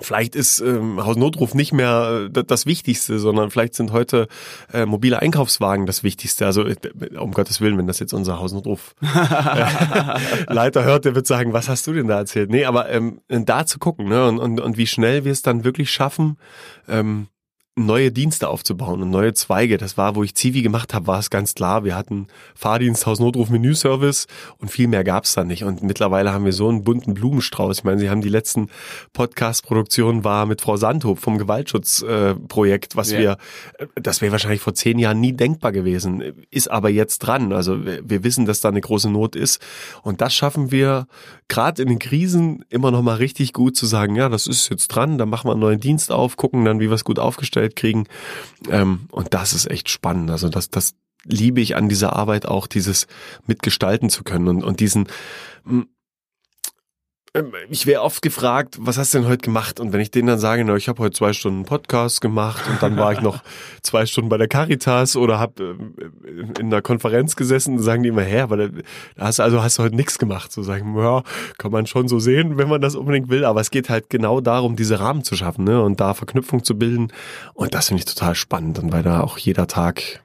Vielleicht 0.00 0.34
ist 0.36 0.60
ähm, 0.60 1.04
Hausnotruf 1.04 1.52
nicht 1.52 1.72
mehr 1.72 2.30
äh, 2.34 2.44
das 2.44 2.64
Wichtigste, 2.64 3.18
sondern 3.18 3.50
vielleicht 3.50 3.74
sind 3.74 3.92
heute 3.92 4.26
äh, 4.72 4.86
mobile 4.86 5.20
Einkaufswagen 5.20 5.84
das 5.84 6.02
Wichtigste. 6.02 6.46
Also 6.46 6.66
äh, 6.66 6.76
um 7.18 7.32
Gottes 7.32 7.60
Willen, 7.60 7.76
wenn 7.76 7.86
das 7.86 7.98
jetzt 7.98 8.14
unser 8.14 8.38
Hausnotruf 8.38 8.94
äh, 9.02 10.52
Leiter 10.52 10.84
hört, 10.84 11.04
der 11.04 11.14
wird 11.14 11.26
sagen, 11.26 11.52
was 11.52 11.68
hast 11.68 11.86
du 11.86 11.92
denn 11.92 12.08
da 12.08 12.18
erzählt? 12.18 12.50
Nee, 12.50 12.64
aber 12.64 12.88
ähm, 12.88 13.20
da 13.28 13.66
zu 13.66 13.78
gucken 13.78 14.08
ne? 14.08 14.26
und, 14.26 14.38
und, 14.38 14.60
und 14.60 14.78
wie 14.78 14.86
schnell 14.86 15.24
wir 15.24 15.32
es 15.32 15.42
dann 15.42 15.62
wirklich 15.62 15.90
schaffen, 15.90 16.38
ähm, 16.88 17.26
neue 17.74 18.12
Dienste 18.12 18.48
aufzubauen 18.48 19.00
und 19.00 19.08
neue 19.08 19.32
Zweige. 19.32 19.78
Das 19.78 19.96
war, 19.96 20.14
wo 20.14 20.22
ich 20.22 20.34
Zivi 20.34 20.60
gemacht 20.60 20.92
habe, 20.92 21.06
war 21.06 21.18
es 21.18 21.30
ganz 21.30 21.54
klar. 21.54 21.84
Wir 21.84 21.96
hatten 21.96 22.26
Fahrdienst, 22.54 23.06
Hausnotruf, 23.06 23.48
Menüservice 23.48 24.26
und 24.58 24.70
viel 24.70 24.88
mehr 24.88 25.04
gab 25.04 25.24
es 25.24 25.32
da 25.32 25.42
nicht. 25.42 25.64
Und 25.64 25.82
mittlerweile 25.82 26.34
haben 26.34 26.44
wir 26.44 26.52
so 26.52 26.68
einen 26.68 26.84
bunten 26.84 27.14
Blumenstrauß. 27.14 27.78
Ich 27.78 27.84
meine, 27.84 27.98
Sie 27.98 28.10
haben 28.10 28.20
die 28.20 28.28
letzten 28.28 28.68
Podcast-Produktionen 29.14 30.22
war 30.22 30.44
mit 30.44 30.60
Frau 30.60 30.76
Sandhof 30.76 31.18
vom 31.20 31.38
Gewaltschutzprojekt, 31.38 32.92
äh, 32.92 32.96
was 32.96 33.10
ja. 33.10 33.18
wir, 33.18 33.36
äh, 33.78 33.86
das 33.94 34.20
wäre 34.20 34.32
wahrscheinlich 34.32 34.60
vor 34.60 34.74
zehn 34.74 34.98
Jahren 34.98 35.20
nie 35.20 35.32
denkbar 35.32 35.72
gewesen, 35.72 36.44
ist 36.50 36.70
aber 36.70 36.90
jetzt 36.90 37.20
dran. 37.20 37.54
Also 37.54 37.86
wir, 37.86 38.22
wissen, 38.22 38.44
dass 38.44 38.60
da 38.60 38.68
eine 38.68 38.82
große 38.82 39.10
Not 39.10 39.34
ist 39.34 39.60
und 40.02 40.20
das 40.20 40.34
schaffen 40.34 40.70
wir 40.70 41.06
gerade 41.48 41.82
in 41.82 41.88
den 41.88 41.98
Krisen 41.98 42.64
immer 42.68 42.90
noch 42.90 43.02
mal 43.02 43.16
richtig 43.16 43.52
gut 43.52 43.76
zu 43.76 43.86
sagen, 43.86 44.14
ja, 44.14 44.28
das 44.28 44.46
ist 44.46 44.68
jetzt 44.68 44.88
dran, 44.88 45.18
da 45.18 45.26
machen 45.26 45.48
wir 45.48 45.52
einen 45.52 45.60
neuen 45.60 45.80
Dienst 45.80 46.12
auf, 46.12 46.36
gucken 46.36 46.64
dann, 46.64 46.78
wie 46.78 46.88
wir 46.88 46.94
es 46.94 47.04
gut 47.04 47.18
aufgestellt 47.18 47.61
kriegen. 47.70 48.06
Ähm, 48.68 49.08
und 49.10 49.34
das 49.34 49.52
ist 49.52 49.70
echt 49.70 49.88
spannend. 49.88 50.30
Also 50.30 50.48
das, 50.48 50.70
das 50.70 50.94
liebe 51.24 51.60
ich 51.60 51.76
an 51.76 51.88
dieser 51.88 52.14
Arbeit 52.14 52.46
auch, 52.46 52.66
dieses 52.66 53.06
mitgestalten 53.46 54.10
zu 54.10 54.24
können 54.24 54.48
und, 54.48 54.64
und 54.64 54.80
diesen 54.80 55.06
ich 57.70 57.86
wäre 57.86 58.02
oft 58.02 58.20
gefragt, 58.20 58.76
was 58.78 58.98
hast 58.98 59.14
du 59.14 59.18
denn 59.18 59.26
heute 59.26 59.38
gemacht? 59.38 59.80
Und 59.80 59.94
wenn 59.94 60.02
ich 60.02 60.10
denen 60.10 60.28
dann 60.28 60.38
sage, 60.38 60.64
na, 60.66 60.76
ich 60.76 60.88
habe 60.88 61.02
heute 61.02 61.16
zwei 61.16 61.32
Stunden 61.32 61.64
Podcast 61.64 62.20
gemacht 62.20 62.62
und 62.68 62.82
dann 62.82 62.98
war 62.98 63.14
ich 63.14 63.22
noch 63.22 63.42
zwei 63.82 64.04
Stunden 64.04 64.28
bei 64.28 64.36
der 64.36 64.48
Caritas 64.48 65.16
oder 65.16 65.38
habe 65.38 65.78
äh, 65.98 66.60
in 66.60 66.66
einer 66.66 66.82
Konferenz 66.82 67.34
gesessen, 67.34 67.78
sagen 67.78 68.02
die 68.02 68.10
immer, 68.10 68.22
hä, 68.22 68.40
aber 68.40 68.58
da 68.58 68.68
hast 69.18 69.38
du 69.38 69.44
also 69.44 69.62
hast 69.62 69.78
du 69.78 69.82
heute 69.82 69.96
nichts 69.96 70.18
gemacht. 70.18 70.52
So 70.52 70.62
sagen, 70.62 70.94
ja, 70.98 71.22
kann 71.56 71.72
man 71.72 71.86
schon 71.86 72.06
so 72.06 72.18
sehen, 72.18 72.58
wenn 72.58 72.68
man 72.68 72.82
das 72.82 72.96
unbedingt 72.96 73.30
will, 73.30 73.46
aber 73.46 73.62
es 73.62 73.70
geht 73.70 73.88
halt 73.88 74.10
genau 74.10 74.42
darum, 74.42 74.76
diese 74.76 75.00
Rahmen 75.00 75.24
zu 75.24 75.34
schaffen, 75.34 75.64
ne? 75.64 75.82
Und 75.82 76.00
da 76.00 76.12
Verknüpfung 76.12 76.64
zu 76.64 76.76
bilden. 76.76 77.12
Und 77.54 77.72
das 77.72 77.88
finde 77.88 78.00
ich 78.00 78.04
total 78.04 78.34
spannend. 78.34 78.78
Und 78.78 78.92
weil 78.92 79.02
da 79.02 79.22
auch 79.22 79.38
jeder 79.38 79.66
Tag, 79.66 80.22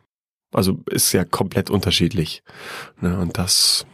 also 0.51 0.79
ist 0.89 1.13
ja 1.13 1.23
komplett 1.23 1.69
unterschiedlich. 1.69 2.43
Ne? 2.99 3.17
Und 3.17 3.37
das 3.37 3.85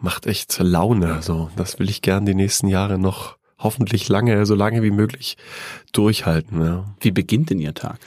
macht 0.00 0.26
echt 0.26 0.58
Laune. 0.58 1.22
So, 1.22 1.50
das 1.56 1.78
will 1.78 1.88
ich 1.88 2.02
gern 2.02 2.26
die 2.26 2.34
nächsten 2.34 2.68
Jahre 2.68 2.98
noch 2.98 3.36
hoffentlich 3.58 4.08
lange, 4.08 4.46
so 4.46 4.54
lange 4.54 4.82
wie 4.82 4.90
möglich 4.90 5.36
durchhalten. 5.92 6.60
Ja. 6.64 6.84
Wie 7.00 7.10
beginnt 7.10 7.50
denn 7.50 7.58
Ihr 7.58 7.74
Tag? 7.74 7.98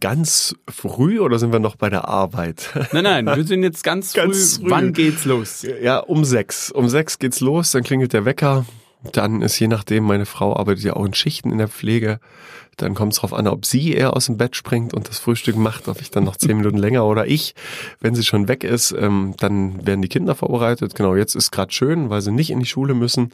Ganz 0.00 0.54
früh 0.68 1.20
oder 1.20 1.38
sind 1.38 1.52
wir 1.52 1.58
noch 1.58 1.76
bei 1.76 1.90
der 1.90 2.06
Arbeit? 2.06 2.70
Nein, 2.92 3.04
nein, 3.04 3.26
wir 3.26 3.44
sind 3.44 3.62
jetzt 3.62 3.82
ganz, 3.82 4.12
ganz 4.14 4.56
früh. 4.56 4.62
früh. 4.64 4.70
Wann 4.70 4.92
geht's 4.92 5.24
los? 5.24 5.66
Ja, 5.82 5.98
um 5.98 6.24
sechs. 6.24 6.70
Um 6.70 6.88
sechs 6.88 7.18
geht's 7.18 7.40
los, 7.40 7.72
dann 7.72 7.82
klingelt 7.82 8.12
der 8.12 8.24
Wecker. 8.24 8.66
Dann 9.12 9.40
ist 9.40 9.58
je 9.58 9.68
nachdem, 9.68 10.04
meine 10.04 10.26
Frau 10.26 10.56
arbeitet 10.56 10.84
ja 10.84 10.94
auch 10.94 11.04
in 11.04 11.14
Schichten 11.14 11.50
in 11.50 11.58
der 11.58 11.68
Pflege. 11.68 12.20
Dann 12.76 12.94
kommt 12.94 13.12
es 13.12 13.16
darauf 13.16 13.34
an, 13.34 13.46
ob 13.46 13.66
sie 13.66 13.92
eher 13.92 14.14
aus 14.16 14.26
dem 14.26 14.36
Bett 14.36 14.56
springt 14.56 14.94
und 14.94 15.08
das 15.08 15.18
Frühstück 15.18 15.56
macht, 15.56 15.88
ob 15.88 16.00
ich 16.00 16.10
dann 16.10 16.24
noch 16.24 16.36
zehn 16.36 16.56
Minuten 16.56 16.78
länger 16.78 17.04
oder 17.04 17.26
ich. 17.26 17.54
Wenn 18.00 18.14
sie 18.14 18.24
schon 18.24 18.48
weg 18.48 18.64
ist, 18.64 18.92
ähm, 18.92 19.34
dann 19.38 19.86
werden 19.86 20.02
die 20.02 20.08
Kinder 20.08 20.34
vorbereitet. 20.34 20.94
Genau, 20.94 21.14
jetzt 21.14 21.34
ist 21.34 21.50
gerade 21.50 21.72
schön, 21.72 22.10
weil 22.10 22.20
sie 22.20 22.32
nicht 22.32 22.50
in 22.50 22.60
die 22.60 22.66
Schule 22.66 22.94
müssen. 22.94 23.32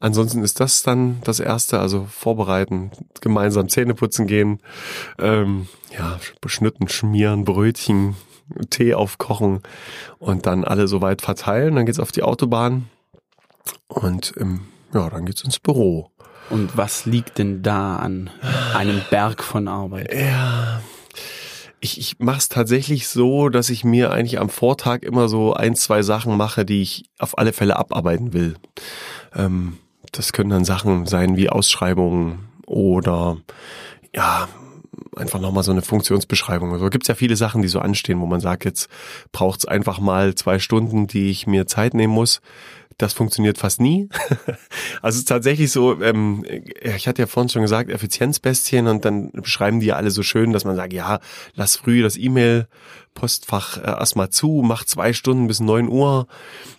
Ansonsten 0.00 0.42
ist 0.42 0.60
das 0.60 0.82
dann 0.82 1.20
das 1.24 1.40
Erste, 1.40 1.78
also 1.78 2.06
vorbereiten, 2.10 2.90
gemeinsam 3.20 3.68
Zähne 3.68 3.94
putzen 3.94 4.26
gehen, 4.26 4.60
ähm, 5.20 5.68
ja, 5.96 6.18
beschnitten 6.40 6.88
schmieren, 6.88 7.44
Brötchen, 7.44 8.16
Tee 8.70 8.94
aufkochen 8.94 9.60
und 10.18 10.46
dann 10.46 10.64
alle 10.64 10.88
soweit 10.88 11.22
verteilen. 11.22 11.76
Dann 11.76 11.86
geht's 11.86 12.00
auf 12.00 12.12
die 12.12 12.22
Autobahn 12.22 12.88
und 13.88 14.34
ähm, 14.38 14.62
ja, 14.92 15.08
dann 15.10 15.26
geht's 15.26 15.42
ins 15.42 15.58
Büro. 15.58 16.10
Und 16.50 16.76
was 16.76 17.06
liegt 17.06 17.38
denn 17.38 17.62
da 17.62 17.96
an 17.96 18.30
einem 18.74 19.02
Berg 19.10 19.42
von 19.42 19.68
Arbeit? 19.68 20.12
Ja, 20.12 20.80
ich, 21.80 21.98
ich 21.98 22.18
mache 22.18 22.38
es 22.38 22.48
tatsächlich 22.48 23.08
so, 23.08 23.48
dass 23.48 23.70
ich 23.70 23.84
mir 23.84 24.12
eigentlich 24.12 24.38
am 24.38 24.50
Vortag 24.50 25.02
immer 25.02 25.28
so 25.28 25.54
ein, 25.54 25.74
zwei 25.74 26.02
Sachen 26.02 26.36
mache, 26.36 26.64
die 26.64 26.82
ich 26.82 27.04
auf 27.18 27.38
alle 27.38 27.52
Fälle 27.52 27.76
abarbeiten 27.76 28.32
will. 28.32 28.56
Ähm, 29.34 29.78
das 30.12 30.32
können 30.32 30.50
dann 30.50 30.64
Sachen 30.64 31.06
sein 31.06 31.36
wie 31.36 31.48
Ausschreibungen 31.48 32.48
oder 32.66 33.38
ja, 34.14 34.48
einfach 35.16 35.40
nochmal 35.40 35.62
so 35.62 35.70
eine 35.70 35.82
Funktionsbeschreibung. 35.82 36.72
Also 36.72 36.90
gibt 36.90 37.04
es 37.04 37.08
ja 37.08 37.14
viele 37.14 37.36
Sachen, 37.36 37.62
die 37.62 37.68
so 37.68 37.80
anstehen, 37.80 38.20
wo 38.20 38.26
man 38.26 38.40
sagt, 38.40 38.64
jetzt 38.64 38.88
braucht 39.32 39.60
es 39.60 39.64
einfach 39.66 40.00
mal 40.00 40.34
zwei 40.34 40.58
Stunden, 40.58 41.06
die 41.06 41.30
ich 41.30 41.46
mir 41.46 41.66
Zeit 41.66 41.94
nehmen 41.94 42.12
muss. 42.12 42.40
Das 43.00 43.14
funktioniert 43.14 43.56
fast 43.56 43.80
nie. 43.80 44.10
also 45.00 45.16
es 45.16 45.20
ist 45.20 45.28
tatsächlich 45.28 45.72
so, 45.72 46.02
ähm, 46.02 46.44
ich 46.82 47.08
hatte 47.08 47.22
ja 47.22 47.26
vorhin 47.26 47.48
schon 47.48 47.62
gesagt, 47.62 47.88
Effizienzbestien 47.88 48.88
und 48.88 49.06
dann 49.06 49.30
beschreiben 49.32 49.80
die 49.80 49.86
ja 49.86 49.96
alle 49.96 50.10
so 50.10 50.22
schön, 50.22 50.52
dass 50.52 50.66
man 50.66 50.76
sagt, 50.76 50.92
ja, 50.92 51.20
lass 51.54 51.76
früh 51.76 52.02
das 52.02 52.18
E-Mail-Postfach 52.18 53.78
äh, 53.78 53.86
erstmal 53.86 54.28
zu, 54.28 54.60
mach 54.62 54.84
zwei 54.84 55.14
Stunden 55.14 55.46
bis 55.46 55.60
neun 55.60 55.88
Uhr 55.88 56.26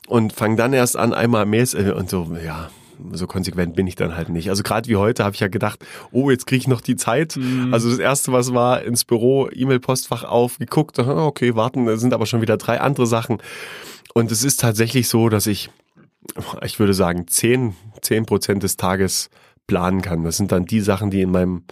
und 0.05 0.31
fang 0.31 0.57
dann 0.57 0.73
erst 0.73 0.95
an, 0.95 1.15
einmal 1.15 1.47
Mails 1.47 1.73
äh, 1.73 1.91
und 1.91 2.07
so, 2.07 2.37
ja, 2.45 2.69
so 3.13 3.25
konsequent 3.25 3.75
bin 3.75 3.87
ich 3.87 3.95
dann 3.95 4.15
halt 4.15 4.29
nicht. 4.29 4.51
Also 4.51 4.61
gerade 4.61 4.87
wie 4.87 4.97
heute 4.97 5.23
habe 5.23 5.33
ich 5.33 5.39
ja 5.39 5.47
gedacht, 5.47 5.83
oh, 6.11 6.29
jetzt 6.29 6.45
kriege 6.45 6.59
ich 6.59 6.67
noch 6.67 6.81
die 6.81 6.97
Zeit. 6.97 7.35
Mhm. 7.35 7.73
Also 7.73 7.89
das 7.89 7.97
erste, 7.97 8.31
was 8.31 8.53
war, 8.53 8.83
ins 8.83 9.05
Büro, 9.05 9.49
E-Mail-Postfach 9.51 10.23
aufgeguckt, 10.23 10.99
okay, 10.99 11.55
warten, 11.55 11.87
da 11.87 11.97
sind 11.97 12.13
aber 12.13 12.27
schon 12.27 12.41
wieder 12.41 12.57
drei 12.57 12.79
andere 12.79 13.07
Sachen. 13.07 13.39
Und 14.13 14.31
es 14.31 14.43
ist 14.43 14.59
tatsächlich 14.59 15.07
so, 15.07 15.27
dass 15.27 15.47
ich 15.47 15.71
ich 16.63 16.79
würde 16.79 16.93
sagen, 16.93 17.27
zehn, 17.27 17.75
zehn 18.01 18.25
Prozent 18.25 18.63
des 18.63 18.77
Tages 18.77 19.29
planen 19.67 20.01
kann. 20.01 20.23
Das 20.23 20.37
sind 20.37 20.51
dann 20.51 20.65
die 20.65 20.81
Sachen, 20.81 21.11
die 21.11 21.21
in 21.21 21.31
meinem 21.31 21.63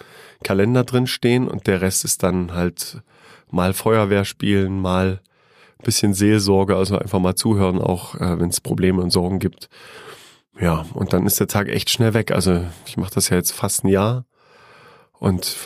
Kalender 0.43 0.83
drin 0.83 1.07
stehen 1.07 1.47
und 1.47 1.67
der 1.67 1.81
Rest 1.81 2.05
ist 2.05 2.23
dann 2.23 2.53
halt 2.53 3.01
mal 3.51 3.73
Feuerwehr 3.73 4.25
spielen, 4.25 4.79
mal 4.79 5.21
bisschen 5.83 6.13
Seelsorge, 6.13 6.75
also 6.75 6.97
einfach 6.97 7.19
mal 7.19 7.35
zuhören, 7.35 7.79
auch 7.79 8.15
äh, 8.15 8.39
wenn 8.39 8.49
es 8.49 8.61
Probleme 8.61 9.01
und 9.01 9.11
Sorgen 9.11 9.39
gibt. 9.39 9.69
Ja, 10.59 10.85
und 10.93 11.13
dann 11.13 11.25
ist 11.25 11.39
der 11.39 11.47
Tag 11.47 11.69
echt 11.69 11.89
schnell 11.89 12.13
weg. 12.13 12.31
Also 12.31 12.65
ich 12.85 12.97
mache 12.97 13.13
das 13.13 13.29
ja 13.29 13.37
jetzt 13.37 13.51
fast 13.51 13.85
ein 13.85 13.87
Jahr 13.87 14.25
und 15.19 15.57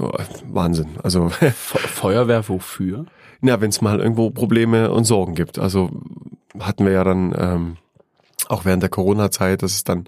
Wahnsinn. 0.46 1.00
Also 1.02 1.30
Feuerwehr 1.56 2.48
wofür? 2.48 3.06
Ja, 3.41 3.60
wenn 3.60 3.69
es 3.69 3.82
mal 3.82 4.00
irgendwo 4.00 4.30
Probleme 4.30 4.91
und 4.91 5.06
Sorgen 5.06 5.34
gibt. 5.34 5.58
Also 5.58 5.89
hatten 6.60 6.86
wir 6.86 6.93
ja 6.93 7.04
dann 7.04 7.36
ähm, 7.38 7.78
auch 8.49 8.65
während 8.65 8.84
der 8.84 8.89
Corona-Zeit, 8.89 9.62
dass 9.62 9.73
es 9.73 9.84
dann 9.84 10.06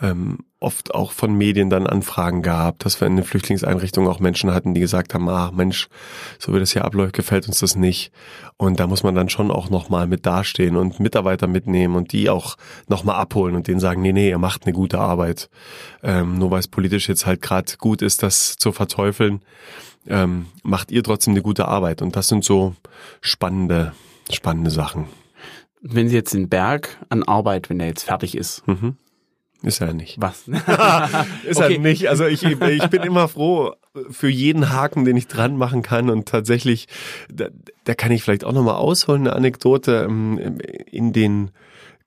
ähm, 0.00 0.38
oft 0.60 0.94
auch 0.94 1.12
von 1.12 1.34
Medien 1.34 1.70
dann 1.70 1.86
Anfragen 1.86 2.42
gab, 2.42 2.78
dass 2.80 3.00
wir 3.00 3.06
in 3.06 3.16
den 3.16 3.24
Flüchtlingseinrichtungen 3.24 4.10
auch 4.10 4.20
Menschen 4.20 4.52
hatten, 4.52 4.74
die 4.74 4.80
gesagt 4.80 5.14
haben, 5.14 5.28
ah 5.28 5.50
Mensch, 5.54 5.88
so 6.38 6.54
wie 6.54 6.58
das 6.58 6.72
hier 6.72 6.84
abläuft, 6.84 7.14
gefällt 7.14 7.46
uns 7.46 7.60
das 7.60 7.76
nicht. 7.76 8.10
Und 8.56 8.80
da 8.80 8.86
muss 8.86 9.02
man 9.02 9.14
dann 9.14 9.28
schon 9.28 9.50
auch 9.50 9.70
nochmal 9.70 10.06
mit 10.06 10.24
dastehen 10.24 10.76
und 10.76 10.98
Mitarbeiter 10.98 11.46
mitnehmen 11.46 11.94
und 11.94 12.12
die 12.12 12.30
auch 12.30 12.56
nochmal 12.88 13.16
abholen 13.16 13.54
und 13.54 13.68
denen 13.68 13.80
sagen, 13.80 14.00
nee, 14.02 14.12
nee, 14.12 14.30
ihr 14.30 14.38
macht 14.38 14.64
eine 14.64 14.72
gute 14.72 14.98
Arbeit. 14.98 15.50
Ähm, 16.02 16.38
nur 16.38 16.50
weil 16.50 16.60
es 16.60 16.68
politisch 16.68 17.08
jetzt 17.08 17.26
halt 17.26 17.42
gerade 17.42 17.72
gut 17.78 18.00
ist, 18.00 18.22
das 18.22 18.56
zu 18.56 18.72
verteufeln, 18.72 19.42
ähm, 20.08 20.46
macht 20.62 20.90
ihr 20.90 21.02
trotzdem 21.02 21.34
eine 21.34 21.42
gute 21.42 21.68
Arbeit. 21.68 22.00
Und 22.00 22.16
das 22.16 22.28
sind 22.28 22.44
so 22.44 22.74
spannende, 23.20 23.92
spannende 24.30 24.70
Sachen 24.70 25.06
wenn 25.80 26.08
Sie 26.08 26.16
jetzt 26.16 26.34
den 26.34 26.48
Berg 26.48 26.98
an 27.08 27.22
Arbeit, 27.22 27.70
wenn 27.70 27.78
der 27.78 27.88
jetzt 27.88 28.04
fertig 28.04 28.36
ist. 28.36 28.66
Mhm. 28.66 28.96
Ist 29.62 29.80
er 29.80 29.94
nicht. 29.94 30.20
Was? 30.20 30.48
ist 31.44 31.58
okay. 31.60 31.74
er 31.74 31.80
nicht. 31.80 32.08
Also 32.08 32.26
ich, 32.26 32.44
ich 32.44 32.86
bin 32.88 33.02
immer 33.02 33.26
froh 33.26 33.72
für 34.10 34.28
jeden 34.28 34.70
Haken, 34.70 35.04
den 35.04 35.16
ich 35.16 35.28
dran 35.28 35.56
machen 35.56 35.82
kann. 35.82 36.10
Und 36.10 36.28
tatsächlich, 36.28 36.86
da, 37.32 37.48
da 37.84 37.94
kann 37.94 38.12
ich 38.12 38.22
vielleicht 38.22 38.44
auch 38.44 38.52
nochmal 38.52 38.76
ausholen, 38.76 39.22
eine 39.22 39.34
Anekdote 39.34 40.06
ähm, 40.08 40.58
in 40.90 41.12
den 41.12 41.50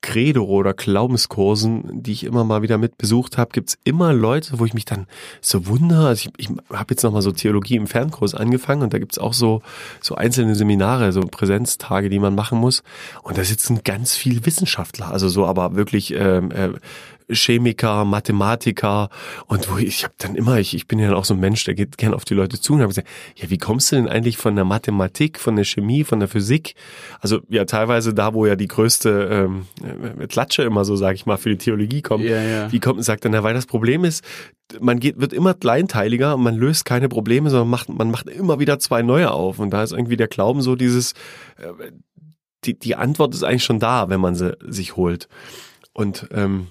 Credo 0.01 0.45
oder 0.45 0.73
Glaubenskursen, 0.73 2.03
die 2.03 2.13
ich 2.13 2.23
immer 2.23 2.43
mal 2.43 2.61
wieder 2.61 2.77
mit 2.77 2.97
besucht 2.97 3.37
habe, 3.37 3.51
gibt's 3.51 3.77
immer 3.83 4.13
Leute, 4.13 4.59
wo 4.59 4.65
ich 4.65 4.73
mich 4.73 4.85
dann 4.85 5.07
so 5.41 5.67
wundere. 5.67 6.07
Also 6.07 6.29
ich, 6.37 6.49
ich 6.49 6.55
habe 6.71 6.87
jetzt 6.91 7.03
nochmal 7.03 7.21
so 7.21 7.31
Theologie 7.31 7.75
im 7.75 7.87
Fernkurs 7.87 8.33
angefangen 8.33 8.81
und 8.83 8.93
da 8.93 8.99
gibt's 8.99 9.17
auch 9.17 9.33
so, 9.33 9.61
so 10.01 10.15
einzelne 10.15 10.55
Seminare, 10.55 11.11
so 11.11 11.21
Präsenztage, 11.21 12.09
die 12.09 12.19
man 12.19 12.33
machen 12.33 12.59
muss. 12.59 12.83
Und 13.23 13.37
da 13.37 13.43
sitzen 13.43 13.81
ganz 13.83 14.15
viele 14.15 14.45
Wissenschaftler, 14.45 15.11
also 15.11 15.27
so 15.27 15.45
aber 15.45 15.75
wirklich 15.75 16.13
ähm, 16.13 16.51
äh, 16.51 16.69
Chemiker, 17.29 18.05
Mathematiker 18.05 19.09
und 19.47 19.71
wo 19.71 19.77
ich, 19.77 20.03
habe 20.03 20.13
dann 20.17 20.35
immer, 20.35 20.59
ich, 20.59 20.73
ich 20.73 20.87
bin 20.87 20.99
ja 20.99 21.13
auch 21.13 21.25
so 21.25 21.33
ein 21.33 21.39
Mensch, 21.39 21.63
der 21.63 21.75
geht 21.75 21.97
gern 21.97 22.13
auf 22.13 22.25
die 22.25 22.33
Leute 22.33 22.59
zu 22.59 22.73
und 22.73 22.79
habe 22.79 22.89
gesagt, 22.89 23.07
ja, 23.35 23.49
wie 23.49 23.57
kommst 23.57 23.91
du 23.91 23.95
denn 23.95 24.07
eigentlich 24.07 24.37
von 24.37 24.55
der 24.55 24.65
Mathematik, 24.65 25.39
von 25.39 25.55
der 25.55 25.65
Chemie, 25.65 26.03
von 26.03 26.19
der 26.19 26.27
Physik? 26.27 26.75
Also 27.19 27.41
ja, 27.49 27.65
teilweise 27.65 28.13
da, 28.13 28.33
wo 28.33 28.45
ja 28.45 28.55
die 28.55 28.67
größte 28.67 29.29
ähm, 29.31 29.67
äh, 30.19 30.27
Klatsche 30.27 30.63
immer 30.63 30.85
so, 30.85 30.95
sage 30.95 31.15
ich 31.15 31.25
mal, 31.25 31.37
für 31.37 31.49
die 31.49 31.57
Theologie 31.57 32.01
kommt. 32.01 32.23
Ja, 32.23 32.41
ja. 32.41 32.71
Wie 32.71 32.79
kommt, 32.79 33.03
sagt 33.03 33.25
dann, 33.25 33.33
ja, 33.33 33.43
weil 33.43 33.53
das 33.53 33.65
Problem 33.65 34.03
ist, 34.03 34.23
man 34.79 34.99
geht, 34.99 35.19
wird 35.19 35.33
immer 35.33 35.53
kleinteiliger 35.53 36.35
und 36.35 36.43
man 36.43 36.55
löst 36.55 36.85
keine 36.85 37.09
Probleme, 37.09 37.49
sondern 37.49 37.69
macht, 37.69 37.89
man 37.89 38.11
macht 38.11 38.27
immer 38.27 38.59
wieder 38.59 38.79
zwei 38.79 39.01
neue 39.01 39.31
auf. 39.31 39.59
Und 39.59 39.71
da 39.71 39.83
ist 39.83 39.91
irgendwie 39.91 40.17
der 40.17 40.27
Glauben 40.27 40.61
so 40.61 40.75
dieses, 40.75 41.13
äh, 41.57 41.91
die, 42.65 42.77
die 42.77 42.95
Antwort 42.95 43.33
ist 43.33 43.43
eigentlich 43.43 43.63
schon 43.63 43.79
da, 43.79 44.09
wenn 44.09 44.19
man 44.19 44.35
sie 44.35 44.57
sich 44.61 44.95
holt. 44.95 45.27
Und 45.93 46.27
ähm, 46.31 46.67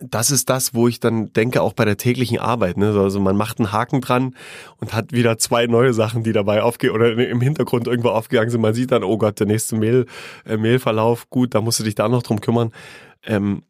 das 0.00 0.30
ist 0.30 0.50
das, 0.50 0.74
wo 0.74 0.88
ich 0.88 1.00
dann 1.00 1.32
denke, 1.32 1.62
auch 1.62 1.72
bei 1.72 1.84
der 1.84 1.96
täglichen 1.96 2.38
Arbeit. 2.38 2.76
Ne? 2.76 2.98
Also 2.98 3.20
man 3.20 3.36
macht 3.36 3.58
einen 3.58 3.72
Haken 3.72 4.00
dran 4.00 4.34
und 4.78 4.92
hat 4.92 5.12
wieder 5.12 5.38
zwei 5.38 5.66
neue 5.66 5.92
Sachen, 5.92 6.22
die 6.22 6.32
dabei 6.32 6.62
aufgehen 6.62 6.90
oder 6.90 7.12
im 7.12 7.40
Hintergrund 7.40 7.86
irgendwo 7.86 8.10
aufgegangen 8.10 8.50
sind. 8.50 8.60
Man 8.60 8.74
sieht 8.74 8.92
dann, 8.92 9.04
oh 9.04 9.18
Gott, 9.18 9.40
der 9.40 9.46
nächste 9.46 9.76
Mail, 9.76 10.06
äh, 10.46 10.56
Mailverlauf, 10.56 11.30
gut, 11.30 11.54
da 11.54 11.60
musst 11.60 11.80
du 11.80 11.84
dich 11.84 11.94
da 11.94 12.08
noch 12.08 12.22
drum 12.22 12.40
kümmern. 12.40 12.72
Ähm, 13.24 13.62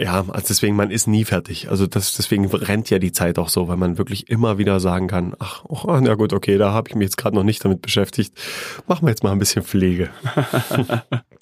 ja, 0.00 0.24
also 0.28 0.46
deswegen, 0.48 0.76
man 0.76 0.90
ist 0.90 1.06
nie 1.06 1.26
fertig. 1.26 1.68
Also 1.68 1.86
das, 1.86 2.16
deswegen 2.16 2.46
rennt 2.46 2.88
ja 2.88 2.98
die 2.98 3.12
Zeit 3.12 3.38
auch 3.38 3.50
so, 3.50 3.68
weil 3.68 3.76
man 3.76 3.98
wirklich 3.98 4.30
immer 4.30 4.56
wieder 4.56 4.80
sagen 4.80 5.08
kann, 5.08 5.34
ach, 5.38 5.62
oh, 5.68 5.98
na 6.00 6.14
gut, 6.14 6.32
okay, 6.32 6.56
da 6.56 6.72
habe 6.72 6.88
ich 6.88 6.94
mich 6.94 7.04
jetzt 7.04 7.18
gerade 7.18 7.36
noch 7.36 7.44
nicht 7.44 7.62
damit 7.62 7.82
beschäftigt. 7.82 8.32
Machen 8.88 9.06
wir 9.06 9.10
jetzt 9.10 9.22
mal 9.22 9.32
ein 9.32 9.38
bisschen 9.38 9.62
Pflege. 9.62 10.08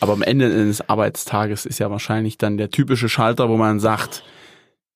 Aber 0.00 0.12
am 0.12 0.22
Ende 0.22 0.46
eines 0.46 0.88
Arbeitstages 0.88 1.66
ist 1.66 1.78
ja 1.78 1.90
wahrscheinlich 1.90 2.38
dann 2.38 2.56
der 2.56 2.70
typische 2.70 3.08
Schalter, 3.08 3.48
wo 3.48 3.56
man 3.56 3.80
sagt, 3.80 4.24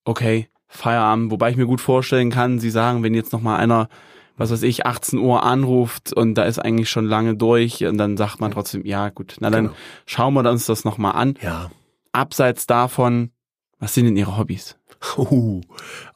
okay, 0.04 0.48
Feierabend, 0.68 1.30
wobei 1.30 1.50
ich 1.50 1.56
mir 1.56 1.66
gut 1.66 1.80
vorstellen 1.80 2.30
kann, 2.30 2.59
Sie 2.59 2.70
sagen, 2.70 3.02
wenn 3.02 3.14
jetzt 3.14 3.32
nochmal 3.32 3.59
einer, 3.59 3.88
was 4.37 4.50
weiß 4.50 4.62
ich, 4.62 4.87
18 4.87 5.18
Uhr 5.18 5.42
anruft 5.42 6.12
und 6.12 6.35
da 6.35 6.44
ist 6.44 6.59
eigentlich 6.59 6.90
schon 6.90 7.06
lange 7.06 7.37
durch 7.37 7.85
und 7.85 7.98
dann 7.98 8.16
sagt 8.16 8.40
man 8.40 8.50
trotzdem, 8.50 8.85
ja 8.85 9.09
gut, 9.09 9.37
na 9.40 9.50
dann 9.50 9.66
genau. 9.66 9.76
schauen 10.06 10.35
wir 10.35 10.48
uns 10.48 10.66
das 10.66 10.85
nochmal 10.85 11.12
an. 11.12 11.35
Ja. 11.40 11.70
Abseits 12.12 12.66
davon, 12.66 13.30
was 13.78 13.94
sind 13.94 14.06
denn 14.06 14.16
Ihre 14.16 14.37
Hobbys? 14.37 14.78
Uh, 15.16 15.60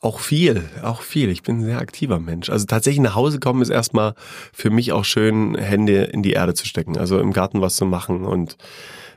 auch 0.00 0.20
viel, 0.20 0.68
auch 0.82 1.02
viel. 1.02 1.30
Ich 1.30 1.42
bin 1.42 1.58
ein 1.58 1.64
sehr 1.64 1.78
aktiver 1.78 2.18
Mensch. 2.18 2.50
Also 2.50 2.66
tatsächlich 2.66 3.02
nach 3.02 3.14
Hause 3.14 3.40
kommen 3.40 3.62
ist 3.62 3.70
erstmal 3.70 4.14
für 4.52 4.70
mich 4.70 4.92
auch 4.92 5.04
schön, 5.04 5.54
Hände 5.54 6.04
in 6.04 6.22
die 6.22 6.32
Erde 6.32 6.54
zu 6.54 6.66
stecken, 6.66 6.98
also 6.98 7.18
im 7.18 7.32
Garten 7.32 7.60
was 7.60 7.76
zu 7.76 7.86
machen 7.86 8.24
und 8.24 8.56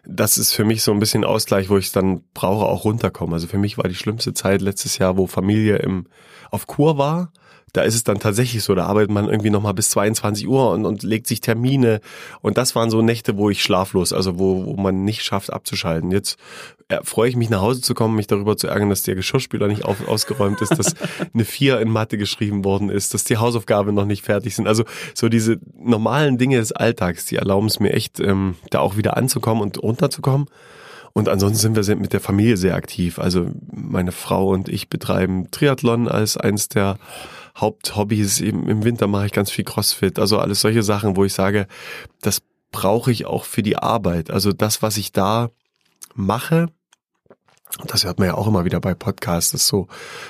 das 0.06 0.38
ist 0.38 0.52
für 0.52 0.66
mich 0.66 0.84
so 0.84 0.92
ein 0.92 1.00
bisschen 1.00 1.24
Ausgleich, 1.24 1.70
wo 1.70 1.78
ich 1.78 1.92
dann 1.92 2.24
brauche, 2.34 2.66
auch 2.66 2.84
runterkommen. 2.84 3.34
Also 3.34 3.48
für 3.48 3.58
mich 3.58 3.78
war 3.78 3.88
die 3.88 3.96
schlimmste 3.96 4.34
Zeit 4.34 4.62
letztes 4.62 4.98
Jahr, 4.98 5.18
wo 5.18 5.28
Familie 5.28 5.78
im, 5.78 6.08
auf 6.52 6.68
Kur 6.68 6.98
war 6.98 7.32
da 7.74 7.82
ist 7.82 7.96
es 7.96 8.04
dann 8.04 8.20
tatsächlich 8.20 8.64
so, 8.64 8.76
da 8.76 8.86
arbeitet 8.86 9.10
man 9.10 9.28
irgendwie 9.28 9.50
nochmal 9.50 9.74
bis 9.74 9.90
22 9.90 10.48
Uhr 10.48 10.70
und, 10.72 10.86
und 10.86 11.02
legt 11.02 11.26
sich 11.26 11.42
Termine. 11.42 12.02
Und 12.42 12.58
das 12.60 12.76
waren 12.76 12.92
so 12.92 13.02
Nächte, 13.02 13.36
wo 13.36 13.50
ich 13.50 13.64
schlaflos, 13.64 14.14
also 14.14 14.38
wo, 14.38 14.66
wo 14.66 14.76
man 14.76 15.04
nicht 15.04 15.24
schafft 15.24 15.52
abzuschalten. 15.52 16.12
Jetzt 16.12 16.38
äh, 16.88 17.00
freue 17.04 17.30
ich 17.30 17.36
mich 17.36 17.50
nach 17.50 17.62
Hause 17.62 17.82
zu 17.82 17.96
kommen, 17.96 18.16
mich 18.16 18.28
darüber 18.28 18.58
zu 18.58 18.68
ärgern, 18.68 18.90
dass 18.90 19.02
der 19.02 19.16
Geschirrspüler 19.16 19.68
nicht 19.68 19.86
auf, 19.86 20.08
ausgeräumt 20.08 20.62
ist, 20.62 20.78
dass 20.78 20.94
eine 21.34 21.46
Vier 21.46 21.80
in 21.80 21.90
Mathe 21.90 22.20
geschrieben 22.20 22.64
worden 22.64 22.90
ist, 22.90 23.16
dass 23.16 23.24
die 23.24 23.38
Hausaufgaben 23.38 23.96
noch 23.96 24.06
nicht 24.06 24.24
fertig 24.24 24.56
sind. 24.56 24.68
Also 24.68 24.86
so 25.16 25.28
diese 25.28 25.58
normalen 25.76 26.38
Dinge 26.38 26.58
des 26.58 26.74
Alltags, 26.74 27.26
die 27.26 27.38
erlauben 27.38 27.68
es 27.68 27.80
mir 27.80 27.94
echt, 27.94 28.20
ähm, 28.20 28.56
da 28.70 28.82
auch 28.82 28.98
wieder 28.98 29.18
anzukommen 29.18 29.64
und 29.64 29.82
runterzukommen. 29.82 30.48
Und 31.14 31.30
ansonsten 31.30 31.74
sind 31.74 31.88
wir 31.88 31.96
mit 31.96 32.14
der 32.14 32.20
Familie 32.20 32.58
sehr 32.58 32.76
aktiv. 32.76 33.20
Also 33.20 33.48
meine 33.72 34.12
Frau 34.12 34.50
und 34.50 34.70
ich 34.70 34.90
betreiben 34.90 35.50
Triathlon 35.52 36.08
als 36.08 36.38
eins 36.38 36.70
der 36.70 36.98
Haupthobbys. 37.56 38.42
Im 38.42 38.84
Winter 38.84 39.08
mache 39.08 39.28
ich 39.28 39.32
ganz 39.32 39.52
viel 39.52 39.66
Crossfit. 39.66 40.20
Also 40.20 40.40
alles 40.40 40.62
solche 40.62 40.84
Sachen, 40.84 41.16
wo 41.16 41.26
ich 41.26 41.34
sage, 41.34 41.68
das 42.22 42.42
brauche 42.72 43.12
ich 43.12 43.26
auch 43.26 43.46
für 43.46 43.64
die 43.64 43.78
Arbeit. 43.78 44.32
Also 44.32 44.52
das, 44.52 44.82
was 44.82 44.98
ich 44.98 45.12
da 45.12 45.52
mache, 46.16 46.68
das 47.88 48.06
hört 48.06 48.20
man 48.20 48.28
ja 48.28 48.36
auch 48.36 48.48
immer 48.48 48.66
wieder 48.66 48.80
bei 48.80 48.94
Podcasts, 48.94 49.52
dass 49.52 49.68
so 49.68 49.88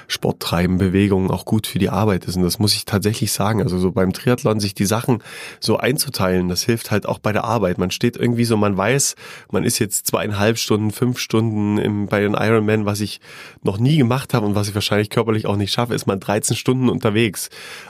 Sport 0.07 0.39
treiben, 0.39 0.77
Bewegungen 0.77 1.29
auch 1.29 1.43
gut 1.43 1.67
für 1.67 1.77
die 1.77 1.89
Arbeit 1.89 2.23
ist. 2.23 2.37
Und 2.37 2.43
das 2.43 2.57
muss 2.57 2.73
ich 2.73 2.85
tatsächlich 2.85 3.33
sagen. 3.33 3.61
Also 3.61 3.77
so 3.79 3.91
beim 3.91 4.13
Triathlon 4.13 4.61
sich 4.61 4.73
die 4.73 4.85
Sachen 4.85 5.21
so 5.59 5.75
einzuteilen, 5.75 6.47
das 6.47 6.63
hilft 6.63 6.89
halt 6.89 7.05
auch 7.05 7.19
bei 7.19 7.33
der 7.33 7.43
Arbeit. 7.43 7.77
Man 7.79 7.91
steht 7.91 8.15
irgendwie 8.15 8.45
so, 8.45 8.55
man 8.55 8.77
weiß, 8.77 9.15
man 9.51 9.65
ist 9.65 9.79
jetzt 9.79 10.07
zweieinhalb 10.07 10.57
Stunden, 10.57 10.91
fünf 10.91 11.19
Stunden 11.19 11.77
im, 11.79 12.07
bei 12.07 12.21
den 12.21 12.33
Ironman, 12.33 12.85
was 12.85 13.01
ich 13.01 13.19
noch 13.61 13.77
nie 13.77 13.97
gemacht 13.97 14.33
habe 14.33 14.45
und 14.45 14.55
was 14.55 14.69
ich 14.69 14.75
wahrscheinlich 14.75 15.09
körperlich 15.09 15.45
auch 15.45 15.57
nicht 15.57 15.73
schaffe, 15.73 15.93
ist 15.93 16.07
man 16.07 16.21
13 16.21 16.55
Stunden 16.55 16.87
unterwegs. 16.87 17.49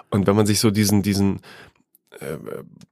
Und 0.09 0.25
wenn 0.25 0.35
man 0.35 0.47
sich 0.47 0.59
so 0.59 0.71
diesen, 0.71 1.03
diesen, 1.03 1.41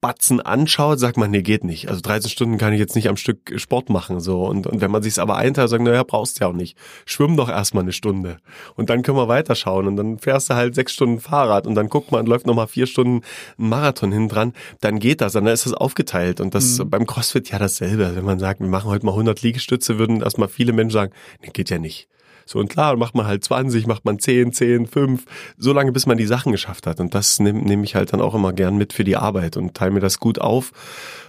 Batzen 0.02 0.41
anschaut, 0.41 1.00
sagt 1.00 1.17
man, 1.17 1.32
nee, 1.32 1.41
geht 1.41 1.63
nicht. 1.63 1.89
Also 1.89 2.02
13 2.02 2.30
Stunden 2.30 2.58
kann 2.58 2.74
ich 2.74 2.80
jetzt 2.80 2.96
nicht 2.96 3.10
am 3.10 3.17
Stück 3.17 3.54
Sport 3.60 3.89
machen. 3.89 4.20
so 4.20 4.46
Und, 4.46 4.67
und 4.67 4.82
wenn 4.82 4.91
man 4.91 5.04
sich's 5.04 5.20
aber 5.20 5.36
einteilt, 5.38 5.70
sagt, 5.70 5.84
naja, 5.84 6.04
brauchst 6.04 6.39
du 6.39 6.44
ja 6.44 6.50
auch 6.50 6.56
nicht. 6.56 6.78
Schwimm 7.06 7.38
doch 7.38 7.50
erstmal 7.50 7.84
eine 7.84 7.94
Stunde. 7.94 8.38
Und 8.76 8.89
dann 8.89 9.04
können 9.04 9.17
wir 9.17 9.28
weiterschauen. 9.28 9.88
Und 9.88 9.96
dann 9.96 10.17
fährst 10.17 10.50
du 10.50 10.56
halt 10.56 10.76
sechs 10.76 10.94
Stunden 10.94 11.20
Fahrrad 11.20 11.67
und 11.67 11.76
dann 11.76 11.89
guckt 11.89 12.12
man, 12.12 12.26
läuft 12.26 12.48
nochmal 12.48 12.67
vier 12.67 12.88
Stunden 12.88 13.22
ein 13.58 13.70
Marathon 13.70 14.12
hin 14.12 14.28
dran. 14.28 14.54
Dann 14.80 15.00
geht 15.00 15.22
das, 15.22 15.34
dann 15.34 15.46
ist 15.48 15.65
das 15.65 15.74
aufgeteilt. 15.74 16.41
Und 16.41 16.56
das 16.56 16.80
mhm. 16.80 16.89
beim 16.89 17.06
CrossFit 17.06 17.50
ja 17.50 17.60
dasselbe. 17.60 18.15
Wenn 18.15 18.26
man 18.26 18.39
sagt, 18.39 18.60
wir 18.60 18.67
machen 18.67 18.89
heute 18.89 19.06
mal 19.06 19.13
100 19.13 19.41
Liegestütze, 19.41 20.00
würden 20.00 20.22
erstmal 20.22 20.48
viele 20.48 20.74
Menschen 20.74 20.94
sagen, 20.94 21.13
nee, 21.41 21.50
geht 21.54 21.70
ja 21.70 21.80
nicht. 21.80 22.08
So, 22.52 22.60
und 22.60 22.68
klar, 22.68 22.98
macht 22.98 23.16
man 23.16 23.26
halt 23.26 23.46
20, 23.46 23.88
macht 23.88 24.04
man 24.04 24.20
10, 24.20 24.52
10, 24.52 24.86
5, 24.86 25.24
so 25.58 25.72
lange, 25.72 25.94
bis 25.94 26.06
man 26.06 26.18
die 26.18 26.26
Sachen 26.26 26.52
geschafft 26.52 26.86
hat. 26.86 27.00
Und 27.00 27.16
das 27.16 27.40
nehme 27.40 27.62
nehm 27.62 27.82
ich 27.86 27.96
halt 27.96 28.12
dann 28.12 28.20
auch 28.20 28.36
immer 28.36 28.52
gern 28.52 28.76
mit 28.76 28.92
für 28.92 29.06
die 29.06 29.16
Arbeit 29.16 29.56
und 29.56 29.74
teile 29.74 29.92
mir 29.92 30.02
das 30.02 30.20
gut 30.20 30.40
auf. 30.40 30.74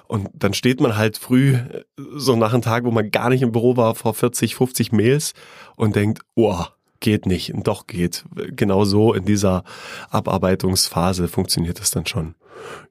Und 0.09 0.29
dann 0.35 0.53
steht 0.53 0.81
man 0.81 0.97
halt 0.97 1.17
früh, 1.17 1.59
so 1.97 2.35
nach 2.35 2.53
einem 2.53 2.63
Tag, 2.63 2.83
wo 2.83 2.91
man 2.91 3.13
gar 3.13 3.29
nicht 3.29 3.43
im 3.43 3.53
Büro 3.53 3.77
war, 3.77 3.95
vor 3.95 4.15
40, 4.15 4.57
50 4.57 4.91
Mails 4.91 5.35
und 5.77 5.95
denkt, 5.95 6.23
oh, 6.35 6.65
geht 6.99 7.27
nicht. 7.27 7.55
Und 7.55 7.69
doch 7.69 7.87
geht. 7.87 8.25
Genau 8.35 8.85
so 8.85 9.15
in 9.15 9.25
dieser 9.25 9.63
Abarbeitungsphase 10.11 11.29
funktioniert 11.29 11.79
das 11.79 11.93
dann 11.93 12.05
schon. 12.05 12.35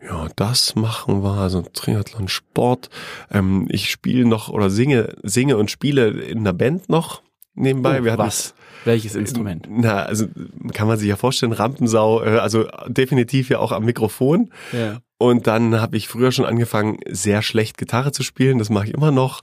Ja, 0.02 0.30
das 0.38 0.76
machen 0.76 1.22
wir, 1.22 1.34
also 1.34 1.64
Triathlon, 1.74 2.30
Sport. 2.30 2.90
Ähm, 3.30 3.68
ich 3.70 3.92
spiele 3.92 4.26
noch 4.26 4.48
oder 4.48 4.70
singe, 4.70 5.18
singe 5.22 5.58
und 5.58 5.70
spiele 5.70 6.08
in 6.12 6.40
einer 6.40 6.54
Band 6.54 6.88
noch 6.88 7.22
nebenbei. 7.54 8.00
Oh, 8.00 8.04
wir 8.04 8.12
hatten 8.14 8.24
was? 8.24 8.54
Welches 8.84 9.16
Instrument? 9.16 9.68
Na, 9.70 10.04
also 10.04 10.28
kann 10.74 10.88
man 10.88 10.98
sich 10.98 11.08
ja 11.08 11.16
vorstellen, 11.16 11.52
Rampensau, 11.52 12.24
äh, 12.24 12.38
also 12.38 12.68
definitiv 12.88 13.50
ja 13.50 13.60
auch 13.60 13.72
am 13.72 13.86
Mikrofon. 13.86 14.52
Ja. 14.72 15.02
Und 15.18 15.46
dann 15.46 15.80
habe 15.80 15.98
ich 15.98 16.08
früher 16.08 16.32
schon 16.32 16.46
angefangen, 16.46 16.98
sehr 17.08 17.44
schlecht 17.44 17.78
Gitarre 17.78 18.12
zu 18.12 18.24
spielen. 18.24 18.58
Das 18.58 18.72
mache 18.72 18.88
ich 18.88 18.94
immer 18.94 19.12
noch, 19.12 19.42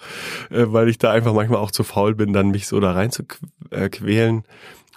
äh, 0.51 0.65
weil 0.67 0.89
ich 0.89 0.99
da 0.99 1.13
einfach 1.13 1.33
manchmal 1.33 1.61
auch 1.61 1.71
zu 1.71 1.85
faul 1.85 2.15
bin, 2.17 2.33
dann 2.33 2.51
mich 2.51 2.67
so 2.67 2.81
da 2.81 2.93
rein 2.93 3.13
zu 3.13 3.23
äh, 3.71 3.89
quälen. 3.89 4.45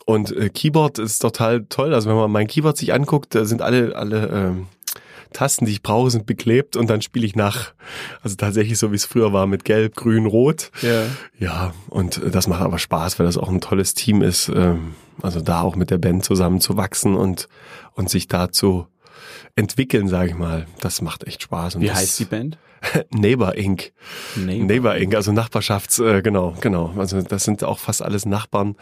Und 0.05 0.33
Keyboard 0.55 0.97
ist 0.97 1.19
total 1.19 1.65
toll. 1.69 1.93
Also 1.93 2.09
wenn 2.09 2.17
man 2.17 2.31
mein 2.31 2.47
Keyboard 2.47 2.75
sich 2.75 2.91
anguckt, 2.91 3.35
da 3.35 3.45
sind 3.45 3.61
alle, 3.61 3.95
alle 3.95 4.27
ähm, 4.33 4.67
Tasten, 5.33 5.65
die 5.65 5.71
ich 5.71 5.83
brauche, 5.83 6.11
sind 6.11 6.25
beklebt 6.25 6.75
und 6.75 6.89
dann 6.89 7.01
spiele 7.01 7.25
ich 7.25 7.35
nach. 7.35 7.73
Also 8.21 8.35
tatsächlich 8.35 8.77
so, 8.77 8.91
wie 8.91 8.95
es 8.95 9.05
früher 9.05 9.33
war, 9.33 9.47
mit 9.47 9.65
Gelb, 9.65 9.95
Grün, 9.95 10.25
Rot. 10.25 10.71
Ja. 10.81 11.05
Ja, 11.39 11.73
und 11.89 12.21
das 12.31 12.47
macht 12.47 12.61
aber 12.61 12.79
Spaß, 12.79 13.17
weil 13.17 13.25
das 13.25 13.37
auch 13.37 13.49
ein 13.49 13.61
tolles 13.61 13.93
Team 13.93 14.21
ist. 14.21 14.49
Ähm, 14.53 14.95
also 15.21 15.41
da 15.41 15.61
auch 15.61 15.75
mit 15.75 15.91
der 15.91 15.97
Band 15.97 16.25
zusammen 16.25 16.61
zu 16.61 16.77
wachsen 16.77 17.15
und, 17.15 17.47
und 17.93 18.09
sich 18.09 18.27
da 18.27 18.51
zu 18.51 18.87
entwickeln, 19.61 20.07
sage 20.07 20.31
ich 20.31 20.35
mal. 20.35 20.65
Das 20.81 21.01
macht 21.01 21.25
echt 21.25 21.43
Spaß. 21.43 21.75
Und 21.75 21.81
wie 21.81 21.91
heißt 21.91 22.19
die 22.19 22.25
Band? 22.25 22.57
Neighbor 23.11 23.55
Inc. 23.55 23.93
Neighbor, 24.35 24.65
Neighbor 24.65 24.95
Inc., 24.95 25.15
also 25.15 25.31
Nachbarschafts, 25.31 25.99
äh, 25.99 26.21
genau, 26.21 26.55
genau. 26.59 26.93
Also 26.97 27.21
das 27.21 27.43
sind 27.43 27.63
auch 27.63 27.77
fast 27.79 28.01
alles 28.01 28.25
Nachbarn. 28.25 28.75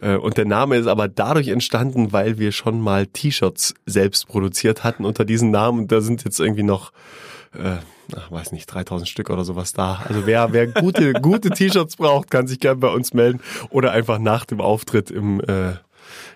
Äh, 0.00 0.16
und 0.16 0.36
der 0.36 0.44
Name 0.44 0.76
ist 0.76 0.86
aber 0.86 1.08
dadurch 1.08 1.48
entstanden, 1.48 2.12
weil 2.12 2.38
wir 2.38 2.52
schon 2.52 2.80
mal 2.80 3.06
T-Shirts 3.06 3.74
selbst 3.86 4.28
produziert 4.28 4.84
hatten 4.84 5.04
unter 5.04 5.24
diesem 5.24 5.50
Namen. 5.50 5.80
Und 5.80 5.92
da 5.92 6.00
sind 6.02 6.24
jetzt 6.24 6.38
irgendwie 6.38 6.62
noch, 6.62 6.92
äh, 7.54 7.78
ach, 8.14 8.30
weiß 8.30 8.52
nicht, 8.52 8.66
3000 8.66 9.08
Stück 9.08 9.30
oder 9.30 9.44
sowas 9.44 9.72
da. 9.72 10.04
Also 10.06 10.26
wer, 10.26 10.52
wer 10.52 10.66
gute, 10.66 11.14
gute 11.14 11.50
T-Shirts 11.50 11.96
braucht, 11.96 12.30
kann 12.30 12.46
sich 12.46 12.60
gerne 12.60 12.76
bei 12.76 12.88
uns 12.88 13.14
melden 13.14 13.40
oder 13.70 13.92
einfach 13.92 14.18
nach 14.18 14.44
dem 14.44 14.60
Auftritt 14.60 15.10
im 15.10 15.40
äh, 15.40 15.76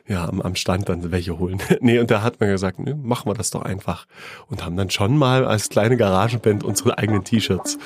ja, 0.07 0.29
am, 0.29 0.41
am 0.41 0.55
Stand 0.55 0.89
dann 0.89 1.11
welche 1.11 1.39
holen. 1.39 1.61
nee, 1.81 1.99
und 1.99 2.11
da 2.11 2.23
hat 2.23 2.41
man 2.41 2.51
gesagt, 2.51 2.79
nee, 2.79 2.95
machen 2.95 3.31
wir 3.31 3.35
das 3.35 3.51
doch 3.51 3.63
einfach. 3.63 4.07
Und 4.49 4.65
haben 4.65 4.77
dann 4.77 4.91
schon 4.91 5.17
mal 5.17 5.47
als 5.47 5.69
kleine 5.69 5.97
Garagenband 5.97 6.65
unsere 6.65 6.99
eigenen 6.99 7.25
T-Shirts. 7.25 7.79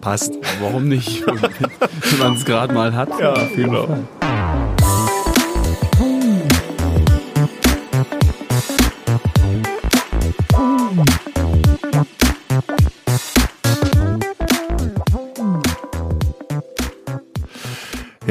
Passt. 0.00 0.34
Warum 0.60 0.88
nicht? 0.88 1.26
Wenn 1.26 2.18
man 2.18 2.34
es 2.34 2.44
gerade 2.44 2.72
mal 2.72 2.94
hat. 2.94 3.10
Ja, 3.20 3.34
genau. 3.54 3.86
Fall. 3.86 4.04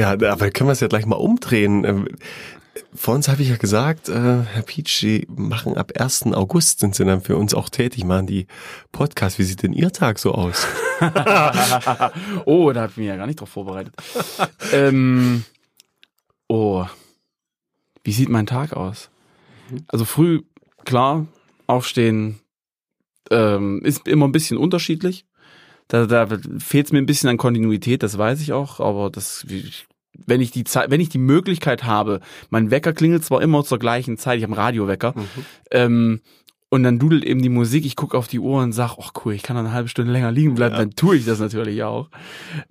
Ja, 0.02 0.10
aber 0.10 0.50
können 0.50 0.68
wir 0.68 0.72
es 0.72 0.80
ja 0.80 0.88
gleich 0.88 1.06
mal 1.06 1.16
umdrehen. 1.16 2.08
Vor 2.94 3.14
uns 3.14 3.28
habe 3.28 3.42
ich 3.42 3.48
ja 3.48 3.56
gesagt, 3.56 4.10
äh, 4.10 4.42
Herr 4.42 4.62
Pietsch, 4.62 5.00
Sie 5.00 5.26
machen 5.34 5.78
ab 5.78 5.92
1. 5.98 6.34
August, 6.34 6.80
sind 6.80 6.94
Sie 6.94 7.04
dann 7.04 7.22
für 7.22 7.36
uns 7.36 7.54
auch 7.54 7.70
tätig, 7.70 8.04
machen 8.04 8.26
die 8.26 8.46
Podcast. 8.92 9.38
Wie 9.38 9.44
sieht 9.44 9.62
denn 9.62 9.72
Ihr 9.72 9.92
Tag 9.92 10.18
so 10.18 10.32
aus? 10.32 10.66
oh, 12.44 12.70
da 12.72 12.82
hat 12.82 12.96
mich 12.98 13.06
ja 13.06 13.16
gar 13.16 13.26
nicht 13.26 13.40
drauf 13.40 13.48
vorbereitet. 13.48 13.94
ähm, 14.72 15.44
oh, 16.48 16.84
wie 18.04 18.12
sieht 18.12 18.28
mein 18.28 18.46
Tag 18.46 18.74
aus? 18.74 19.10
Also 19.88 20.04
früh, 20.04 20.42
klar, 20.84 21.26
aufstehen 21.66 22.40
ähm, 23.30 23.80
ist 23.84 24.06
immer 24.06 24.28
ein 24.28 24.32
bisschen 24.32 24.58
unterschiedlich. 24.58 25.24
Da, 25.88 26.06
da 26.06 26.26
fehlt 26.58 26.86
es 26.86 26.92
mir 26.92 26.98
ein 26.98 27.06
bisschen 27.06 27.30
an 27.30 27.38
Kontinuität, 27.38 28.02
das 28.02 28.18
weiß 28.18 28.40
ich 28.42 28.52
auch, 28.52 28.80
aber 28.80 29.10
das 29.10 29.46
wenn 30.26 30.40
ich 30.40 30.50
die 30.50 30.64
Zeit, 30.64 30.90
wenn 30.90 31.00
ich 31.00 31.08
die 31.08 31.18
Möglichkeit 31.18 31.84
habe, 31.84 32.20
mein 32.50 32.70
Wecker 32.70 32.92
klingelt 32.92 33.24
zwar 33.24 33.42
immer 33.42 33.64
zur 33.64 33.78
gleichen 33.78 34.18
Zeit, 34.18 34.38
ich 34.38 34.44
habe 34.44 34.52
einen 34.52 34.62
Radiowecker, 34.62 35.14
mhm. 35.16 35.44
ähm, 35.70 36.20
und 36.72 36.84
dann 36.84 36.98
dudelt 36.98 37.26
eben 37.26 37.42
die 37.42 37.50
Musik, 37.50 37.84
ich 37.84 37.96
gucke 37.96 38.16
auf 38.16 38.28
die 38.28 38.38
Uhr 38.38 38.62
und 38.62 38.72
sag, 38.72 38.96
ach 38.98 39.10
cool, 39.22 39.34
ich 39.34 39.42
kann 39.42 39.58
eine 39.58 39.74
halbe 39.74 39.90
Stunde 39.90 40.10
länger 40.10 40.32
liegen 40.32 40.54
bleiben, 40.54 40.74
ja. 40.74 40.80
dann 40.80 40.92
tue 40.92 41.16
ich 41.16 41.26
das 41.26 41.38
natürlich 41.38 41.82
auch. 41.82 42.08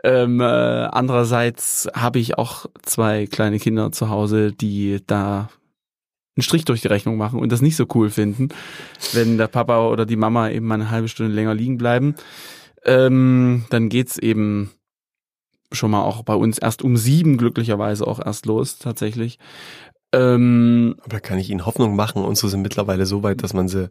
Ähm, 0.04 0.40
äh, 0.42 0.44
andererseits 0.44 1.88
habe 1.94 2.18
ich 2.18 2.36
auch 2.36 2.66
zwei 2.82 3.28
kleine 3.28 3.60
Kinder 3.60 3.92
zu 3.92 4.10
Hause, 4.10 4.54
die 4.54 5.02
da 5.06 5.52
einen 6.36 6.42
Strich 6.42 6.66
durch 6.66 6.82
die 6.82 6.88
Rechnung 6.88 7.16
machen 7.16 7.40
und 7.40 7.52
das 7.52 7.62
nicht 7.62 7.76
so 7.76 7.86
cool 7.94 8.10
finden, 8.10 8.50
wenn 9.14 9.38
der 9.38 9.48
Papa 9.48 9.88
oder 9.88 10.08
die 10.08 10.16
Mama 10.16 10.50
eben 10.50 10.66
mal 10.66 10.76
eine 10.76 10.90
halbe 10.90 11.08
Stunde 11.08 11.34
länger 11.34 11.54
liegen 11.54 11.78
bleiben. 11.78 12.16
Ähm, 12.84 13.66
dann 13.70 13.90
geht's 13.90 14.18
eben 14.18 14.72
schon 15.72 15.92
mal 15.92 16.04
auch 16.04 16.24
bei 16.24 16.36
uns 16.36 16.58
erst 16.58 16.82
um 16.84 16.98
sieben 16.98 17.38
glücklicherweise 17.38 18.06
auch 18.08 18.20
erst 18.24 18.46
los 18.46 18.78
tatsächlich. 18.80 19.40
Ähm, 20.14 20.96
Aber 21.04 21.20
kann 21.20 21.40
ich 21.40 21.50
Ihnen 21.50 21.66
Hoffnung 21.66 21.96
machen? 21.96 22.24
Unsere 22.24 22.50
sind 22.50 22.62
mittlerweile 22.62 23.06
so 23.06 23.24
weit, 23.24 23.44
dass 23.44 23.54
man 23.54 23.68
sie 23.68 23.90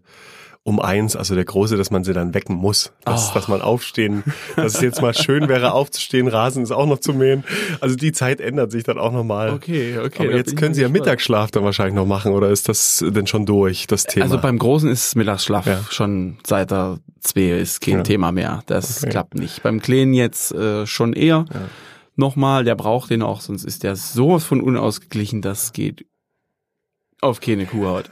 um 0.62 0.78
eins, 0.78 1.16
also 1.16 1.34
der 1.34 1.44
große, 1.46 1.78
dass 1.78 1.90
man 1.90 2.04
sie 2.04 2.12
dann 2.12 2.34
wecken 2.34 2.54
muss, 2.54 2.92
dass, 3.04 3.30
oh. 3.30 3.34
dass 3.34 3.48
man 3.48 3.62
aufstehen, 3.62 4.24
dass 4.56 4.74
es 4.74 4.80
jetzt 4.82 5.00
mal 5.00 5.14
schön 5.14 5.48
wäre 5.48 5.72
aufzustehen, 5.72 6.28
Rasen 6.28 6.62
ist 6.62 6.70
auch 6.70 6.86
noch 6.86 6.98
zu 6.98 7.14
mähen. 7.14 7.44
Also 7.80 7.96
die 7.96 8.12
Zeit 8.12 8.42
ändert 8.42 8.70
sich 8.70 8.84
dann 8.84 8.98
auch 8.98 9.12
nochmal. 9.12 9.54
Okay, 9.54 9.98
okay. 9.98 10.28
Aber 10.28 10.36
jetzt 10.36 10.56
können 10.56 10.74
Sie 10.74 10.82
ja 10.82 10.90
Mittagsschlaf 10.90 11.50
dann 11.50 11.64
wahrscheinlich 11.64 11.94
noch 11.94 12.04
machen 12.04 12.32
oder 12.32 12.50
ist 12.50 12.68
das 12.68 13.02
denn 13.06 13.26
schon 13.26 13.46
durch, 13.46 13.86
das 13.86 14.04
Thema? 14.04 14.24
Also 14.24 14.38
beim 14.38 14.58
Großen 14.58 14.90
ist 14.90 15.16
Mittagsschlaf 15.16 15.66
ja. 15.66 15.80
schon 15.88 16.36
seit 16.46 16.70
er 16.72 16.98
zwei 17.20 17.58
ist 17.58 17.80
kein 17.80 17.94
ja. 17.94 18.02
Thema 18.02 18.30
mehr. 18.30 18.62
Das 18.66 19.02
okay. 19.02 19.10
klappt 19.10 19.34
nicht. 19.36 19.62
Beim 19.62 19.80
Kleinen 19.80 20.12
jetzt 20.12 20.52
äh, 20.52 20.86
schon 20.86 21.14
eher. 21.14 21.46
Ja. 21.52 21.60
Nochmal, 22.16 22.64
der 22.64 22.74
braucht 22.74 23.10
den 23.10 23.22
auch, 23.22 23.40
sonst 23.40 23.64
ist 23.64 23.82
der 23.82 23.96
sowas 23.96 24.44
von 24.44 24.60
unausgeglichen, 24.60 25.42
das 25.42 25.72
geht 25.72 26.06
auf 27.20 27.40
keine 27.40 27.66
Kuhhaut. 27.66 28.10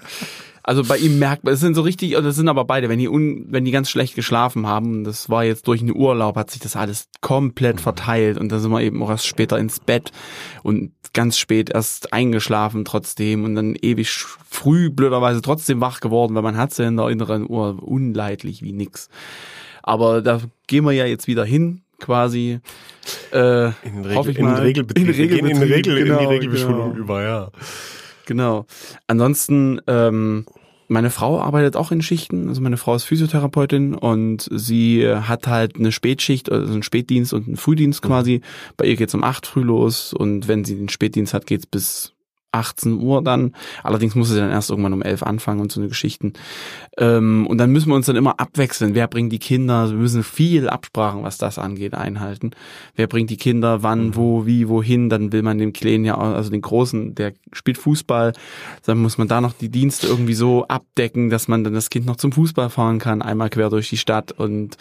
Also 0.68 0.84
bei 0.84 0.98
ihm 0.98 1.18
merkt 1.18 1.44
man, 1.44 1.54
es 1.54 1.60
sind 1.60 1.74
so 1.74 1.80
richtig, 1.80 2.12
das 2.12 2.36
sind 2.36 2.46
aber 2.46 2.66
beide, 2.66 2.90
wenn 2.90 2.98
die, 2.98 3.08
un, 3.08 3.46
wenn 3.48 3.64
die 3.64 3.70
ganz 3.70 3.88
schlecht 3.88 4.14
geschlafen 4.14 4.66
haben, 4.66 5.02
das 5.02 5.30
war 5.30 5.42
jetzt 5.42 5.66
durch 5.66 5.80
einen 5.80 5.96
Urlaub, 5.96 6.36
hat 6.36 6.50
sich 6.50 6.60
das 6.60 6.76
alles 6.76 7.08
komplett 7.22 7.80
verteilt 7.80 8.36
und 8.36 8.52
da 8.52 8.58
sind 8.58 8.70
wir 8.70 8.82
eben 8.82 9.02
auch 9.02 9.08
erst 9.08 9.26
später 9.26 9.58
ins 9.58 9.80
Bett 9.80 10.12
und 10.62 10.92
ganz 11.14 11.38
spät 11.38 11.70
erst 11.70 12.12
eingeschlafen 12.12 12.84
trotzdem 12.84 13.44
und 13.44 13.54
dann 13.54 13.76
ewig 13.80 14.10
früh 14.10 14.90
blöderweise 14.90 15.40
trotzdem 15.40 15.80
wach 15.80 16.00
geworden, 16.00 16.34
weil 16.34 16.42
man 16.42 16.58
hat 16.58 16.74
sie 16.74 16.84
in 16.84 16.98
der 16.98 17.08
inneren 17.08 17.48
Uhr 17.48 17.82
unleidlich 17.82 18.60
wie 18.60 18.72
nix. 18.72 19.08
Aber 19.82 20.20
da 20.20 20.42
gehen 20.66 20.84
wir 20.84 20.92
ja 20.92 21.06
jetzt 21.06 21.28
wieder 21.28 21.46
hin 21.46 21.80
quasi. 21.98 22.60
Äh, 23.32 23.66
In 23.66 23.72
den 24.02 24.04
Regel, 24.04 24.30
ich 24.30 24.38
in 24.38 24.44
mal. 24.44 24.60
Regelbetrieb. 24.60 25.08
In 25.08 25.12
gehen 25.12 25.46
in, 25.46 25.56
Regelbetrieb, 25.56 25.76
Regel, 25.76 25.96
in 25.96 26.04
die 26.04 26.10
genau, 26.10 26.28
Regelbeschulung 26.28 26.92
genau. 26.92 27.02
über, 27.02 27.22
ja. 27.22 27.50
Genau. 28.26 28.66
Ansonsten, 29.06 29.80
ähm, 29.86 30.44
meine 30.88 31.10
Frau 31.10 31.40
arbeitet 31.40 31.76
auch 31.76 31.92
in 31.92 32.02
Schichten. 32.02 32.48
Also 32.48 32.60
meine 32.60 32.78
Frau 32.78 32.94
ist 32.94 33.04
Physiotherapeutin 33.04 33.94
und 33.94 34.48
sie 34.50 35.06
hat 35.06 35.46
halt 35.46 35.76
eine 35.76 35.92
Spätschicht, 35.92 36.50
also 36.50 36.72
einen 36.72 36.82
Spätdienst 36.82 37.34
und 37.34 37.46
einen 37.46 37.56
Frühdienst 37.56 38.00
quasi. 38.02 38.40
Bei 38.76 38.86
ihr 38.86 38.96
geht's 38.96 39.14
um 39.14 39.22
acht 39.22 39.46
früh 39.46 39.62
los 39.62 40.14
und 40.14 40.48
wenn 40.48 40.64
sie 40.64 40.76
den 40.76 40.88
Spätdienst 40.88 41.34
hat, 41.34 41.46
geht's 41.46 41.66
bis 41.66 42.14
18 42.52 42.94
Uhr 43.00 43.22
dann. 43.22 43.52
Allerdings 43.82 44.14
muss 44.14 44.28
sie 44.30 44.36
dann 44.38 44.50
erst 44.50 44.70
irgendwann 44.70 44.92
um 44.92 45.02
11 45.02 45.22
anfangen 45.22 45.60
und 45.60 45.70
so 45.72 45.80
eine 45.80 45.88
Geschichten. 45.88 46.32
Ähm, 46.96 47.46
und 47.46 47.58
dann 47.58 47.70
müssen 47.70 47.88
wir 47.90 47.94
uns 47.94 48.06
dann 48.06 48.16
immer 48.16 48.40
abwechseln. 48.40 48.94
Wer 48.94 49.06
bringt 49.06 49.32
die 49.32 49.38
Kinder? 49.38 49.88
Wir 49.90 49.96
müssen 49.96 50.22
viel 50.24 50.68
Absprachen, 50.68 51.22
was 51.22 51.38
das 51.38 51.58
angeht, 51.58 51.94
einhalten. 51.94 52.50
Wer 52.96 53.06
bringt 53.06 53.30
die 53.30 53.36
Kinder 53.36 53.82
wann, 53.82 54.16
wo, 54.16 54.46
wie, 54.46 54.68
wohin? 54.68 55.08
Dann 55.08 55.32
will 55.32 55.42
man 55.42 55.58
dem 55.58 55.72
Kleinen 55.72 56.04
ja, 56.04 56.16
auch- 56.16 56.34
also 56.34 56.50
den 56.50 56.62
Großen, 56.62 57.14
der 57.14 57.32
spielt 57.52 57.78
Fußball. 57.78 58.32
Dann 58.84 58.98
muss 58.98 59.18
man 59.18 59.28
da 59.28 59.40
noch 59.40 59.52
die 59.52 59.68
Dienste 59.68 60.06
irgendwie 60.06 60.34
so 60.34 60.66
abdecken, 60.66 61.30
dass 61.30 61.48
man 61.48 61.64
dann 61.64 61.74
das 61.74 61.90
Kind 61.90 62.06
noch 62.06 62.16
zum 62.16 62.32
Fußball 62.32 62.70
fahren 62.70 62.98
kann, 62.98 63.22
einmal 63.22 63.50
quer 63.50 63.70
durch 63.70 63.88
die 63.90 63.96
Stadt 63.98 64.32
und 64.32 64.76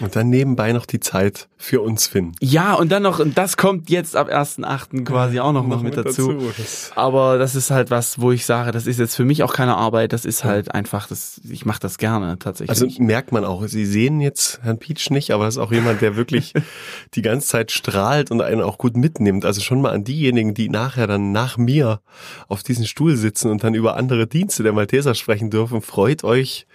Und 0.00 0.16
dann 0.16 0.30
nebenbei 0.30 0.72
noch 0.72 0.86
die 0.86 1.00
Zeit 1.00 1.48
für 1.58 1.80
uns 1.80 2.06
finden. 2.06 2.32
ja, 2.40 2.74
und 2.74 2.90
dann 2.90 3.02
noch, 3.02 3.18
und 3.20 3.38
das 3.38 3.56
kommt 3.56 3.88
jetzt 3.90 4.16
ab 4.16 4.28
1.8. 4.28 5.04
quasi 5.04 5.38
auch 5.40 5.52
noch, 5.52 5.66
noch 5.66 5.82
mit 5.82 5.96
dazu. 5.96 6.34
Das, 6.56 6.92
Aber 7.02 7.36
das 7.36 7.56
ist 7.56 7.72
halt 7.72 7.90
was, 7.90 8.20
wo 8.20 8.30
ich 8.30 8.46
sage, 8.46 8.70
das 8.70 8.86
ist 8.86 9.00
jetzt 9.00 9.16
für 9.16 9.24
mich 9.24 9.42
auch 9.42 9.52
keine 9.52 9.76
Arbeit, 9.76 10.12
das 10.12 10.24
ist 10.24 10.44
halt 10.44 10.72
einfach, 10.72 11.08
das, 11.08 11.40
ich 11.50 11.66
mache 11.66 11.80
das 11.80 11.98
gerne 11.98 12.38
tatsächlich. 12.38 12.70
also 12.70 13.02
merkt 13.02 13.32
man 13.32 13.44
auch, 13.44 13.66
Sie 13.66 13.84
sehen 13.84 14.20
jetzt 14.20 14.60
Herrn 14.62 14.78
Pietsch 14.78 15.10
nicht, 15.10 15.32
aber 15.32 15.46
er 15.46 15.48
ist 15.48 15.58
auch 15.58 15.72
jemand, 15.72 16.00
der 16.00 16.14
wirklich 16.14 16.54
die 17.14 17.22
ganze 17.22 17.48
Zeit 17.48 17.72
strahlt 17.72 18.30
und 18.30 18.40
einen 18.40 18.62
auch 18.62 18.78
gut 18.78 18.96
mitnimmt. 18.96 19.44
Also 19.44 19.60
schon 19.60 19.82
mal 19.82 19.90
an 19.90 20.04
diejenigen, 20.04 20.54
die 20.54 20.68
nachher 20.68 21.08
dann 21.08 21.32
nach 21.32 21.58
mir 21.58 22.00
auf 22.46 22.62
diesem 22.62 22.84
Stuhl 22.84 23.16
sitzen 23.16 23.50
und 23.50 23.64
dann 23.64 23.74
über 23.74 23.96
andere 23.96 24.28
Dienste 24.28 24.62
der 24.62 24.72
Malteser 24.72 25.16
sprechen 25.16 25.50
dürfen, 25.50 25.82
freut 25.82 26.22
euch. 26.22 26.68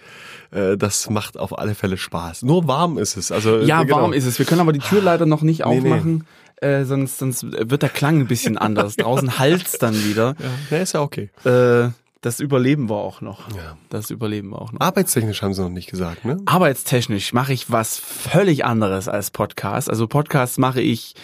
Äh, 0.50 0.76
Das 0.76 1.08
macht 1.08 1.38
auf 1.38 1.58
alle 1.58 1.74
Fälle 1.74 1.96
Spaß. 1.96 2.42
Nur 2.42 2.68
warm 2.68 2.98
ist 2.98 3.16
es. 3.16 3.32
Also 3.32 3.60
ja, 3.60 3.82
genau. 3.82 4.02
warm 4.02 4.12
ist 4.12 4.26
es. 4.26 4.38
Wir 4.38 4.44
können 4.44 4.60
aber 4.60 4.74
die 4.74 4.80
Tür 4.80 5.00
leider 5.00 5.24
noch 5.24 5.40
nicht 5.40 5.64
Nee, 5.64 5.80
nee. 5.80 6.20
Äh, 6.60 6.84
sonst, 6.84 7.18
sonst 7.18 7.44
wird 7.44 7.82
der 7.82 7.88
Klang 7.88 8.20
ein 8.20 8.26
bisschen 8.26 8.58
anders. 8.58 8.96
Draußen 8.96 9.38
halt's 9.38 9.78
dann 9.78 9.94
wieder. 9.94 10.34
Ja, 10.70 10.78
ist 10.78 10.94
ja 10.94 11.00
okay. 11.02 11.30
Äh, 11.44 11.90
das 12.20 12.40
überleben 12.40 12.90
wir 12.90 12.96
auch 12.96 13.20
noch. 13.20 13.48
Ja. 13.50 13.76
Das 13.90 14.10
überleben 14.10 14.50
wir 14.50 14.60
auch 14.60 14.72
noch. 14.72 14.80
Arbeitstechnisch 14.80 15.42
haben 15.42 15.54
sie 15.54 15.62
noch 15.62 15.68
nicht 15.68 15.88
gesagt, 15.88 16.24
ne? 16.24 16.38
Arbeitstechnisch 16.46 17.32
mache 17.32 17.52
ich 17.52 17.70
was 17.70 17.96
völlig 17.96 18.64
anderes 18.64 19.08
als 19.08 19.30
Podcast. 19.30 19.88
Also 19.88 20.08
Podcasts 20.08 20.58
mache 20.58 20.80
ich, 20.80 21.14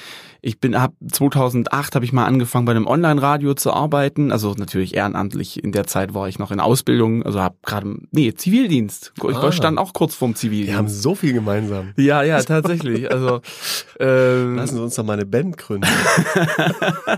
ich 0.47 0.61
bin 0.61 0.75
ab 0.75 0.93
2008 1.11 1.95
habe 1.95 2.05
ich 2.05 2.13
mal 2.13 2.27
angefangen 2.27 2.67
bei 2.67 2.73
einem 2.73 2.87
Online-Radio 2.87 3.55
zu 3.55 3.73
arbeiten. 3.73 4.31
Also 4.31 4.55
natürlich 4.59 4.95
ehrenamtlich. 4.95 5.65
In 5.65 5.73
der 5.73 5.87
Zeit 5.87 6.13
war 6.13 6.29
ich 6.29 6.39
noch 6.39 6.51
in 6.51 6.61
Ausbildung. 6.61 7.23
Also 7.23 7.41
habe 7.41 7.57
gerade 7.65 7.97
nee 8.11 8.35
Zivildienst. 8.35 9.15
Ich 9.17 9.37
Ah. 9.37 9.53
stand 9.53 9.79
auch 9.79 9.95
kurz 9.95 10.15
vorm 10.15 10.33
Wir 10.33 10.35
haben 10.35 10.89
Zivildienst. 10.89 11.03
so 11.03 11.15
viel 11.15 11.33
gemeinsam. 11.33 11.93
Ja, 11.97 12.23
ja, 12.23 12.43
tatsächlich. 12.43 13.11
Also 13.11 13.41
ähm, 13.99 14.57
Lassen 14.57 14.77
Sie 14.77 14.83
uns 14.83 14.95
doch 14.97 15.05
mal 15.05 15.15
eine 15.15 15.25
Band 15.25 15.57
gründen. 15.57 15.89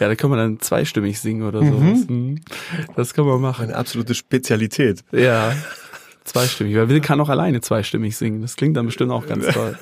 ja, 0.00 0.08
da 0.08 0.14
kann 0.14 0.30
man 0.30 0.38
dann 0.38 0.60
zweistimmig 0.60 1.20
singen 1.20 1.42
oder 1.42 1.60
sowas. 1.60 2.08
Mhm. 2.08 2.40
Das 2.96 3.12
kann 3.12 3.26
man 3.26 3.40
machen. 3.40 3.66
Eine 3.66 3.76
absolute 3.76 4.14
Spezialität. 4.14 5.04
Ja. 5.12 5.52
Zweistimmig, 6.28 6.76
weil 6.76 6.88
Will 6.88 7.00
kann 7.00 7.20
auch 7.20 7.28
alleine 7.28 7.60
zweistimmig 7.60 8.16
singen. 8.16 8.42
Das 8.42 8.56
klingt 8.56 8.76
dann 8.76 8.86
bestimmt 8.86 9.10
auch 9.12 9.26
ganz 9.26 9.46
toll. 9.46 9.78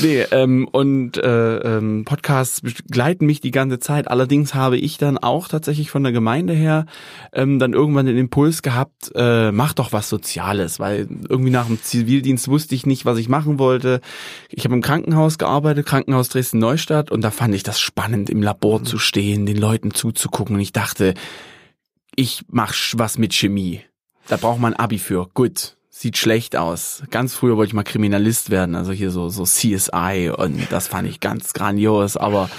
Nee, 0.00 0.22
ähm, 0.30 0.68
und 0.70 1.16
äh, 1.18 1.56
ähm, 1.56 2.04
Podcasts 2.04 2.60
begleiten 2.60 3.26
mich 3.26 3.40
die 3.40 3.50
ganze 3.50 3.78
Zeit. 3.78 4.08
Allerdings 4.08 4.54
habe 4.54 4.76
ich 4.76 4.96
dann 4.96 5.18
auch 5.18 5.48
tatsächlich 5.48 5.90
von 5.90 6.02
der 6.02 6.12
Gemeinde 6.12 6.52
her 6.52 6.86
ähm, 7.32 7.58
dann 7.58 7.72
irgendwann 7.72 8.06
den 8.06 8.16
Impuls 8.16 8.62
gehabt, 8.62 9.10
äh, 9.14 9.50
mach 9.50 9.72
doch 9.72 9.92
was 9.92 10.08
Soziales, 10.08 10.78
weil 10.78 11.08
irgendwie 11.28 11.50
nach 11.50 11.66
dem 11.66 11.82
Zivildienst 11.82 12.48
wusste 12.48 12.74
ich 12.74 12.86
nicht, 12.86 13.04
was 13.04 13.18
ich 13.18 13.28
machen 13.28 13.58
wollte. 13.58 14.00
Ich 14.50 14.64
habe 14.64 14.74
im 14.74 14.82
Krankenhaus 14.82 15.38
gearbeitet, 15.38 15.86
Krankenhaus 15.86 16.28
Dresden-Neustadt, 16.28 17.10
und 17.10 17.22
da 17.22 17.30
fand 17.30 17.54
ich 17.54 17.62
das 17.62 17.80
spannend, 17.80 18.30
im 18.30 18.42
Labor 18.42 18.84
zu 18.84 18.98
stehen, 18.98 19.46
den 19.46 19.56
Leuten 19.56 19.92
zuzugucken. 19.92 20.56
Und 20.56 20.62
ich 20.62 20.72
dachte, 20.72 21.14
ich 22.14 22.42
mach 22.48 22.74
was 22.94 23.18
mit 23.18 23.34
Chemie. 23.34 23.80
Da 24.28 24.36
braucht 24.36 24.60
man 24.60 24.74
Abi 24.74 24.98
für. 24.98 25.28
Gut. 25.34 25.76
Sieht 25.94 26.16
schlecht 26.16 26.56
aus. 26.56 27.02
Ganz 27.10 27.34
früher 27.34 27.56
wollte 27.56 27.68
ich 27.68 27.74
mal 27.74 27.82
Kriminalist 27.84 28.50
werden, 28.50 28.74
also 28.74 28.92
hier 28.92 29.10
so, 29.10 29.28
so 29.28 29.44
CSI 29.44 30.32
und 30.34 30.72
das 30.72 30.88
fand 30.88 31.06
ich 31.06 31.20
ganz 31.20 31.52
grandios, 31.52 32.16
aber 32.16 32.50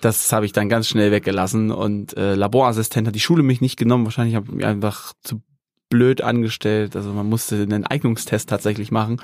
das 0.00 0.32
habe 0.32 0.44
ich 0.44 0.52
dann 0.52 0.68
ganz 0.68 0.88
schnell 0.88 1.12
weggelassen 1.12 1.70
und 1.70 2.16
äh, 2.16 2.34
Laborassistent 2.34 3.06
hat 3.06 3.14
die 3.14 3.20
Schule 3.20 3.42
mich 3.44 3.60
nicht 3.60 3.76
genommen. 3.76 4.04
Wahrscheinlich 4.04 4.34
habe 4.34 4.46
ich 4.48 4.54
mich 4.54 4.66
einfach 4.66 5.12
zu 5.22 5.40
blöd 5.90 6.22
angestellt. 6.22 6.96
Also 6.96 7.12
man 7.12 7.28
musste 7.28 7.56
einen 7.56 7.84
Eignungstest 7.84 8.48
tatsächlich 8.48 8.90
machen. 8.90 9.20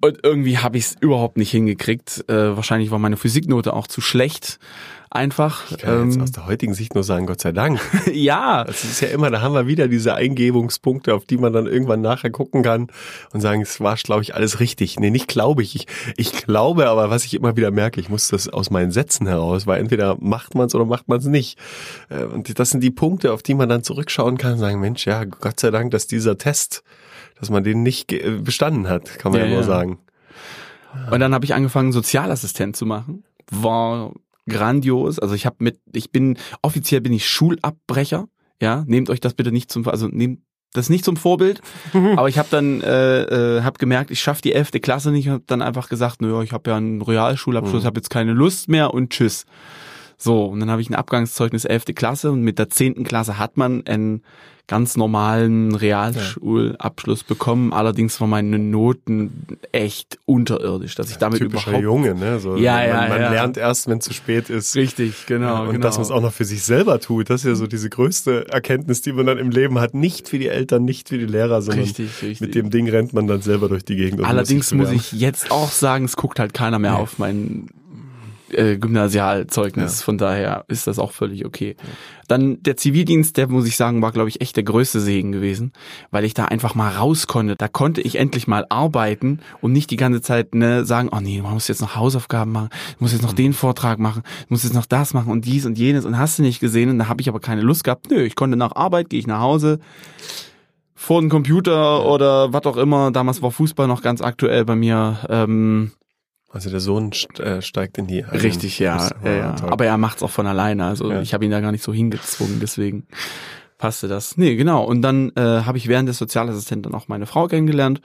Und 0.00 0.18
irgendwie 0.22 0.58
habe 0.58 0.78
ich 0.78 0.84
es 0.84 0.96
überhaupt 1.00 1.36
nicht 1.36 1.50
hingekriegt. 1.50 2.24
Äh, 2.28 2.56
wahrscheinlich 2.56 2.90
war 2.90 2.98
meine 2.98 3.16
Physiknote 3.18 3.72
auch 3.74 3.86
zu 3.86 4.00
schlecht. 4.00 4.58
Einfach. 5.12 5.68
Ich 5.72 5.78
kann 5.78 6.06
jetzt 6.06 6.16
Ähm, 6.16 6.22
aus 6.22 6.30
der 6.30 6.46
heutigen 6.46 6.72
Sicht 6.72 6.94
nur 6.94 7.02
sagen, 7.02 7.26
Gott 7.26 7.40
sei 7.40 7.50
Dank. 7.50 7.80
ja, 8.12 8.62
Das 8.62 8.84
ist 8.84 9.00
ja 9.00 9.08
immer, 9.08 9.28
da 9.28 9.40
haben 9.40 9.54
wir 9.54 9.66
wieder 9.66 9.88
diese 9.88 10.14
Eingebungspunkte, 10.14 11.12
auf 11.14 11.24
die 11.24 11.36
man 11.36 11.52
dann 11.52 11.66
irgendwann 11.66 12.00
nachher 12.00 12.30
gucken 12.30 12.62
kann 12.62 12.86
und 13.32 13.40
sagen, 13.40 13.60
es 13.60 13.80
war, 13.80 13.96
glaube 13.96 14.22
ich, 14.22 14.36
alles 14.36 14.60
richtig. 14.60 15.00
Nee, 15.00 15.10
nicht 15.10 15.26
glaube 15.26 15.62
ich. 15.64 15.74
ich. 15.74 15.86
Ich 16.16 16.30
glaube, 16.32 16.86
aber 16.88 17.10
was 17.10 17.24
ich 17.24 17.34
immer 17.34 17.56
wieder 17.56 17.72
merke, 17.72 18.00
ich 18.00 18.08
muss 18.08 18.28
das 18.28 18.48
aus 18.48 18.70
meinen 18.70 18.92
Sätzen 18.92 19.26
heraus, 19.26 19.66
weil 19.66 19.80
entweder 19.80 20.16
macht 20.20 20.54
man 20.54 20.68
es 20.68 20.74
oder 20.76 20.84
macht 20.84 21.08
man 21.08 21.18
es 21.18 21.26
nicht. 21.26 21.58
Äh, 22.08 22.22
Und 22.24 22.58
das 22.58 22.70
sind 22.70 22.82
die 22.82 22.92
Punkte, 22.92 23.32
auf 23.32 23.42
die 23.42 23.54
man 23.54 23.68
dann 23.68 23.82
zurückschauen 23.82 24.38
kann 24.38 24.52
und 24.52 24.58
sagen, 24.60 24.78
Mensch, 24.80 25.06
ja, 25.06 25.24
Gott 25.24 25.58
sei 25.58 25.72
Dank, 25.72 25.90
dass 25.90 26.06
dieser 26.06 26.38
Test, 26.38 26.84
dass 27.40 27.50
man 27.50 27.64
den 27.64 27.82
nicht 27.82 28.08
ge- 28.08 28.38
bestanden 28.40 28.88
hat, 28.88 29.18
kann 29.18 29.32
man 29.32 29.40
Ja, 29.40 29.46
ja, 29.46 29.54
nur 29.54 29.64
sagen. 29.64 29.98
Und 31.10 31.20
dann 31.20 31.34
habe 31.34 31.44
ich 31.44 31.54
angefangen, 31.54 31.92
Sozialassistent 31.92 32.76
zu 32.76 32.86
machen. 32.86 33.24
War 33.50 34.12
grandios. 34.48 35.18
Also 35.18 35.34
ich 35.34 35.46
habe 35.46 35.56
mit, 35.60 35.78
ich 35.92 36.10
bin, 36.10 36.36
offiziell 36.62 37.00
bin 37.00 37.12
ich 37.12 37.28
Schulabbrecher. 37.28 38.28
Ja, 38.60 38.84
nehmt 38.86 39.08
euch 39.10 39.20
das 39.20 39.34
bitte 39.34 39.52
nicht 39.52 39.70
zum, 39.70 39.86
also 39.88 40.08
nehmt 40.08 40.40
das 40.72 40.90
nicht 40.90 41.04
zum 41.04 41.16
Vorbild. 41.16 41.60
Aber 42.16 42.28
ich 42.28 42.38
habe 42.38 42.48
dann, 42.50 42.80
äh, 42.82 43.22
äh, 43.58 43.62
habe 43.62 43.78
gemerkt, 43.78 44.10
ich 44.10 44.20
schaffe 44.20 44.42
die 44.42 44.52
elfte 44.52 44.80
Klasse 44.80 45.10
nicht 45.12 45.26
und 45.28 45.34
habe 45.34 45.44
dann 45.46 45.62
einfach 45.62 45.88
gesagt, 45.88 46.20
naja, 46.22 46.42
ich 46.42 46.52
habe 46.52 46.70
ja 46.70 46.76
einen 46.76 47.00
Realschulabschluss, 47.02 47.82
Mhm. 47.82 47.86
habe 47.86 47.98
jetzt 48.00 48.10
keine 48.10 48.32
Lust 48.32 48.68
mehr 48.68 48.92
und 48.92 49.10
tschüss. 49.10 49.46
So, 50.16 50.44
und 50.44 50.60
dann 50.60 50.70
habe 50.70 50.82
ich 50.82 50.90
ein 50.90 50.94
Abgangszeugnis 50.94 51.64
elfte 51.64 51.94
Klasse 51.94 52.30
und 52.30 52.42
mit 52.42 52.58
der 52.58 52.68
zehnten 52.68 53.04
Klasse 53.04 53.38
hat 53.38 53.56
man 53.56 53.86
einen 53.86 54.22
ganz 54.70 54.96
normalen 54.96 55.74
Realschulabschluss 55.74 57.24
bekommen. 57.24 57.72
Allerdings 57.72 58.20
waren 58.20 58.30
meine 58.30 58.56
Noten 58.56 59.58
echt 59.72 60.20
unterirdisch, 60.26 60.94
dass 60.94 61.10
ich 61.10 61.16
damit 61.16 61.40
Typischer 61.40 61.70
überhaupt 61.70 61.82
Junge, 61.82 62.14
ne? 62.14 62.38
So, 62.38 62.56
Ja, 62.56 62.74
man, 62.76 62.86
ja, 62.86 63.08
man 63.08 63.20
ja. 63.20 63.30
lernt 63.32 63.56
erst, 63.56 63.88
wenn 63.88 63.98
es 63.98 64.04
zu 64.04 64.14
spät 64.14 64.48
ist. 64.48 64.76
Richtig, 64.76 65.26
genau. 65.26 65.62
und 65.64 65.72
genau. 65.72 65.82
dass 65.82 65.96
man 65.96 66.04
es 66.04 66.12
auch 66.12 66.20
noch 66.22 66.32
für 66.32 66.44
sich 66.44 66.62
selber 66.62 67.00
tut, 67.00 67.30
das 67.30 67.40
ist 67.40 67.48
ja 67.48 67.54
so 67.56 67.66
diese 67.66 67.90
größte 67.90 68.46
Erkenntnis, 68.48 69.02
die 69.02 69.12
man 69.12 69.26
dann 69.26 69.38
im 69.38 69.50
Leben 69.50 69.80
hat. 69.80 69.92
Nicht 69.92 70.28
für 70.28 70.38
die 70.38 70.46
Eltern, 70.46 70.84
nicht 70.84 71.08
für 71.08 71.18
die 71.18 71.26
Lehrer, 71.26 71.62
sondern 71.62 71.82
Richtig, 71.82 72.22
richtig. 72.22 72.40
mit 72.40 72.54
dem 72.54 72.70
Ding 72.70 72.88
rennt 72.88 73.12
man 73.12 73.26
dann 73.26 73.42
selber 73.42 73.68
durch 73.68 73.84
die 73.84 73.96
Gegend. 73.96 74.22
Allerdings 74.24 74.72
muss 74.72 74.92
ich 74.92 75.10
jetzt 75.10 75.50
auch 75.50 75.72
sagen, 75.72 76.04
es 76.04 76.14
guckt 76.14 76.38
halt 76.38 76.54
keiner 76.54 76.78
mehr 76.78 76.96
auf 76.96 77.18
mein 77.18 77.66
äh, 78.52 78.76
Gymnasialzeugnis. 78.78 80.00
Ja. 80.00 80.04
Von 80.04 80.18
daher 80.18 80.64
ist 80.68 80.86
das 80.86 80.98
auch 80.98 81.12
völlig 81.12 81.44
okay. 81.44 81.76
Dann 82.28 82.62
der 82.62 82.76
Zivildienst, 82.76 83.36
der 83.36 83.48
muss 83.48 83.66
ich 83.66 83.76
sagen, 83.76 84.02
war 84.02 84.12
glaube 84.12 84.28
ich 84.28 84.40
echt 84.40 84.56
der 84.56 84.62
größte 84.62 85.00
Segen 85.00 85.32
gewesen, 85.32 85.72
weil 86.10 86.24
ich 86.24 86.34
da 86.34 86.44
einfach 86.46 86.74
mal 86.74 86.92
raus 86.92 87.26
konnte. 87.26 87.56
Da 87.56 87.68
konnte 87.68 88.00
ich 88.00 88.16
endlich 88.16 88.46
mal 88.46 88.66
arbeiten 88.68 89.40
und 89.60 89.72
nicht 89.72 89.90
die 89.90 89.96
ganze 89.96 90.20
Zeit 90.20 90.54
ne, 90.54 90.84
sagen, 90.84 91.08
oh 91.12 91.20
nee, 91.20 91.42
man 91.42 91.54
muss 91.54 91.68
jetzt 91.68 91.80
noch 91.80 91.96
Hausaufgaben 91.96 92.52
machen, 92.52 92.68
muss 92.98 93.12
jetzt 93.12 93.22
noch 93.22 93.32
den 93.32 93.52
Vortrag 93.52 93.98
machen, 93.98 94.22
muss 94.48 94.62
jetzt 94.64 94.74
noch 94.74 94.86
das 94.86 95.14
machen 95.14 95.30
und 95.30 95.44
dies 95.44 95.66
und 95.66 95.78
jenes 95.78 96.04
und 96.04 96.18
hast 96.18 96.38
du 96.38 96.42
nicht 96.42 96.60
gesehen 96.60 96.90
und 96.90 96.98
da 96.98 97.08
habe 97.08 97.20
ich 97.20 97.28
aber 97.28 97.40
keine 97.40 97.62
Lust 97.62 97.84
gehabt. 97.84 98.10
Nö, 98.10 98.22
ich 98.22 98.36
konnte 98.36 98.56
nach 98.56 98.76
Arbeit, 98.76 99.10
gehe 99.10 99.18
ich 99.18 99.26
nach 99.26 99.40
Hause, 99.40 99.80
vor 101.00 101.22
den 101.22 101.30
Computer 101.30 102.04
oder 102.04 102.52
was 102.52 102.66
auch 102.66 102.76
immer. 102.76 103.10
Damals 103.10 103.40
war 103.40 103.50
Fußball 103.50 103.88
noch 103.88 104.02
ganz 104.02 104.20
aktuell 104.20 104.66
bei 104.66 104.76
mir. 104.76 105.16
Ähm, 105.30 105.92
Also 106.52 106.68
der 106.68 106.80
Sohn 106.80 107.12
äh, 107.38 107.62
steigt 107.62 107.96
in 107.98 108.06
die 108.08 108.24
eigenen 108.24 108.40
richtig, 108.40 108.78
ja, 108.80 109.08
ja, 109.24 109.32
ja. 109.32 109.56
Aber 109.62 109.84
er 109.86 109.96
macht's 109.98 110.22
auch 110.22 110.30
von 110.30 110.46
alleine. 110.46 110.84
Also 110.84 111.10
Ja. 111.10 111.20
ich 111.20 111.32
habe 111.32 111.44
ihn 111.44 111.50
da 111.52 111.60
gar 111.60 111.70
nicht 111.70 111.84
so 111.84 111.92
hingezwungen, 111.92 112.58
deswegen 112.60 113.06
passte 113.78 114.08
das. 114.08 114.36
Nee, 114.36 114.56
genau. 114.56 114.84
Und 114.84 115.00
dann 115.02 115.30
äh, 115.36 115.40
habe 115.62 115.78
ich 115.78 115.86
während 115.86 116.08
des 116.08 116.18
Sozialassistenten 116.18 116.92
auch 116.94 117.06
meine 117.08 117.26
Frau 117.26 117.46
kennengelernt. 117.46 118.00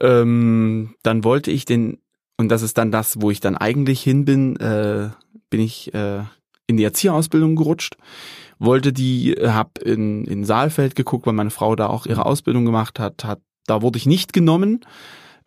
Ähm, 0.00 0.94
dann 1.02 1.24
wollte 1.24 1.50
ich 1.50 1.64
den, 1.64 1.98
und 2.36 2.50
das 2.50 2.62
ist 2.62 2.78
dann 2.78 2.92
das, 2.92 3.20
wo 3.20 3.30
ich 3.30 3.40
dann 3.40 3.56
eigentlich 3.56 4.00
hin 4.00 4.24
bin, 4.24 4.56
äh, 4.56 5.10
bin 5.50 5.60
ich 5.60 5.92
äh, 5.92 6.20
in 6.66 6.76
die 6.76 6.84
Erzieherausbildung 6.84 7.56
gerutscht. 7.56 7.96
Wollte 8.58 8.92
die, 8.92 9.34
äh, 9.36 9.50
hab 9.50 9.78
in, 9.78 10.24
in 10.24 10.44
Saalfeld 10.44 10.94
geguckt, 10.94 11.26
weil 11.26 11.34
meine 11.34 11.50
Frau 11.50 11.76
da 11.76 11.88
auch 11.88 12.06
ihre 12.06 12.26
Ausbildung 12.26 12.64
gemacht 12.64 12.98
hat, 12.98 13.24
hat 13.24 13.40
da 13.66 13.82
wurde 13.82 13.98
ich 13.98 14.06
nicht 14.06 14.32
genommen. 14.32 14.80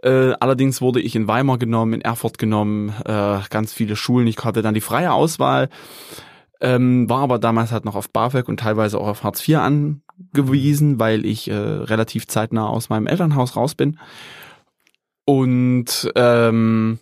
Äh, 0.02 0.34
allerdings 0.40 0.82
wurde 0.82 1.02
ich 1.02 1.16
in 1.16 1.28
Weimar 1.28 1.58
genommen, 1.58 1.94
in 1.94 2.02
Erfurt 2.02 2.38
genommen, 2.38 2.94
äh, 3.06 3.40
ganz 3.50 3.74
viele 3.74 3.96
Schulen. 3.96 4.28
Ich 4.28 4.38
hatte 4.38 4.62
dann 4.62 4.74
die 4.74 4.82
freie 4.82 5.12
Auswahl, 5.12 5.70
ähm, 6.62 7.10
war 7.10 7.22
aber 7.22 7.40
damals 7.40 7.72
halt 7.72 7.86
noch 7.86 7.96
auf 7.96 8.10
BAföG 8.10 8.48
und 8.48 8.62
teilweise 8.62 9.00
auch 9.00 9.08
auf 9.08 9.24
Hartz 9.24 9.48
IV 9.48 9.58
angewiesen, 9.58 11.00
weil 11.00 11.26
ich 11.26 11.50
äh, 11.50 11.54
relativ 11.54 12.28
zeitnah 12.28 12.68
aus 12.68 12.90
meinem 12.90 13.08
Elternhaus 13.08 13.56
raus 13.56 13.76
bin. 13.76 14.00
Und 15.26 16.12
ähm, 16.16 17.00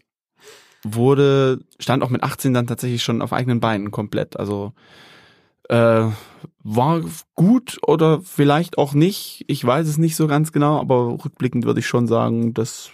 wurde, 0.83 1.59
stand 1.79 2.03
auch 2.03 2.09
mit 2.09 2.23
18 2.23 2.53
dann 2.53 2.67
tatsächlich 2.67 3.03
schon 3.03 3.21
auf 3.21 3.33
eigenen 3.33 3.59
Beinen 3.59 3.91
komplett. 3.91 4.37
Also 4.37 4.73
äh, 5.69 6.07
war 6.69 7.01
gut 7.33 7.79
oder 7.81 8.19
vielleicht 8.21 8.77
auch 8.77 8.93
nicht. 8.93 9.45
Ich 9.47 9.63
weiß 9.63 9.87
es 9.87 9.97
nicht 9.97 10.17
so 10.17 10.27
ganz 10.27 10.51
genau, 10.51 10.79
aber 10.79 11.17
rückblickend 11.23 11.63
würde 11.65 11.79
ich 11.79 11.87
schon 11.87 12.07
sagen, 12.07 12.53
das 12.53 12.91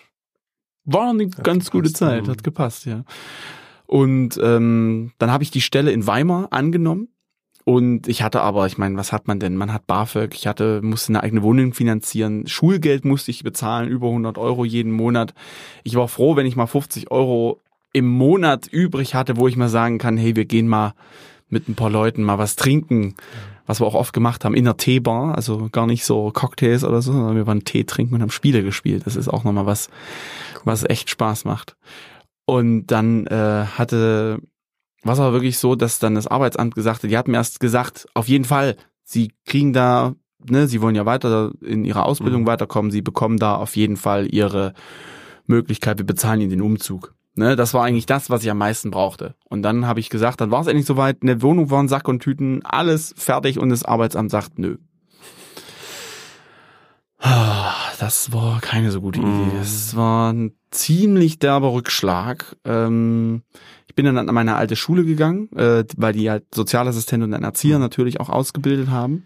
war 0.85 1.09
eine 1.09 1.25
hat 1.25 1.43
ganz 1.43 1.65
gepasst, 1.65 1.71
gute 1.71 1.93
Zeit, 1.93 2.27
hat 2.27 2.43
gepasst, 2.43 2.85
ja. 2.85 3.03
Und 3.87 4.39
ähm, 4.41 5.11
dann 5.17 5.31
habe 5.31 5.43
ich 5.43 5.49
die 5.49 5.61
Stelle 5.61 5.91
in 5.91 6.05
Weimar 6.05 6.49
angenommen. 6.51 7.07
Und 7.65 8.07
ich 8.07 8.21
hatte 8.21 8.41
aber, 8.41 8.67
ich 8.67 8.77
meine, 8.77 8.97
was 8.97 9.11
hat 9.11 9.27
man 9.27 9.39
denn? 9.39 9.55
Man 9.55 9.73
hat 9.73 9.87
BAföG, 9.87 10.35
ich 10.35 10.45
hatte, 10.47 10.81
musste 10.83 11.11
eine 11.11 11.23
eigene 11.23 11.41
Wohnung 11.41 11.73
finanzieren, 11.73 12.45
Schulgeld 12.45 13.05
musste 13.05 13.31
ich 13.31 13.43
bezahlen, 13.43 13.89
über 13.89 14.07
100 14.07 14.37
Euro 14.37 14.65
jeden 14.65 14.91
Monat. 14.91 15.33
Ich 15.83 15.95
war 15.95 16.09
froh, 16.09 16.35
wenn 16.35 16.45
ich 16.45 16.57
mal 16.57 16.67
50 16.67 17.09
Euro 17.09 17.61
im 17.93 18.05
Monat 18.05 18.67
übrig 18.67 19.15
hatte, 19.15 19.37
wo 19.37 19.47
ich 19.47 19.55
mal 19.55 19.69
sagen 19.69 19.97
kann, 19.97 20.17
hey, 20.17 20.35
wir 20.35 20.45
gehen 20.45 20.67
mal 20.67 20.93
mit 21.49 21.69
ein 21.69 21.75
paar 21.75 21.89
Leuten 21.89 22.23
mal 22.23 22.37
was 22.37 22.57
trinken, 22.57 23.15
was 23.65 23.79
wir 23.79 23.87
auch 23.87 23.95
oft 23.95 24.13
gemacht 24.13 24.43
haben 24.43 24.55
in 24.55 24.65
der 24.65 24.77
Teebar, 24.77 25.35
also 25.35 25.69
gar 25.71 25.87
nicht 25.87 26.05
so 26.05 26.31
Cocktails 26.31 26.83
oder 26.83 27.01
so, 27.01 27.13
sondern 27.13 27.35
wir 27.35 27.47
waren 27.47 27.63
Tee 27.63 27.85
trinken 27.85 28.15
und 28.15 28.21
haben 28.21 28.31
Spiele 28.31 28.63
gespielt. 28.63 29.03
Das 29.05 29.15
ist 29.15 29.29
auch 29.29 29.43
nochmal 29.43 29.65
was, 29.65 29.89
was 30.63 30.83
echt 30.83 31.09
Spaß 31.09 31.45
macht. 31.45 31.75
Und 32.45 32.87
dann 32.87 33.25
äh, 33.27 33.65
hatte, 33.77 34.39
was 35.03 35.19
aber 35.19 35.33
wirklich 35.33 35.57
so, 35.57 35.75
dass 35.75 35.99
dann 35.99 36.15
das 36.15 36.27
Arbeitsamt 36.27 36.75
gesagt 36.75 37.03
hat, 37.03 37.09
die 37.09 37.17
hatten 37.17 37.31
mir 37.31 37.37
erst 37.37 37.59
gesagt, 37.59 38.07
auf 38.13 38.27
jeden 38.27 38.45
Fall, 38.45 38.75
sie 39.03 39.31
kriegen 39.45 39.71
da, 39.71 40.13
ne, 40.43 40.67
sie 40.67 40.81
wollen 40.81 40.95
ja 40.95 41.05
weiter 41.05 41.51
in 41.61 41.85
ihrer 41.85 42.05
Ausbildung 42.05 42.41
mhm. 42.41 42.47
weiterkommen, 42.47 42.91
sie 42.91 43.01
bekommen 43.01 43.37
da 43.37 43.55
auf 43.55 43.77
jeden 43.77 43.95
Fall 43.95 44.27
ihre 44.33 44.73
Möglichkeit, 45.45 45.99
wir 45.99 46.05
bezahlen 46.05 46.41
ihnen 46.41 46.49
den 46.49 46.61
Umzug. 46.61 47.13
Ne, 47.35 47.55
das 47.55 47.73
war 47.73 47.83
eigentlich 47.83 48.05
das, 48.05 48.29
was 48.29 48.43
ich 48.43 48.51
am 48.51 48.59
meisten 48.59 48.91
brauchte. 48.91 49.33
Und 49.49 49.63
dann 49.63 49.87
habe 49.87 49.99
ich 49.99 50.09
gesagt, 50.09 50.39
dann 50.39 50.51
war 50.51 50.61
es 50.61 50.67
endlich 50.67 50.85
soweit, 50.85 51.23
eine 51.23 51.41
Wohnung 51.41 51.71
war 51.71 51.81
ein 51.81 51.87
Sack 51.87 52.07
und 52.07 52.19
Tüten, 52.19 52.63
alles 52.63 53.15
fertig 53.17 53.57
und 53.57 53.69
das 53.69 53.83
Arbeitsamt 53.83 54.29
sagt, 54.29 54.59
nö. 54.59 54.77
Das 57.99 58.33
war 58.33 58.59
keine 58.59 58.91
so 58.91 58.99
gute 58.99 59.19
Idee. 59.19 59.27
Mhm. 59.27 59.57
Das 59.57 59.95
war 59.95 60.33
ein 60.33 60.53
ziemlich 60.71 61.39
derber 61.39 61.71
Rückschlag. 61.71 62.57
Ähm, 62.65 63.43
ich 63.87 63.95
bin 63.95 64.05
dann 64.05 64.17
an 64.17 64.33
meine 64.33 64.55
alte 64.55 64.75
Schule 64.75 65.05
gegangen, 65.05 65.49
äh, 65.55 65.85
weil 65.95 66.13
die 66.13 66.29
halt 66.29 66.43
Sozialassistent 66.53 67.23
und 67.23 67.33
ein 67.33 67.43
Erzieher 67.43 67.77
mhm. 67.77 67.83
natürlich 67.83 68.19
auch 68.19 68.29
ausgebildet 68.29 68.89
haben. 68.89 69.23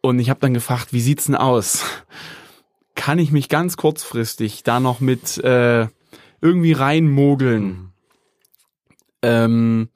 Und 0.00 0.18
ich 0.18 0.30
habe 0.30 0.40
dann 0.40 0.54
gefragt, 0.54 0.92
wie 0.92 1.00
sieht's 1.00 1.26
denn 1.26 1.34
aus? 1.34 1.84
Kann 2.94 3.18
ich 3.18 3.32
mich 3.32 3.48
ganz 3.48 3.76
kurzfristig 3.76 4.62
da 4.62 4.80
noch 4.80 5.00
mit 5.00 5.36
äh, 5.44 5.88
irgendwie 6.44 6.72
reinmogeln. 6.72 7.64
Mhm. 7.64 7.90
Ähm, 9.22 9.88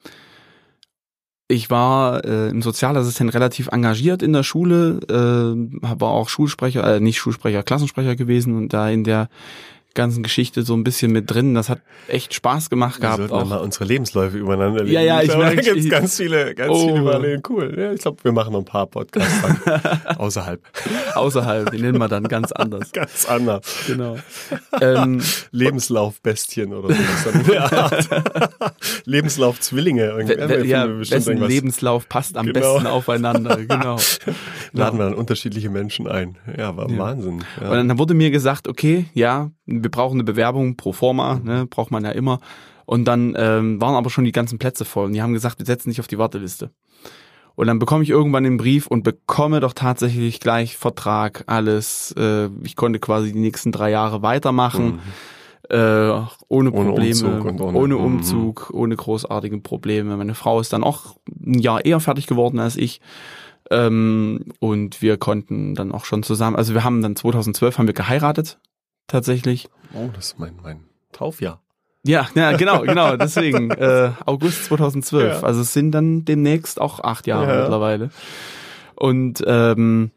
ich 1.47 1.69
war 1.69 2.25
äh, 2.25 2.49
im 2.49 2.61
Sozialassistent 2.61 3.33
relativ 3.33 3.69
engagiert 3.71 4.21
in 4.21 4.33
der 4.33 4.43
Schule, 4.43 4.99
äh, 5.09 5.79
war 5.81 6.11
auch 6.11 6.29
Schulsprecher, 6.29 6.95
äh, 6.95 6.99
nicht 6.99 7.17
Schulsprecher, 7.17 7.63
Klassensprecher 7.63 8.15
gewesen 8.15 8.55
und 8.55 8.73
da 8.73 8.89
in 8.89 9.03
der 9.03 9.29
ganzen 9.95 10.23
Geschichte 10.23 10.63
so 10.63 10.75
ein 10.75 10.83
bisschen 10.83 11.11
mit 11.11 11.29
drin. 11.31 11.55
Das 11.55 11.69
hat 11.69 11.81
echt 12.07 12.33
Spaß 12.33 12.69
gemacht 12.69 13.01
gehabt. 13.01 13.19
Wir 13.19 13.27
sollten 13.27 13.43
auch 13.43 13.49
mal 13.49 13.57
unsere 13.57 13.85
Lebensläufe 13.85 14.37
übereinander 14.37 14.83
legen. 14.83 14.93
Ja, 14.93 15.01
ja, 15.01 15.21
ich, 15.21 15.29
ich 15.29 15.37
merke, 15.37 15.55
da 15.57 15.73
gibt's 15.73 15.89
ganz 15.89 16.17
viele, 16.17 16.55
ganz 16.55 16.71
oh. 16.71 16.87
viele 16.87 17.03
Parallelen. 17.03 17.41
Cool. 17.47 17.75
Ja, 17.77 17.93
ich 17.93 18.01
glaube, 18.01 18.23
wir 18.23 18.31
machen 18.31 18.53
noch 18.53 18.59
ein 18.59 18.65
paar 18.65 18.87
Podcasts 18.87 19.43
außerhalb. 20.17 20.61
außerhalb, 21.15 21.71
die 21.71 21.79
nennen 21.79 21.97
wir 21.97 22.07
dann 22.07 22.23
ganz 22.27 22.51
anders. 22.51 22.91
ganz 22.93 23.25
anders. 23.25 23.65
Genau. 23.87 24.17
Ähm, 24.81 25.21
Lebenslaufbestien 25.51 26.73
oder 26.73 26.93
so. 26.93 27.01
Lebenslaufzwillinge. 29.05 30.23
Ja, 30.65 30.87
wessen 30.99 31.37
Lebenslauf 31.37 32.07
passt 32.07 32.37
am 32.37 32.45
genau. 32.47 32.75
besten 32.75 32.87
aufeinander. 32.87 33.57
Genau. 33.57 33.97
Laden 34.71 34.99
wir 34.99 35.05
dann 35.05 35.15
unterschiedliche 35.15 35.69
Menschen 35.69 36.07
ein. 36.07 36.37
Ja, 36.57 36.77
war 36.77 36.89
ja. 36.89 36.97
Wahnsinn. 36.97 37.43
Ja. 37.61 37.71
Und 37.71 37.87
dann 37.87 37.97
wurde 37.97 38.13
mir 38.13 38.31
gesagt, 38.31 38.67
okay, 38.67 39.05
ja, 39.13 39.51
wir 39.69 39.91
brauchen 39.91 40.15
eine 40.15 40.23
Bewerbung 40.23 40.75
pro 40.75 40.93
forma, 40.93 41.39
ne, 41.43 41.65
braucht 41.65 41.91
man 41.91 42.03
ja 42.03 42.11
immer. 42.11 42.39
Und 42.85 43.05
dann 43.05 43.35
ähm, 43.37 43.79
waren 43.79 43.95
aber 43.95 44.09
schon 44.09 44.23
die 44.23 44.31
ganzen 44.31 44.57
Plätze 44.57 44.83
voll. 44.83 45.05
Und 45.05 45.13
die 45.13 45.21
haben 45.21 45.33
gesagt, 45.33 45.59
wir 45.59 45.65
setzen 45.65 45.89
dich 45.89 45.99
auf 45.99 46.07
die 46.07 46.17
Warteliste. 46.17 46.71
Und 47.55 47.67
dann 47.67 47.77
bekomme 47.77 48.03
ich 48.03 48.09
irgendwann 48.09 48.45
den 48.45 48.57
Brief 48.57 48.87
und 48.87 49.03
bekomme 49.03 49.59
doch 49.59 49.73
tatsächlich 49.73 50.39
gleich 50.39 50.77
Vertrag, 50.77 51.43
alles. 51.45 52.15
Äh, 52.17 52.49
ich 52.63 52.75
konnte 52.75 52.99
quasi 52.99 53.33
die 53.33 53.39
nächsten 53.39 53.71
drei 53.71 53.91
Jahre 53.91 54.21
weitermachen. 54.21 54.93
Mhm. 54.93 54.99
Äh, 55.69 56.21
ohne 56.47 56.71
Probleme, 56.71 56.79
ohne 56.79 56.95
Umzug, 57.03 57.45
ohne, 57.45 57.77
ohne, 57.77 57.95
mhm. 57.95 58.03
Umzug, 58.03 58.71
ohne 58.73 58.95
großartige 58.95 59.59
Probleme. 59.59 60.17
Meine 60.17 60.33
Frau 60.33 60.59
ist 60.59 60.73
dann 60.73 60.83
auch 60.83 61.17
ein 61.45 61.59
Jahr 61.59 61.85
eher 61.85 61.99
fertig 61.99 62.25
geworden 62.25 62.59
als 62.59 62.75
ich. 62.75 63.01
Ähm, 63.69 64.45
und 64.59 65.03
wir 65.03 65.17
konnten 65.17 65.75
dann 65.75 65.91
auch 65.91 66.05
schon 66.05 66.23
zusammen, 66.23 66.55
also 66.55 66.73
wir 66.73 66.83
haben 66.83 67.03
dann 67.03 67.15
2012 67.15 67.77
haben 67.77 67.87
wir 67.87 67.93
geheiratet 67.93 68.57
tatsächlich. 69.09 69.67
Oh, 69.93 70.09
das 70.13 70.27
ist 70.27 70.39
mein, 70.39 70.55
mein 70.63 70.85
Taufjahr. 71.11 71.61
Ja, 72.05 72.29
ja, 72.35 72.55
genau, 72.55 72.81
genau. 72.83 73.17
Deswegen 73.17 73.71
äh, 73.71 74.11
August 74.25 74.65
2012. 74.65 75.41
Ja. 75.41 75.47
Also 75.47 75.61
es 75.61 75.73
sind 75.73 75.91
dann 75.91 76.23
demnächst 76.25 76.79
auch 76.79 77.01
acht 77.01 77.27
Jahre 77.27 77.53
ja. 77.53 77.61
mittlerweile. 77.61 78.09
Und 78.95 79.43
ähm, 79.45 80.11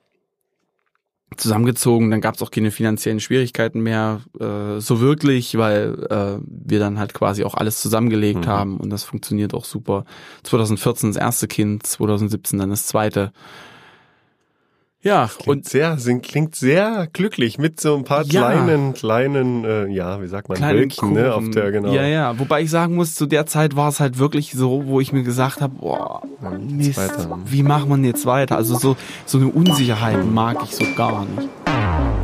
zusammengezogen, 1.36 2.11
dann 2.11 2.20
gab 2.20 2.34
es 2.34 2.43
auch 2.43 2.51
keine 2.51 2.70
finanziellen 2.70 3.20
Schwierigkeiten 3.20 3.80
mehr 3.80 4.20
äh, 4.38 4.80
so 4.80 5.01
wirklich, 5.01 5.57
weil 5.57 6.07
äh, 6.11 6.43
wir 6.47 6.78
dann 6.78 6.99
halt 6.99 7.14
quasi 7.14 7.45
auch 7.45 7.55
alles 7.55 7.80
zusammengelegt 7.80 8.47
mhm. 8.47 8.51
haben 8.51 8.76
und 8.78 8.90
das 8.90 9.05
funktioniert 9.05 9.55
auch 9.55 9.64
super. 9.64 10.05
2014 10.43 11.11
das 11.11 11.16
erste 11.16 11.49
Kind, 11.49 11.86
2017 11.86 12.59
dann 12.59 12.70
das 12.70 12.86
zweite. 12.86 13.32
Ja, 15.05 15.28
klingt 15.28 15.48
und 15.48 15.68
sehr, 15.68 15.98
sind, 15.98 16.22
klingt 16.22 16.55
sehr 16.55 17.09
glücklich 17.12 17.59
mit 17.59 17.80
so 17.80 17.96
ein 17.96 18.05
paar 18.05 18.22
ja, 18.22 18.53
kleinen, 18.53 18.94
kleinen, 18.94 19.64
äh, 19.64 19.86
ja, 19.88 20.22
wie 20.22 20.28
sagt 20.28 20.48
man, 20.48 20.61
Wölkchen, 20.61 21.14
ne, 21.14 21.34
auf 21.34 21.50
der, 21.50 21.72
genau. 21.72 21.92
Ja, 21.92 22.05
ja, 22.07 22.38
wobei 22.38 22.62
ich 22.62 22.70
sagen 22.70 22.94
muss, 22.94 23.16
zu 23.16 23.26
der 23.26 23.46
Zeit 23.46 23.74
war 23.74 23.88
es 23.88 23.98
halt 23.98 24.18
wirklich 24.18 24.53
so, 24.53 24.86
wo 24.86 25.00
ich 25.00 25.12
mir 25.12 25.24
gesagt 25.24 25.61
habe, 25.61 25.74
boah, 25.74 26.22
Mist, 26.61 27.00
wie 27.46 27.64
macht 27.64 27.88
man 27.88 28.05
jetzt 28.05 28.26
weiter? 28.26 28.57
Also 28.57 28.78
so, 28.78 28.96
so 29.26 29.38
eine 29.38 29.48
Unsicherheit 29.48 30.24
mag 30.24 30.59
ich 30.62 30.76
so 30.76 30.84
gar 30.94 31.24
nicht. 31.24 32.22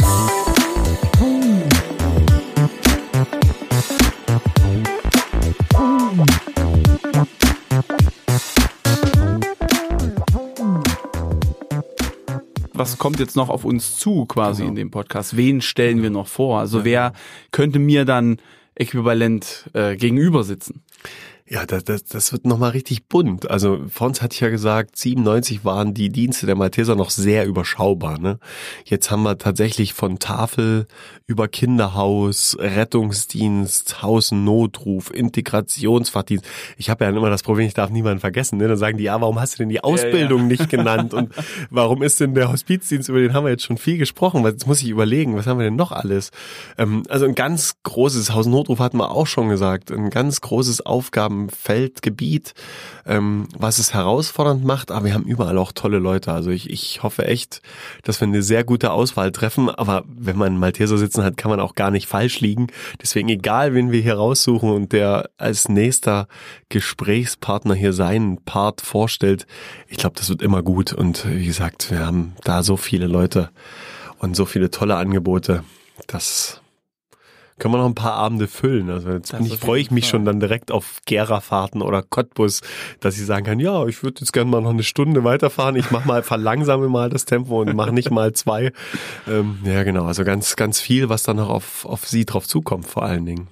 Was 12.78 12.98
kommt 12.98 13.18
jetzt 13.18 13.36
noch 13.36 13.48
auf 13.48 13.64
uns 13.64 13.96
zu 13.96 14.26
quasi 14.26 14.62
genau. 14.62 14.70
in 14.70 14.76
dem 14.76 14.90
Podcast? 14.90 15.36
Wen 15.36 15.60
stellen 15.60 16.02
wir 16.02 16.10
noch 16.10 16.28
vor? 16.28 16.60
Also 16.60 16.84
wer 16.84 17.12
könnte 17.50 17.78
mir 17.78 18.04
dann 18.04 18.38
äquivalent 18.74 19.68
äh, 19.74 19.96
gegenüber 19.96 20.44
sitzen? 20.44 20.82
Ja, 21.50 21.64
das, 21.64 21.84
das, 21.84 22.04
das 22.04 22.32
wird 22.32 22.44
nochmal 22.44 22.70
richtig 22.70 23.06
bunt. 23.06 23.50
Also 23.50 23.80
Fons 23.88 24.20
hatte 24.20 24.34
ich 24.34 24.40
ja 24.40 24.50
gesagt, 24.50 24.98
97 24.98 25.64
waren 25.64 25.94
die 25.94 26.10
Dienste 26.10 26.44
der 26.44 26.56
Malteser 26.56 26.94
noch 26.94 27.08
sehr 27.08 27.46
überschaubar. 27.46 28.18
Ne? 28.18 28.38
Jetzt 28.84 29.10
haben 29.10 29.22
wir 29.22 29.38
tatsächlich 29.38 29.94
von 29.94 30.18
Tafel 30.18 30.86
über 31.26 31.48
Kinderhaus, 31.48 32.54
Rettungsdienst, 32.58 34.02
Hausnotruf, 34.02 35.10
Integrationsfachdienst. 35.10 36.44
Ich 36.76 36.90
habe 36.90 37.04
ja 37.04 37.10
immer 37.10 37.30
das 37.30 37.42
Problem, 37.42 37.66
ich 37.66 37.74
darf 37.74 37.88
niemanden 37.88 38.20
vergessen. 38.20 38.58
Ne? 38.58 38.68
Dann 38.68 38.76
sagen 38.76 38.98
die, 38.98 39.04
ja, 39.04 39.18
warum 39.18 39.40
hast 39.40 39.54
du 39.54 39.58
denn 39.58 39.70
die 39.70 39.82
Ausbildung 39.82 40.40
ja, 40.40 40.44
ja. 40.44 40.48
nicht 40.50 40.68
genannt? 40.68 41.14
Und 41.14 41.32
warum 41.70 42.02
ist 42.02 42.20
denn 42.20 42.34
der 42.34 42.52
Hospizdienst, 42.52 43.08
über 43.08 43.20
den 43.20 43.32
haben 43.32 43.44
wir 43.44 43.50
jetzt 43.50 43.64
schon 43.64 43.78
viel 43.78 43.96
gesprochen, 43.96 44.44
jetzt 44.44 44.66
muss 44.66 44.82
ich 44.82 44.90
überlegen, 44.90 45.34
was 45.34 45.46
haben 45.46 45.58
wir 45.58 45.64
denn 45.64 45.76
noch 45.76 45.92
alles? 45.92 46.30
Ähm, 46.76 47.04
also 47.08 47.24
ein 47.24 47.34
ganz 47.34 47.76
großes 47.84 48.34
Hausnotruf 48.34 48.80
hatten 48.80 48.98
wir 48.98 49.10
auch 49.12 49.26
schon 49.26 49.48
gesagt, 49.48 49.90
ein 49.90 50.10
ganz 50.10 50.42
großes 50.42 50.84
Aufgaben 50.84 51.37
Feldgebiet, 51.48 52.54
ähm, 53.06 53.48
was 53.56 53.78
es 53.78 53.94
herausfordernd 53.94 54.64
macht, 54.64 54.90
aber 54.90 55.06
wir 55.06 55.14
haben 55.14 55.24
überall 55.24 55.58
auch 55.58 55.72
tolle 55.72 55.98
Leute. 55.98 56.32
Also 56.32 56.50
ich, 56.50 56.70
ich 56.70 57.02
hoffe 57.02 57.26
echt, 57.26 57.62
dass 58.02 58.20
wir 58.20 58.28
eine 58.28 58.42
sehr 58.42 58.64
gute 58.64 58.90
Auswahl 58.90 59.32
treffen, 59.32 59.70
aber 59.70 60.04
wenn 60.08 60.36
man 60.36 60.58
Malteser 60.58 60.98
sitzen 60.98 61.22
hat, 61.22 61.36
kann 61.36 61.50
man 61.50 61.60
auch 61.60 61.74
gar 61.74 61.90
nicht 61.90 62.08
falsch 62.08 62.40
liegen. 62.40 62.66
Deswegen 63.00 63.28
egal, 63.28 63.74
wen 63.74 63.92
wir 63.92 64.00
hier 64.00 64.14
raussuchen 64.14 64.70
und 64.70 64.92
der 64.92 65.30
als 65.38 65.68
nächster 65.68 66.28
Gesprächspartner 66.68 67.74
hier 67.74 67.92
seinen 67.92 68.42
Part 68.44 68.80
vorstellt, 68.80 69.46
ich 69.88 69.98
glaube, 69.98 70.16
das 70.16 70.28
wird 70.28 70.42
immer 70.42 70.62
gut 70.62 70.92
und 70.92 71.24
wie 71.28 71.46
gesagt, 71.46 71.90
wir 71.90 72.04
haben 72.04 72.34
da 72.44 72.62
so 72.62 72.76
viele 72.76 73.06
Leute 73.06 73.50
und 74.18 74.36
so 74.36 74.44
viele 74.44 74.70
tolle 74.70 74.96
Angebote, 74.96 75.64
dass 76.06 76.60
können 77.58 77.74
wir 77.74 77.78
noch 77.78 77.86
ein 77.86 77.94
paar 77.94 78.14
Abende 78.14 78.48
füllen. 78.48 78.90
Also 78.90 79.10
jetzt 79.10 79.32
bin 79.32 79.46
ich, 79.46 79.58
freue 79.58 79.80
ich 79.80 79.90
mich 79.90 80.04
Fall. 80.04 80.10
schon 80.10 80.24
dann 80.24 80.40
direkt 80.40 80.70
auf 80.70 81.00
Gera-Fahrten 81.06 81.82
oder 81.82 82.02
Cottbus, 82.02 82.60
dass 83.00 83.18
ich 83.18 83.26
sagen 83.26 83.44
kann, 83.44 83.60
ja, 83.60 83.86
ich 83.86 84.02
würde 84.02 84.20
jetzt 84.20 84.32
gerne 84.32 84.50
mal 84.50 84.60
noch 84.60 84.70
eine 84.70 84.82
Stunde 84.82 85.24
weiterfahren. 85.24 85.76
Ich 85.76 85.90
mache 85.90 86.06
mal, 86.06 86.22
verlangsame 86.22 86.88
mal 86.88 87.10
das 87.10 87.24
Tempo 87.24 87.60
und 87.60 87.74
mache 87.74 87.92
nicht 87.92 88.10
mal 88.10 88.32
zwei. 88.32 88.72
Ähm, 89.26 89.58
ja, 89.64 89.82
genau. 89.82 90.04
Also 90.04 90.24
ganz, 90.24 90.56
ganz 90.56 90.80
viel, 90.80 91.08
was 91.08 91.22
dann 91.22 91.36
noch 91.36 91.50
auf, 91.50 91.84
auf 91.84 92.06
sie 92.06 92.24
drauf 92.24 92.46
zukommt, 92.46 92.86
vor 92.86 93.02
allen 93.02 93.26
Dingen. 93.26 93.48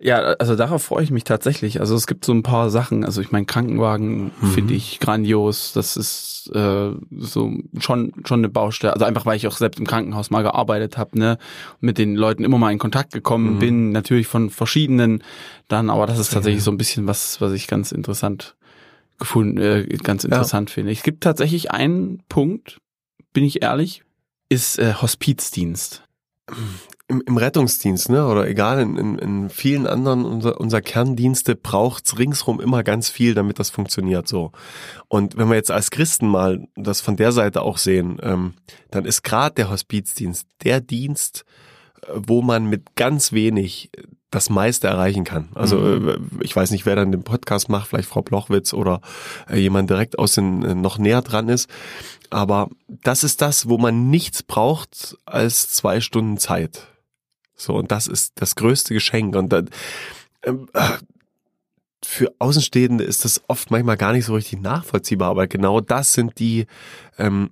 Ja, 0.00 0.18
also 0.38 0.54
darauf 0.54 0.84
freue 0.84 1.02
ich 1.02 1.10
mich 1.10 1.24
tatsächlich. 1.24 1.80
Also 1.80 1.96
es 1.96 2.06
gibt 2.06 2.24
so 2.24 2.32
ein 2.32 2.44
paar 2.44 2.70
Sachen. 2.70 3.04
Also 3.04 3.20
ich 3.20 3.32
meine, 3.32 3.46
Krankenwagen 3.46 4.30
Mhm. 4.40 4.46
finde 4.46 4.74
ich 4.74 5.00
grandios. 5.00 5.72
Das 5.72 5.96
ist 5.96 6.50
äh, 6.54 6.92
so 7.18 7.52
schon 7.80 8.12
schon 8.24 8.38
eine 8.40 8.48
Baustelle. 8.48 8.92
Also 8.92 9.04
einfach, 9.04 9.26
weil 9.26 9.36
ich 9.36 9.48
auch 9.48 9.56
selbst 9.56 9.80
im 9.80 9.86
Krankenhaus 9.88 10.30
mal 10.30 10.42
gearbeitet 10.42 10.98
habe, 10.98 11.18
ne, 11.18 11.36
mit 11.80 11.98
den 11.98 12.14
Leuten 12.14 12.44
immer 12.44 12.58
mal 12.58 12.70
in 12.70 12.78
Kontakt 12.78 13.12
gekommen 13.12 13.54
Mhm. 13.54 13.58
bin. 13.58 13.90
Natürlich 13.90 14.28
von 14.28 14.50
verschiedenen. 14.50 15.24
Dann, 15.66 15.90
aber 15.90 16.06
das 16.06 16.20
ist 16.20 16.32
tatsächlich 16.32 16.62
so 16.62 16.70
ein 16.70 16.78
bisschen 16.78 17.08
was, 17.08 17.40
was 17.40 17.52
ich 17.52 17.66
ganz 17.66 17.90
interessant 17.90 18.54
gefunden, 19.18 19.58
äh, 19.58 19.84
ganz 20.04 20.22
interessant 20.22 20.70
finde. 20.70 20.92
Es 20.92 21.02
gibt 21.02 21.24
tatsächlich 21.24 21.72
einen 21.72 22.22
Punkt, 22.28 22.78
bin 23.32 23.42
ich 23.42 23.62
ehrlich, 23.62 24.04
ist 24.48 24.78
äh, 24.78 24.94
Hospizdienst. 24.94 26.04
Im, 27.10 27.22
Im 27.26 27.38
Rettungsdienst, 27.38 28.10
ne, 28.10 28.26
oder 28.26 28.46
egal, 28.46 28.80
in, 28.80 28.96
in, 28.98 29.18
in 29.18 29.48
vielen 29.48 29.86
anderen 29.86 30.26
unser, 30.26 30.60
unser 30.60 30.82
Kerndienste 30.82 31.56
braucht's 31.56 32.18
ringsrum 32.18 32.60
immer 32.60 32.82
ganz 32.82 33.08
viel, 33.08 33.34
damit 33.34 33.58
das 33.58 33.70
funktioniert 33.70 34.28
so. 34.28 34.52
Und 35.08 35.38
wenn 35.38 35.48
wir 35.48 35.56
jetzt 35.56 35.70
als 35.70 35.90
Christen 35.90 36.28
mal 36.28 36.68
das 36.76 37.00
von 37.00 37.16
der 37.16 37.32
Seite 37.32 37.62
auch 37.62 37.78
sehen, 37.78 38.18
ähm, 38.22 38.52
dann 38.90 39.06
ist 39.06 39.22
gerade 39.24 39.54
der 39.54 39.70
Hospizdienst 39.70 40.46
der 40.64 40.82
Dienst, 40.82 41.46
äh, 42.02 42.08
wo 42.14 42.42
man 42.42 42.66
mit 42.66 42.94
ganz 42.94 43.32
wenig 43.32 43.90
das 44.30 44.50
meiste 44.50 44.88
erreichen 44.88 45.24
kann. 45.24 45.48
Also 45.54 45.78
Mhm. 45.78 46.08
äh, 46.08 46.18
ich 46.44 46.54
weiß 46.54 46.70
nicht, 46.72 46.84
wer 46.84 46.96
dann 46.96 47.10
den 47.12 47.22
Podcast 47.24 47.70
macht, 47.70 47.88
vielleicht 47.88 48.10
Frau 48.10 48.20
Blochwitz 48.20 48.74
oder 48.74 49.00
äh, 49.48 49.56
jemand 49.56 49.88
direkt 49.88 50.18
aus 50.18 50.34
den 50.34 50.62
äh, 50.62 50.74
noch 50.74 50.98
näher 50.98 51.22
dran 51.22 51.48
ist. 51.48 51.70
Aber 52.28 52.68
das 52.86 53.24
ist 53.24 53.40
das, 53.40 53.70
wo 53.70 53.78
man 53.78 54.10
nichts 54.10 54.42
braucht 54.42 55.16
als 55.24 55.70
zwei 55.70 56.02
Stunden 56.02 56.36
Zeit. 56.36 56.88
So, 57.58 57.74
und 57.74 57.90
das 57.90 58.06
ist 58.06 58.32
das 58.36 58.54
größte 58.54 58.94
Geschenk. 58.94 59.36
Und 59.36 59.52
dann, 59.52 59.68
ähm, 60.44 60.68
äh, 60.72 60.92
für 62.04 62.32
Außenstehende 62.38 63.02
ist 63.04 63.24
das 63.24 63.42
oft 63.48 63.70
manchmal 63.72 63.96
gar 63.96 64.12
nicht 64.12 64.24
so 64.24 64.34
richtig 64.34 64.60
nachvollziehbar, 64.62 65.30
aber 65.30 65.48
genau 65.48 65.80
das 65.80 66.12
sind 66.12 66.38
die, 66.38 66.66
ähm, 67.18 67.50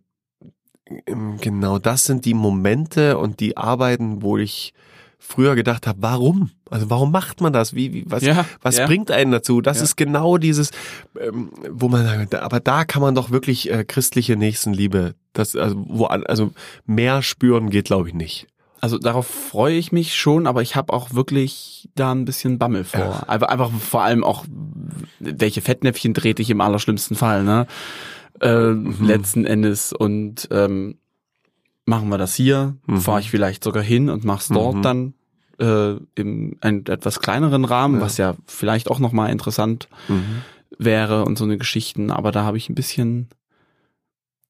ähm, 1.07 1.37
genau 1.41 1.81
das 1.81 2.05
sind 2.05 2.25
die 2.25 2.35
Momente 2.35 3.19
und 3.19 3.41
die 3.41 3.57
Arbeiten, 3.57 4.23
wo 4.23 4.39
ich 4.39 4.73
früher 5.19 5.57
gedacht 5.57 5.89
habe, 5.89 5.99
warum? 6.03 6.51
Also 6.71 6.89
warum 6.91 7.11
macht 7.11 7.41
man 7.41 7.53
das? 7.53 7.75
Wie, 7.75 7.93
wie 7.93 8.05
was, 8.07 8.23
Ja, 8.23 8.45
was 8.63 8.77
ja. 8.77 8.87
bringt 8.87 9.11
einen 9.11 9.33
dazu? 9.33 9.61
Das 9.61 9.79
Ja. 9.79 9.83
ist 9.85 9.97
genau 9.97 10.37
dieses, 10.39 10.71
ähm, 11.19 11.51
wo 11.69 11.89
man 11.89 12.05
sagt, 12.05 12.37
aber 12.37 12.61
da 12.61 12.85
kann 12.85 13.03
man 13.03 13.17
doch 13.17 13.31
wirklich 13.31 13.69
äh, 13.73 13.83
christliche 13.85 14.37
Nächstenliebe, 14.37 15.17
das 15.33 15.57
also 15.57 15.85
wo 15.89 16.05
an, 16.05 16.25
also 16.25 16.53
mehr 16.85 17.23
spüren 17.23 17.71
geht, 17.71 17.87
glaube 17.87 18.09
ich 18.09 18.15
nicht. 18.15 18.47
Also 18.81 18.99
darauf 18.99 19.27
freue 19.27 19.77
ich 19.77 19.91
mich 19.91 20.15
schon, 20.17 20.47
aber 20.47 20.61
ich 20.63 20.77
habe 20.77 20.93
auch 20.93 21.15
wirklich 21.15 21.89
da 21.95 22.13
ein 22.13 22.25
bisschen 22.27 22.59
Bammel 22.59 22.85
vor. 22.85 23.01
Ja. 23.01 23.21
Einfach, 23.29 23.49
einfach 23.49 23.71
vor 23.73 24.03
allem 24.03 24.23
auch, 24.23 24.45
welche 25.19 25.61
Fettnäpfchen 25.63 26.13
trete 26.15 26.43
ich 26.43 26.51
im 26.51 26.61
allerschlimmsten 26.61 27.17
Fall, 27.17 27.43
ne? 27.43 27.67
Äh, 28.41 28.71
Mhm. 28.73 29.07
Letzten 29.07 29.47
Endes. 29.47 29.93
Und 29.95 30.49
ähm, 30.51 30.99
machen 31.87 32.09
wir 32.11 32.19
das 32.19 32.35
hier, 32.35 32.77
Mhm. 32.87 33.01
fahre 33.01 33.21
ich 33.21 33.31
vielleicht 33.31 33.65
sogar 33.65 33.83
hin 33.83 34.11
und 34.11 34.25
mach's 34.25 34.49
dort 34.49 34.77
Mhm. 34.77 34.83
dann 34.83 35.15
äh, 35.59 35.97
im 36.17 36.59
einen 36.61 36.85
etwas 36.85 37.19
kleineren 37.21 37.65
Rahmen, 37.65 37.95
Ja. 37.95 38.01
was 38.03 38.19
ja 38.19 38.35
vielleicht 38.47 38.91
auch 38.91 38.99
nochmal 38.99 39.31
interessant 39.31 39.89
Mhm. 40.07 40.43
wäre 40.79 41.25
und 41.25 41.39
so 41.39 41.45
eine 41.45 41.57
Geschichten, 41.57 42.11
aber 42.11 42.31
da 42.31 42.43
habe 42.45 42.59
ich 42.59 42.69
ein 42.69 42.75
bisschen, 42.75 43.29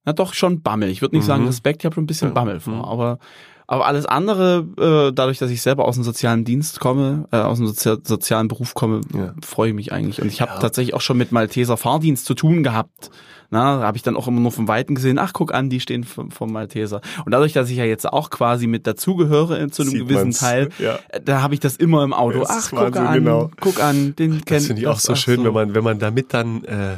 na 0.05 0.13
doch 0.13 0.35
schon 0.35 0.63
Bammel. 0.63 0.89
Ich 0.89 1.01
würde 1.03 1.15
nicht 1.15 1.23
Mhm. 1.23 1.29
sagen 1.29 1.47
Respekt, 1.47 1.83
ich 1.83 1.85
habe 1.85 1.95
schon 1.95 2.03
ein 2.05 2.09
bisschen 2.09 2.29
Ja. 2.31 2.35
Bammel 2.35 2.59
vor, 2.59 2.75
Mhm. 2.75 2.85
aber 2.85 3.19
aber 3.67 3.87
alles 3.87 4.07
andere, 4.07 4.67
äh, 4.79 5.13
dadurch, 5.13 5.39
dass 5.39 5.51
ich 5.51 5.61
selber 5.63 5.87
aus 5.87 5.95
dem 5.97 6.05
sozialen 6.05 6.45
Dienst 6.45 6.79
komme, 6.81 7.27
äh, 7.33 7.37
aus 7.39 7.59
dem 7.59 7.67
Sozi 7.67 7.97
sozialen 8.05 8.49
Beruf 8.49 8.75
komme, 8.75 9.01
Ja. 9.15 9.35
freue 9.45 9.71
ich 9.71 9.75
mich 9.75 9.93
eigentlich. 9.93 10.23
Und 10.23 10.29
ich 10.29 10.41
habe 10.41 10.53
Ja. 10.53 10.59
tatsächlich 10.59 10.95
auch 10.95 11.01
schon 11.01 11.17
mit 11.19 11.33
Malteser 11.33 11.77
Fahrdienst 11.77 12.27
zu 12.27 12.35
tun 12.35 12.63
gehabt. 12.63 13.11
Na, 13.51 13.79
da 13.79 13.87
habe 13.87 13.97
ich 13.97 14.03
dann 14.03 14.17
auch 14.17 14.27
immer 14.27 14.41
nur 14.41 14.51
vom 14.51 14.67
Weiten 14.67 14.97
gesehen, 14.97 15.21
ach 15.21 15.33
guck 15.33 15.55
an, 15.55 15.71
die 15.71 15.79
stehen 15.79 16.03
vom, 16.03 16.33
vom 16.33 16.53
Malteser. 16.53 17.01
Und 17.25 17.31
dadurch, 17.33 17.53
dass 17.53 17.71
ich 17.71 17.77
ja 17.77 17.85
jetzt 17.85 18.05
auch 18.13 18.31
quasi 18.31 18.67
mit 18.67 18.89
dazugehöre 18.89 19.61
äh, 19.61 19.69
zu 19.71 19.83
einem 19.83 19.93
Sieht 19.93 20.01
gewissen 20.09 20.23
man's. 20.25 20.41
Teil, 20.41 20.69
Ja. 20.81 20.99
äh, 21.11 21.21
da 21.25 21.43
habe 21.43 21.55
ich 21.55 21.61
das 21.61 21.77
immer 21.77 22.03
im 22.03 22.13
Auto. 22.13 22.45
Ach, 22.49 22.71
guck 22.71 22.97
an, 22.97 23.15
genau. 23.15 23.51
guck 23.61 23.81
an, 23.81 24.17
den 24.17 24.45
kennt 24.45 24.51
Das 24.51 24.67
finde 24.67 24.83
ich 24.83 24.89
auch 24.89 24.99
so 24.99 25.13
ach 25.13 25.17
schön, 25.17 25.45
wenn 25.45 25.53
man, 25.53 25.75
wenn 25.77 25.85
man 25.85 26.01
damit 26.01 26.35
dann 26.35 26.65
äh, 26.65 26.97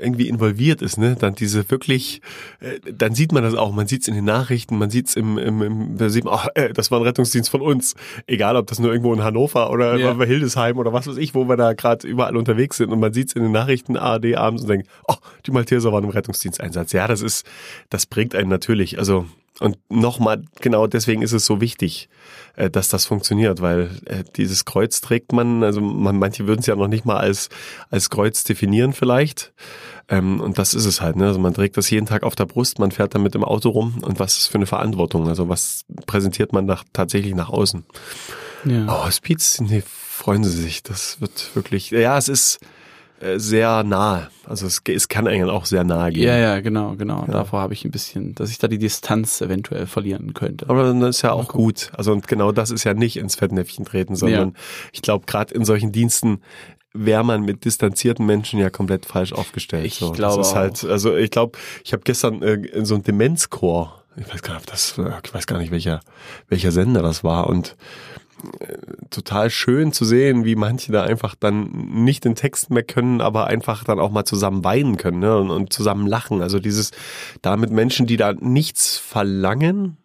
irgendwie 0.00 0.28
involviert 0.28 0.82
ist, 0.82 0.98
ne? 0.98 1.16
Dann 1.18 1.34
diese 1.34 1.70
wirklich, 1.70 2.20
äh, 2.60 2.78
dann 2.92 3.14
sieht 3.14 3.32
man 3.32 3.42
das 3.42 3.54
auch. 3.54 3.72
Man 3.72 3.86
sieht 3.86 4.02
es 4.02 4.08
in 4.08 4.14
den 4.14 4.24
Nachrichten, 4.24 4.76
man 4.78 4.90
sieht 4.90 5.08
es 5.08 5.16
im, 5.16 5.38
im, 5.38 5.62
im 5.62 5.96
da 5.96 6.08
sieht 6.08 6.24
man, 6.24 6.34
ach, 6.34 6.48
äh, 6.54 6.72
das 6.72 6.90
war 6.90 6.98
ein 7.00 7.04
Rettungsdienst 7.04 7.50
von 7.50 7.60
uns. 7.60 7.94
Egal, 8.26 8.56
ob 8.56 8.66
das 8.66 8.78
nur 8.78 8.90
irgendwo 8.90 9.12
in 9.14 9.22
Hannover 9.22 9.70
oder 9.70 9.96
Ja. 9.96 10.12
bei 10.14 10.26
Hildesheim 10.26 10.78
oder 10.78 10.92
was 10.92 11.06
weiß 11.06 11.16
ich, 11.16 11.34
wo 11.34 11.48
wir 11.48 11.56
da 11.56 11.72
gerade 11.74 12.06
überall 12.06 12.36
unterwegs 12.36 12.76
sind 12.78 12.90
und 12.92 13.00
man 13.00 13.12
sieht 13.12 13.28
es 13.28 13.34
in 13.34 13.42
den 13.42 13.52
Nachrichten 13.52 13.96
ARD 13.96 14.34
abends 14.36 14.62
und 14.62 14.68
denkt, 14.68 14.88
oh, 15.08 15.14
die 15.46 15.50
Malteser 15.50 15.92
waren 15.92 16.04
im 16.04 16.10
Rettungsdiensteinsatz. 16.10 16.92
Ja, 16.92 17.06
das 17.06 17.22
ist, 17.22 17.46
das 17.90 18.06
bringt 18.06 18.34
einen 18.34 18.48
natürlich. 18.48 18.98
Also 18.98 19.26
und 19.60 19.78
nochmal, 19.88 20.42
genau 20.60 20.86
deswegen 20.86 21.22
ist 21.22 21.32
es 21.32 21.46
so 21.46 21.60
wichtig, 21.60 22.08
äh, 22.56 22.70
dass 22.70 22.88
das 22.88 23.06
funktioniert, 23.06 23.60
weil 23.60 23.90
äh, 24.06 24.24
dieses 24.36 24.64
Kreuz 24.64 25.00
trägt 25.00 25.32
man, 25.32 25.62
also 25.62 25.80
man, 25.80 26.18
manche 26.18 26.46
würden 26.46 26.60
es 26.60 26.66
ja 26.66 26.74
noch 26.74 26.88
nicht 26.88 27.04
mal 27.04 27.18
als, 27.18 27.50
als 27.90 28.10
Kreuz 28.10 28.44
definieren 28.44 28.92
vielleicht. 28.92 29.52
Ähm, 30.08 30.40
und 30.40 30.58
das 30.58 30.74
ist 30.74 30.84
es 30.84 31.00
halt, 31.00 31.16
ne? 31.16 31.26
Also 31.26 31.38
man 31.38 31.54
trägt 31.54 31.76
das 31.76 31.88
jeden 31.88 32.06
Tag 32.06 32.24
auf 32.24 32.34
der 32.34 32.46
Brust, 32.46 32.78
man 32.78 32.90
fährt 32.90 33.14
damit 33.14 33.34
im 33.34 33.44
Auto 33.44 33.70
rum 33.70 34.02
und 34.02 34.18
was 34.18 34.38
ist 34.38 34.48
für 34.48 34.56
eine 34.56 34.66
Verantwortung? 34.66 35.28
Also 35.28 35.48
was 35.48 35.84
präsentiert 36.06 36.52
man 36.52 36.66
nach, 36.66 36.84
tatsächlich 36.92 37.34
nach 37.34 37.48
außen? 37.48 37.84
Ja. 38.64 38.86
Oh, 38.88 39.06
Hospiz, 39.06 39.60
nee, 39.60 39.82
freuen 39.86 40.44
Sie 40.44 40.50
sich. 40.50 40.82
Das 40.82 41.20
wird 41.20 41.54
wirklich, 41.54 41.90
ja, 41.90 42.18
es 42.18 42.28
ist 42.28 42.58
sehr 43.36 43.84
nahe. 43.84 44.28
Also 44.46 44.66
es, 44.66 44.82
es 44.86 45.08
kann 45.08 45.26
eigentlich 45.26 45.44
auch 45.44 45.64
sehr 45.64 45.84
nahe 45.84 46.12
gehen. 46.12 46.24
Ja, 46.24 46.36
ja, 46.36 46.60
genau, 46.60 46.94
genau. 46.96 47.24
Davor 47.26 47.60
habe 47.60 47.72
ich 47.72 47.84
ein 47.84 47.90
bisschen, 47.90 48.34
dass 48.34 48.50
ich 48.50 48.58
da 48.58 48.68
die 48.68 48.78
Distanz 48.78 49.40
eventuell 49.40 49.86
verlieren 49.86 50.34
könnte. 50.34 50.68
Aber 50.68 50.92
das 50.92 51.16
ist 51.16 51.22
ja 51.22 51.32
auch 51.32 51.48
gut. 51.48 51.90
Also 51.96 52.12
und 52.12 52.28
genau 52.28 52.52
das 52.52 52.70
ist 52.70 52.84
ja 52.84 52.94
nicht 52.94 53.16
ins 53.16 53.36
Fettnäpfchen 53.36 53.84
treten, 53.84 54.16
sondern 54.16 54.54
ich 54.92 55.02
glaube, 55.02 55.26
gerade 55.26 55.54
in 55.54 55.64
solchen 55.64 55.92
Diensten 55.92 56.40
wäre 56.94 57.24
man 57.24 57.42
mit 57.42 57.64
distanzierten 57.64 58.24
Menschen 58.24 58.60
ja 58.60 58.70
komplett 58.70 59.04
falsch 59.04 59.32
aufgestellt. 59.32 59.84
Ich 59.84 59.96
so. 59.96 60.12
glaube 60.12 60.38
das 60.38 60.48
ist 60.48 60.54
halt, 60.54 60.84
also 60.84 61.16
ich 61.16 61.30
glaube, 61.30 61.58
ich 61.84 61.92
habe 61.92 62.02
gestern 62.04 62.40
äh, 62.42 62.84
so 62.84 62.94
einem 62.94 63.02
Demenzchor, 63.02 64.04
ich 64.16 64.32
weiß 64.32 64.42
gar 64.42 64.54
nicht, 64.54 64.62
ob 64.62 64.70
das, 64.70 64.96
äh, 64.98 65.10
ich 65.24 65.34
weiß 65.34 65.46
gar 65.46 65.58
nicht, 65.58 65.72
welcher, 65.72 66.00
welcher 66.48 66.70
Sender 66.70 67.02
das 67.02 67.24
war 67.24 67.48
und 67.48 67.70
äh, 67.70 68.13
total 69.10 69.50
schön 69.50 69.92
zu 69.92 70.04
sehen, 70.04 70.44
wie 70.44 70.56
manche 70.56 70.92
da 70.92 71.02
einfach 71.02 71.34
dann 71.34 71.70
nicht 72.04 72.24
den 72.24 72.34
Text 72.34 72.70
mehr 72.70 72.82
können, 72.82 73.20
aber 73.20 73.46
einfach 73.46 73.84
dann 73.84 73.98
auch 73.98 74.10
mal 74.10 74.24
zusammen 74.24 74.64
weinen 74.64 74.96
können 74.96 75.20
ne? 75.20 75.36
und, 75.38 75.50
und 75.50 75.72
zusammen 75.72 76.06
lachen. 76.06 76.42
Also 76.42 76.58
dieses 76.58 76.90
da 77.42 77.56
mit 77.56 77.70
Menschen, 77.70 78.06
die 78.06 78.16
da 78.16 78.32
nichts 78.32 78.96
verlangen, 78.96 79.96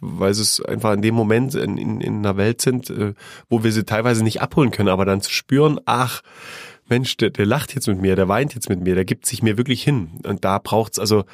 weil 0.00 0.34
sie 0.34 0.42
es 0.42 0.60
einfach 0.64 0.92
in 0.92 1.02
dem 1.02 1.14
Moment 1.14 1.54
in, 1.54 1.78
in, 1.78 2.00
in 2.00 2.18
einer 2.18 2.36
Welt 2.36 2.60
sind, 2.60 2.90
äh, 2.90 3.14
wo 3.48 3.62
wir 3.62 3.72
sie 3.72 3.84
teilweise 3.84 4.24
nicht 4.24 4.42
abholen 4.42 4.70
können, 4.70 4.88
aber 4.88 5.04
dann 5.04 5.20
zu 5.20 5.30
spüren, 5.30 5.80
ach, 5.84 6.22
Mensch, 6.88 7.16
der, 7.16 7.30
der 7.30 7.46
lacht 7.46 7.74
jetzt 7.74 7.86
mit 7.86 8.00
mir, 8.00 8.16
der 8.16 8.28
weint 8.28 8.54
jetzt 8.54 8.68
mit 8.68 8.80
mir, 8.80 8.94
der 8.94 9.04
gibt 9.04 9.26
sich 9.26 9.42
mir 9.42 9.56
wirklich 9.56 9.82
hin. 9.82 10.20
Und 10.26 10.44
da 10.44 10.58
braucht's 10.58 10.98
also 10.98 11.24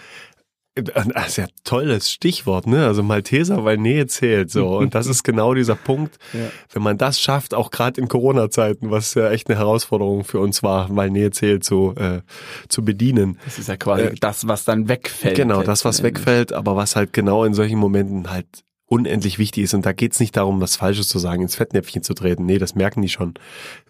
ein 0.95 1.13
ein 1.13 1.29
sehr 1.29 1.49
tolles 1.65 2.11
Stichwort, 2.11 2.67
ne? 2.67 2.87
Also 2.87 3.03
Malteser, 3.03 3.65
weil 3.65 3.77
Nähe 3.77 4.07
zählt 4.07 4.51
so. 4.51 4.79
Und 4.79 4.95
das 4.95 5.07
ist 5.07 5.23
genau 5.25 5.55
dieser 5.55 5.75
Punkt. 5.75 6.17
Ja. 6.33 6.51
Wenn 6.73 6.83
man 6.83 6.99
das 6.99 7.19
schafft, 7.21 7.55
auch 7.55 7.71
gerade 7.71 8.01
in 8.01 8.07
Corona-Zeiten, 8.07 8.91
was 8.91 9.15
ja 9.15 9.31
echt 9.31 9.49
eine 9.49 9.59
Herausforderung 9.59 10.25
für 10.25 10.41
uns 10.41 10.63
war, 10.63 10.95
weil 10.95 11.11
Nähe 11.11 11.31
zählt 11.31 11.65
zu, 11.65 11.95
äh, 11.97 12.21
zu 12.69 12.85
bedienen. 12.85 13.39
Das 13.47 13.59
ist 13.59 13.69
ja 13.69 13.77
quasi 13.77 14.03
Äh, 14.05 14.15
das, 14.21 14.47
was 14.47 14.65
dann 14.65 14.89
wegfällt. 14.89 15.37
Genau, 15.37 15.63
das, 15.63 15.85
was 15.87 16.03
wegfällt, 16.03 16.53
aber 16.53 16.77
was 16.77 16.97
halt 16.97 17.13
genau 17.15 17.45
in 17.45 17.55
solchen 17.55 17.79
Momenten 17.79 18.31
halt 18.31 18.47
unendlich 18.89 19.39
wichtig 19.39 19.65
ist. 19.65 19.75
Und 19.75 19.85
da 19.87 19.93
geht's 19.93 20.19
nicht 20.19 20.37
darum, 20.37 20.61
was 20.61 20.77
Falsches 20.77 21.09
zu 21.09 21.19
sagen, 21.19 21.43
ins 21.43 21.57
Fettnäpfchen 21.57 22.03
zu 22.03 22.15
treten. 22.15 22.47
Nee, 22.47 22.59
das 22.59 22.75
merken 22.75 23.03
die 23.03 23.09
schon. 23.09 23.35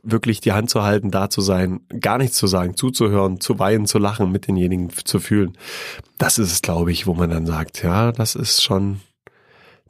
Wirklich 0.03 0.41
die 0.41 0.53
Hand 0.53 0.71
zu 0.71 0.83
halten, 0.83 1.11
da 1.11 1.31
zu 1.31 1.41
sein, 1.41 1.81
gar 2.01 2.19
nichts 2.19 2.37
zu 2.37 2.47
sagen, 2.47 2.77
zuzuhören, 2.77 3.41
zu 3.41 3.59
weinen, 3.59 3.87
zu 3.87 3.99
lachen, 3.99 4.33
mit 4.33 4.49
denjenigen 4.49 4.91
zu 4.91 5.21
fühlen. 5.21 5.57
Das 6.19 6.39
ist 6.39 6.53
es, 6.53 6.63
glaube 6.63 6.91
ich, 6.91 7.07
wo 7.07 7.15
man 7.15 7.31
dann 7.31 7.47
sagt, 7.47 7.83
ja, 7.83 8.13
das 8.13 8.35
ist 8.35 8.63
schon 8.63 9.01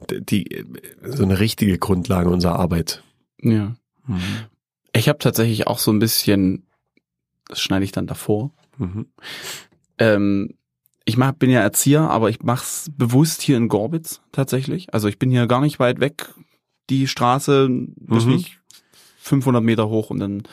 die, 0.09 0.65
so 1.03 1.23
eine 1.23 1.39
richtige 1.39 1.77
Grundlage 1.79 2.29
unserer 2.29 2.59
Arbeit. 2.59 3.03
Ja. 3.41 3.75
Ich 4.93 5.09
habe 5.09 5.19
tatsächlich 5.19 5.67
auch 5.67 5.79
so 5.79 5.91
ein 5.91 5.99
bisschen, 5.99 6.67
das 7.47 7.61
schneide 7.61 7.83
ich 7.83 7.91
dann 7.91 8.07
davor. 8.07 8.51
Mhm. 8.77 9.07
Ähm, 9.97 10.53
ich 11.09 11.17
mach, 11.17 11.33
bin 11.33 11.49
ja 11.49 11.59
Erzieher, 11.59 12.09
aber 12.09 12.29
ich 12.29 12.39
mach's 12.43 12.89
bewusst 12.97 13.41
hier 13.41 13.57
in 13.57 13.67
Gorbitz 13.67 14.21
tatsächlich. 14.31 14.93
Also 14.93 15.07
ich 15.07 15.19
bin 15.19 15.29
hier 15.31 15.47
gar 15.47 15.61
nicht 15.61 15.79
weit 15.79 15.99
weg 15.99 16.29
die 16.89 17.07
Straße, 17.07 17.69
das 17.97 18.25
Mhm. 18.25 18.31
nicht 18.31 18.57
500 19.19 19.63
Meter 19.63 19.89
hoch 19.89 20.09
und 20.09 20.19
dann 20.19 20.43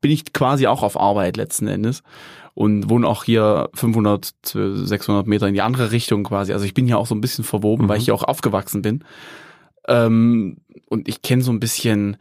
bin 0.00 0.10
ich 0.10 0.32
quasi 0.32 0.66
auch 0.66 0.82
auf 0.82 0.98
Arbeit 0.98 1.36
letzten 1.36 1.66
Endes 1.68 2.02
und 2.54 2.88
wohne 2.90 3.06
auch 3.06 3.24
hier 3.24 3.68
500, 3.74 4.32
600 4.44 5.26
Meter 5.26 5.46
in 5.48 5.54
die 5.54 5.62
andere 5.62 5.92
Richtung 5.92 6.24
quasi. 6.24 6.52
Also 6.52 6.64
ich 6.64 6.74
bin 6.74 6.86
hier 6.86 6.98
auch 6.98 7.06
so 7.06 7.14
ein 7.14 7.20
bisschen 7.20 7.44
verwoben, 7.44 7.84
Mhm. 7.84 7.88
weil 7.88 7.98
ich 7.98 8.04
hier 8.06 8.14
auch 8.14 8.24
aufgewachsen 8.24 8.82
bin. 8.82 9.04
Ähm, 9.86 10.56
und 10.88 11.08
ich 11.08 11.22
kenne 11.22 11.42
so 11.42 11.52
ein 11.52 11.60
bisschen 11.60 12.16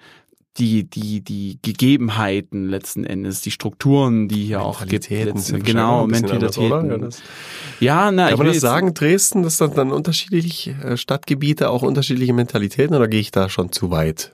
die, 0.58 0.84
die, 0.84 1.22
die 1.22 1.58
Gegebenheiten 1.62 2.70
letzten 2.70 3.04
Endes, 3.06 3.42
die 3.42 3.50
Strukturen, 3.52 4.28
die 4.28 4.46
hier 4.46 4.62
auch 4.62 4.86
gibt. 4.86 5.10
Letzten- 5.10 5.40
sind 5.40 5.66
genau, 5.66 6.04
anders, 6.04 6.22
Mentalitäten. 6.22 6.92
oder? 6.92 7.10
Ja, 7.80 8.12
na, 8.12 8.26
Kann 8.26 8.34
ich 8.34 8.38
man 8.38 8.48
das 8.48 8.60
sagen, 8.60 8.94
Dresden, 8.94 9.44
dass 9.44 9.58
das 9.58 9.74
dann 9.74 9.92
unterschiedliche 9.92 10.72
äh, 10.72 10.98
Stadtgebiete 10.98 11.70
auch 11.70 11.82
unterschiedliche 11.82 12.34
Mentalitäten 12.34 12.96
oder 12.96 13.08
gehe 13.08 13.20
ich 13.20 13.32
da 13.32 13.50
schon 13.50 13.72
zu 13.72 13.90
weit? 13.90 14.34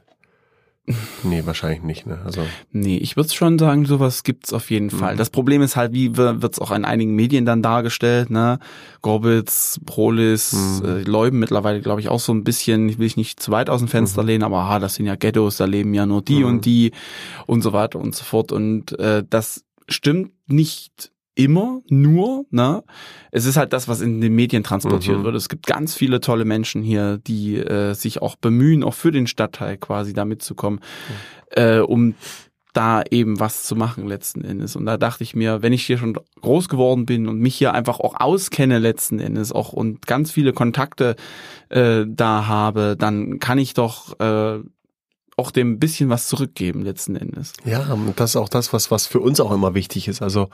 Nee, 1.23 1.43
wahrscheinlich 1.45 1.83
nicht, 1.83 2.07
ne? 2.07 2.19
Also, 2.25 2.41
Nee, 2.71 2.97
ich 2.97 3.15
würde 3.15 3.29
schon 3.31 3.59
sagen, 3.59 3.85
sowas 3.85 4.23
gibt's 4.23 4.53
auf 4.53 4.71
jeden 4.71 4.89
Fall. 4.89 5.13
Mhm. 5.13 5.17
Das 5.17 5.29
Problem 5.29 5.61
ist 5.61 5.75
halt, 5.75 5.93
wie 5.93 6.17
wird's 6.17 6.59
auch 6.59 6.71
in 6.71 6.85
einigen 6.85 7.13
Medien 7.15 7.45
dann 7.45 7.61
dargestellt, 7.61 8.29
ne? 8.31 8.59
Gorbitz, 9.01 9.79
Prolis, 9.85 10.53
Mhm. 10.53 10.85
äh, 10.85 11.01
Leuben 11.03 11.39
mittlerweile, 11.39 11.81
glaube 11.81 12.01
ich, 12.01 12.09
auch 12.09 12.19
so 12.19 12.33
ein 12.33 12.43
bisschen, 12.43 12.89
ich 12.89 12.97
will 12.97 13.05
ich 13.07 13.17
nicht 13.17 13.39
zu 13.39 13.51
weit 13.51 13.69
aus 13.69 13.79
dem 13.79 13.87
Fenster 13.87 14.23
lehnen, 14.23 14.43
aber 14.43 14.59
ah, 14.61 14.79
das 14.79 14.95
sind 14.95 15.05
ja 15.05 15.15
Ghettos, 15.15 15.57
da 15.57 15.65
leben 15.65 15.93
ja 15.93 16.05
nur 16.05 16.21
die 16.21 16.39
Mhm. 16.39 16.45
und 16.45 16.65
die 16.65 16.91
und 17.45 17.61
so 17.61 17.71
weiter 17.73 17.99
und 17.99 18.15
so 18.15 18.23
fort. 18.23 18.51
Und 18.51 18.97
äh, 18.99 19.23
das 19.29 19.63
stimmt 19.87 20.31
nicht 20.47 21.11
immer 21.39 21.79
nur, 21.89 22.45
ne? 22.51 22.83
Es 23.31 23.45
ist 23.45 23.55
halt 23.55 23.71
das, 23.71 23.87
was 23.87 24.01
in 24.01 24.19
den 24.19 24.35
Medien 24.35 24.63
transportiert 24.63 25.19
Mhm. 25.19 25.23
wird. 25.23 25.35
Es 25.35 25.47
gibt 25.47 25.65
ganz 25.65 25.95
viele 25.95 26.19
tolle 26.19 26.43
Menschen 26.43 26.83
hier, 26.83 27.17
die 27.17 27.55
äh, 27.55 27.93
sich 27.93 28.21
auch 28.21 28.35
bemühen, 28.35 28.83
auch 28.83 28.93
für 28.93 29.11
den 29.11 29.25
Stadtteil 29.25 29.77
quasi 29.77 30.11
da 30.13 30.25
mitzukommen, 30.25 30.81
äh, 31.51 31.79
um 31.79 32.15
da 32.73 33.01
eben 33.09 33.39
was 33.39 33.63
zu 33.63 33.75
machen 33.75 34.05
letzten 34.07 34.43
Endes. 34.43 34.75
Und 34.75 34.85
da 34.85 34.97
dachte 34.97 35.23
ich 35.23 35.33
mir, 35.35 35.61
wenn 35.63 35.73
ich 35.73 35.85
hier 35.85 35.97
schon 35.97 36.17
groß 36.41 36.67
geworden 36.69 37.05
bin 37.05 37.27
und 37.27 37.39
mich 37.39 37.55
hier 37.55 37.73
einfach 37.73 37.99
auch 37.99 38.19
auskenne 38.19 38.77
letzten 38.79 39.19
Endes 39.19 39.51
auch 39.51 39.71
und 39.73 40.05
ganz 40.05 40.31
viele 40.31 40.53
Kontakte 40.53 41.15
äh, 41.69 42.03
da 42.07 42.47
habe, 42.47 42.95
dann 42.99 43.39
kann 43.39 43.57
ich 43.57 43.73
doch 43.73 44.19
äh, 44.19 44.59
auch 45.39 45.51
dem 45.51 45.79
bisschen 45.79 46.09
was 46.09 46.27
zurückgeben 46.27 46.83
letzten 46.83 47.15
Endes. 47.15 47.53
ja, 47.63 47.93
und 47.93 48.19
das 48.19 48.31
ist 48.31 48.35
auch 48.35 48.49
das, 48.49 48.73
was, 48.73 48.91
was 48.91 49.07
für 49.07 49.21
uns 49.21 49.39
auch 49.39 49.51
immer 49.51 49.73
wichtig 49.73 50.07
ist. 50.07 50.21
Also, 50.21 50.49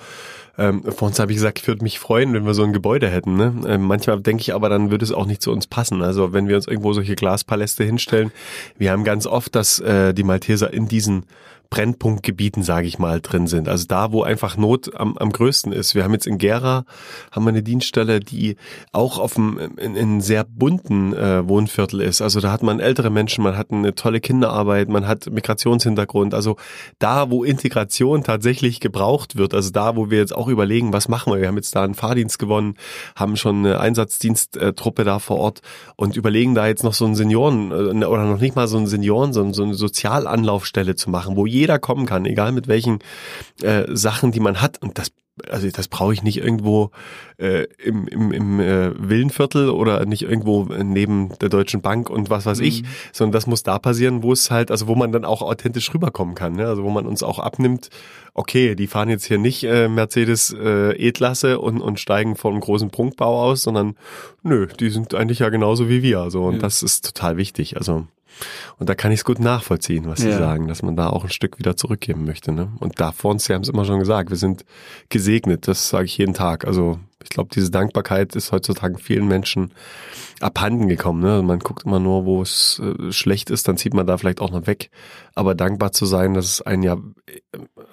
ähm, 0.57 0.83
vor 0.83 1.07
uns 1.07 1.19
habe 1.19 1.31
ich 1.31 1.37
gesagt, 1.37 1.59
ich 1.59 1.67
würde 1.67 1.83
mich 1.83 1.97
freuen, 1.99 2.33
wenn 2.33 2.45
wir 2.45 2.53
so 2.53 2.63
ein 2.63 2.71
Gebäude 2.71 3.09
hätten. 3.09 3.35
Ne? 3.35 3.53
Ähm, 3.67 3.81
manchmal 3.81 4.21
denke 4.21 4.41
ich 4.41 4.53
aber, 4.53 4.69
dann 4.69 4.91
würde 4.91 5.03
es 5.03 5.11
auch 5.11 5.25
nicht 5.25 5.41
zu 5.41 5.51
uns 5.51 5.65
passen. 5.65 6.03
Also, 6.03 6.33
wenn 6.33 6.47
wir 6.47 6.55
uns 6.55 6.67
irgendwo 6.67 6.93
solche 6.93 7.15
Glaspaläste 7.15 7.83
hinstellen, 7.83 8.31
wir 8.77 8.91
haben 8.91 9.03
ganz 9.03 9.25
oft, 9.25 9.55
dass 9.55 9.79
äh, 9.79 10.13
die 10.13 10.23
Malteser 10.23 10.71
in 10.71 10.87
diesen 10.87 11.25
Brennpunktgebieten, 11.69 12.63
sage 12.63 12.87
ich 12.87 12.99
mal, 12.99 13.21
drin 13.21 13.47
sind. 13.47 13.67
Also 13.67 13.85
da, 13.87 14.11
wo 14.11 14.23
einfach 14.23 14.57
Not 14.57 14.95
am, 14.95 15.17
am 15.17 15.31
größten 15.31 15.71
ist. 15.71 15.95
Wir 15.95 16.03
haben 16.03 16.13
jetzt 16.13 16.27
in 16.27 16.37
Gera 16.37 16.85
haben 17.31 17.45
wir 17.45 17.49
eine 17.49 17.63
Dienststelle, 17.63 18.19
die 18.19 18.55
auch 18.91 19.19
auf 19.19 19.37
einem 19.37 19.57
in, 19.77 19.95
in 19.95 20.21
sehr 20.21 20.43
bunten 20.43 21.13
äh, 21.13 21.47
Wohnviertel 21.47 22.01
ist. 22.01 22.21
Also 22.21 22.39
da 22.39 22.51
hat 22.51 22.63
man 22.63 22.79
ältere 22.79 23.09
Menschen, 23.09 23.43
man 23.43 23.57
hat 23.57 23.71
eine 23.71 23.95
tolle 23.95 24.19
Kinderarbeit, 24.19 24.89
man 24.89 25.07
hat 25.07 25.29
Migrationshintergrund. 25.29 26.33
Also 26.33 26.55
da, 26.99 27.29
wo 27.29 27.43
Integration 27.43 28.23
tatsächlich 28.23 28.79
gebraucht 28.79 29.35
wird, 29.35 29.53
also 29.53 29.69
da, 29.71 29.95
wo 29.95 30.09
wir 30.09 30.19
jetzt 30.19 30.35
auch 30.35 30.47
überlegen, 30.47 30.93
was 30.93 31.07
machen 31.07 31.33
wir. 31.33 31.41
Wir 31.41 31.47
haben 31.47 31.57
jetzt 31.57 31.75
da 31.75 31.83
einen 31.83 31.95
Fahrdienst 31.95 32.39
gewonnen, 32.39 32.75
haben 33.15 33.37
schon 33.37 33.65
eine 33.65 33.79
Einsatzdiensttruppe 33.79 35.03
da 35.03 35.19
vor 35.19 35.37
Ort 35.37 35.61
und 35.95 36.15
überlegen 36.15 36.55
da 36.55 36.67
jetzt 36.67 36.83
noch 36.83 36.93
so 36.93 37.05
einen 37.05 37.15
Senioren 37.15 37.71
äh, 37.71 38.05
oder 38.05 38.25
noch 38.25 38.39
nicht 38.39 38.55
mal 38.55 38.67
so 38.67 38.77
einen 38.77 38.87
Senioren, 38.87 39.33
sondern 39.33 39.53
so 39.53 39.63
eine 39.63 39.73
Sozialanlaufstelle 39.73 40.95
zu 40.95 41.09
machen, 41.09 41.35
wo 41.35 41.45
jeder 41.55 41.79
kommen 41.79 42.05
kann, 42.05 42.25
egal 42.25 42.51
mit 42.51 42.67
welchen 42.67 42.99
äh, 43.61 43.83
Sachen, 43.89 44.31
die 44.31 44.39
man 44.39 44.61
hat. 44.61 44.81
Und 44.81 44.97
das 44.97 45.11
also 45.49 45.69
das 45.69 45.87
brauche 45.87 46.13
ich 46.13 46.23
nicht 46.23 46.37
irgendwo 46.37 46.91
äh, 47.37 47.65
im, 47.83 48.07
im, 48.07 48.31
im 48.31 48.59
äh, 48.59 48.91
Villenviertel 48.97 49.69
oder 49.69 50.05
nicht 50.05 50.21
irgendwo 50.21 50.63
neben 50.63 51.37
der 51.39 51.49
Deutschen 51.49 51.81
Bank 51.81 52.09
und 52.09 52.29
was 52.29 52.45
weiß 52.45 52.59
ich, 52.61 52.83
sondern 53.11 53.33
das 53.33 53.45
muss 53.45 53.63
da 53.63 53.77
passieren, 53.77 54.23
wo 54.23 54.31
es 54.31 54.49
halt, 54.49 54.71
also 54.71 54.87
wo 54.87 54.95
man 54.95 55.11
dann 55.11 55.25
auch 55.25 55.41
authentisch 55.41 55.93
rüberkommen 55.93 56.35
kann, 56.35 56.53
ne? 56.53 56.67
also 56.67 56.83
wo 56.83 56.89
man 56.89 57.05
uns 57.05 57.21
auch 57.21 57.39
abnimmt, 57.39 57.89
okay, 58.33 58.75
die 58.75 58.87
fahren 58.87 59.09
jetzt 59.09 59.25
hier 59.25 59.37
nicht 59.37 59.63
äh, 59.65 59.89
Mercedes 59.89 60.55
äh, 60.57 60.91
E-Klasse 60.93 61.59
und, 61.59 61.81
und 61.81 61.99
steigen 61.99 62.37
vor 62.37 62.51
einem 62.51 62.61
großen 62.61 62.89
Prunkbau 62.89 63.43
aus, 63.43 63.63
sondern 63.63 63.95
nö, 64.41 64.67
die 64.79 64.89
sind 64.89 65.13
eigentlich 65.13 65.39
ja 65.39 65.49
genauso 65.49 65.89
wie 65.89 66.01
wir, 66.01 66.29
so 66.31 66.45
und 66.45 66.55
Ja. 66.55 66.59
das 66.59 66.81
ist 66.81 67.05
total 67.05 67.35
wichtig, 67.35 67.75
also 67.75 68.07
und 68.77 68.89
da 68.89 68.95
kann 68.95 69.11
ich 69.11 69.19
es 69.19 69.25
gut 69.25 69.39
nachvollziehen, 69.39 70.05
was 70.07 70.19
Sie 70.21 70.29
Ja. 70.29 70.37
sagen, 70.37 70.67
dass 70.67 70.81
man 70.83 70.95
da 70.95 71.09
auch 71.09 71.23
ein 71.23 71.29
Stück 71.29 71.59
wieder 71.59 71.75
zurückgeben 71.77 72.25
möchte. 72.25 72.51
Ne? 72.51 72.69
Und 72.79 72.99
da 72.99 73.11
vor 73.11 73.31
uns, 73.31 73.45
Sie 73.45 73.53
haben 73.53 73.61
es 73.61 73.69
immer 73.69 73.85
schon 73.85 73.99
gesagt, 73.99 74.29
wir 74.29 74.37
sind 74.37 74.65
gesegnet, 75.09 75.67
das 75.67 75.89
sage 75.89 76.05
ich 76.05 76.17
jeden 76.17 76.33
Tag. 76.33 76.65
Also 76.65 76.99
ich 77.23 77.29
glaube, 77.29 77.49
diese 77.53 77.71
Dankbarkeit 77.71 78.35
ist 78.35 78.51
heutzutage 78.51 78.97
vielen 78.97 79.27
Menschen 79.27 79.73
abhanden 80.41 80.89
gekommen. 80.89 81.21
Ne? 81.21 81.41
Man 81.43 81.59
guckt 81.59 81.85
immer 81.85 81.99
nur, 81.99 82.25
wo 82.25 82.41
es 82.41 82.81
äh, 82.83 83.11
schlecht 83.13 83.49
ist, 83.49 83.69
dann 83.69 83.77
zieht 83.77 83.93
man 83.93 84.05
da 84.05 84.17
vielleicht 84.17 84.41
auch 84.41 84.51
noch 84.51 84.67
weg. 84.67 84.89
Aber 85.33 85.55
dankbar 85.55 85.93
zu 85.93 86.05
sein, 86.05 86.33
dass 86.33 86.45
es 86.45 86.61
ein 86.61 86.83
ja, 86.83 86.97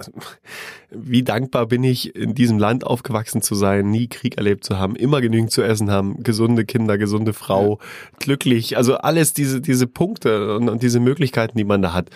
wie 0.91 1.23
dankbar 1.23 1.67
bin 1.67 1.85
ich, 1.85 2.17
in 2.17 2.35
diesem 2.35 2.59
Land 2.59 2.85
aufgewachsen 2.85 3.43
zu 3.43 3.55
sein, 3.55 3.91
nie 3.91 4.09
Krieg 4.09 4.39
erlebt 4.39 4.65
zu 4.65 4.79
haben, 4.79 4.97
immer 4.97 5.21
genügend 5.21 5.53
zu 5.53 5.63
essen 5.63 5.91
haben, 5.91 6.25
gesunde 6.25 6.65
Kinder, 6.65 6.99
gesunde 6.99 7.33
Frau, 7.33 7.79
glücklich, 8.19 8.77
also 8.77 8.97
alles 8.97 9.33
diese, 9.33 9.61
diese 9.61 9.87
Punkte 9.87 10.57
und, 10.57 10.69
und 10.69 10.83
diese 10.83 10.99
Möglichkeiten, 10.99 11.57
die 11.57 11.65
man 11.65 11.81
da 11.81 11.93
hat. 11.93 12.11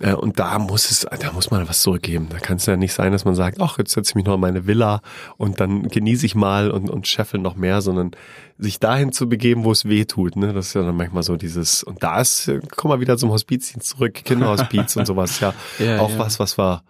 Äh, 0.00 0.14
Und 0.14 0.38
da 0.38 0.58
muss 0.58 0.90
es, 0.90 1.06
da 1.20 1.32
muss 1.32 1.50
man 1.50 1.68
was 1.68 1.82
zurückgeben. 1.82 2.28
Da 2.30 2.38
kann 2.38 2.56
es 2.56 2.64
ja 2.64 2.76
nicht 2.76 2.94
sein, 2.94 3.12
dass 3.12 3.26
man 3.26 3.34
sagt, 3.34 3.60
ach, 3.60 3.76
jetzt 3.76 3.92
setze 3.92 4.12
ich 4.12 4.14
mich 4.14 4.24
noch 4.24 4.34
in 4.34 4.40
meine 4.40 4.66
Villa 4.66 5.02
und 5.36 5.60
dann 5.60 5.88
genieße 5.88 6.24
ich 6.24 6.34
mal 6.34 6.45
und, 6.46 6.90
und 6.90 7.06
scheffel 7.06 7.40
noch 7.40 7.56
mehr, 7.56 7.80
sondern 7.80 8.12
sich 8.58 8.80
dahin 8.80 9.12
zu 9.12 9.28
begeben, 9.28 9.64
wo 9.64 9.72
es 9.72 9.84
weh 9.84 10.04
tut. 10.04 10.36
Ne? 10.36 10.52
Das 10.52 10.68
ist 10.68 10.74
ja 10.74 10.82
dann 10.82 10.96
manchmal 10.96 11.22
so 11.22 11.36
dieses, 11.36 11.82
und 11.82 12.02
da 12.02 12.20
ist, 12.20 12.48
äh, 12.48 12.60
komm 12.74 12.90
mal 12.90 13.00
wieder 13.00 13.16
zum 13.18 13.30
Hospizdienst 13.30 13.88
zurück, 13.88 14.14
Kinderhospiz 14.14 14.96
und 14.96 15.06
sowas, 15.06 15.40
ja, 15.40 15.52
Ja, 15.78 16.00
auch 16.00 16.10
ja. 16.10 16.18
was, 16.18 16.38
was 16.38 16.58
wir, 16.58 16.82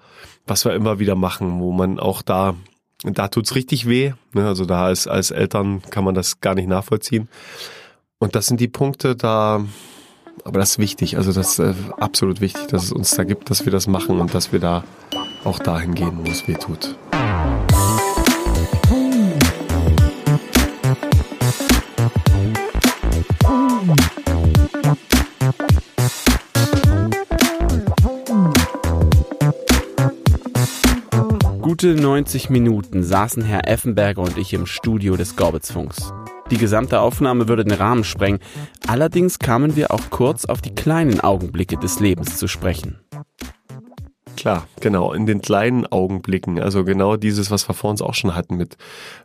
was 0.46 0.64
wir 0.64 0.74
immer 0.74 0.98
wieder 0.98 1.16
machen, 1.16 1.60
wo 1.60 1.72
man 1.72 1.98
auch 1.98 2.22
da, 2.22 2.54
da 3.02 3.28
tut's 3.28 3.54
richtig 3.54 3.88
weh. 3.88 4.12
Ne? 4.32 4.46
Also 4.46 4.64
da 4.64 4.86
als, 4.86 5.08
als 5.08 5.30
Eltern 5.30 5.82
kann 5.90 6.04
man 6.04 6.14
das 6.14 6.40
gar 6.40 6.54
nicht 6.54 6.68
nachvollziehen. 6.68 7.28
Und 8.18 8.34
das 8.34 8.46
sind 8.46 8.60
die 8.60 8.68
Punkte, 8.68 9.16
da, 9.16 9.64
aber 10.44 10.58
das 10.58 10.72
ist 10.72 10.78
wichtig, 10.78 11.16
also 11.16 11.32
das 11.32 11.58
ist 11.58 11.58
äh, 11.58 11.74
absolut 11.98 12.40
wichtig, 12.40 12.66
dass 12.68 12.84
es 12.84 12.92
uns 12.92 13.10
da 13.10 13.24
gibt, 13.24 13.50
dass 13.50 13.64
wir 13.64 13.72
das 13.72 13.86
machen 13.86 14.20
und 14.20 14.34
dass 14.34 14.52
wir 14.52 14.60
da 14.60 14.84
auch 15.44 15.58
dahin 15.58 15.94
gehen, 15.94 16.20
wo 16.24 16.30
es 16.30 16.48
weh 16.48 16.54
tut. 16.54 16.96
Gute 31.78 31.94
90 31.94 32.48
Minuten 32.48 33.02
saßen 33.02 33.42
Herr 33.42 33.68
Effenberger 33.68 34.22
und 34.22 34.38
ich 34.38 34.54
im 34.54 34.64
Studio 34.64 35.14
des 35.18 35.36
Gorbitzfunks. 35.36 36.10
Die 36.50 36.56
gesamte 36.56 37.00
Aufnahme 37.00 37.48
würde 37.48 37.66
den 37.66 37.76
Rahmen 37.76 38.02
sprengen. 38.02 38.40
Allerdings 38.86 39.38
kamen 39.38 39.76
wir 39.76 39.90
auch 39.90 40.08
kurz 40.08 40.46
auf 40.46 40.62
die 40.62 40.74
kleinen 40.74 41.20
Augenblicke 41.20 41.76
des 41.76 42.00
Lebens 42.00 42.38
zu 42.38 42.48
sprechen. 42.48 42.98
Klar, 44.38 44.66
genau, 44.80 45.12
in 45.12 45.26
den 45.26 45.42
kleinen 45.42 45.84
Augenblicken, 45.86 46.58
also 46.60 46.82
genau 46.82 47.16
dieses, 47.16 47.50
was 47.50 47.68
wir 47.68 47.74
vor 47.74 47.90
uns 47.90 48.00
auch 48.00 48.14
schon 48.14 48.34
hatten 48.34 48.56
mit 48.56 48.78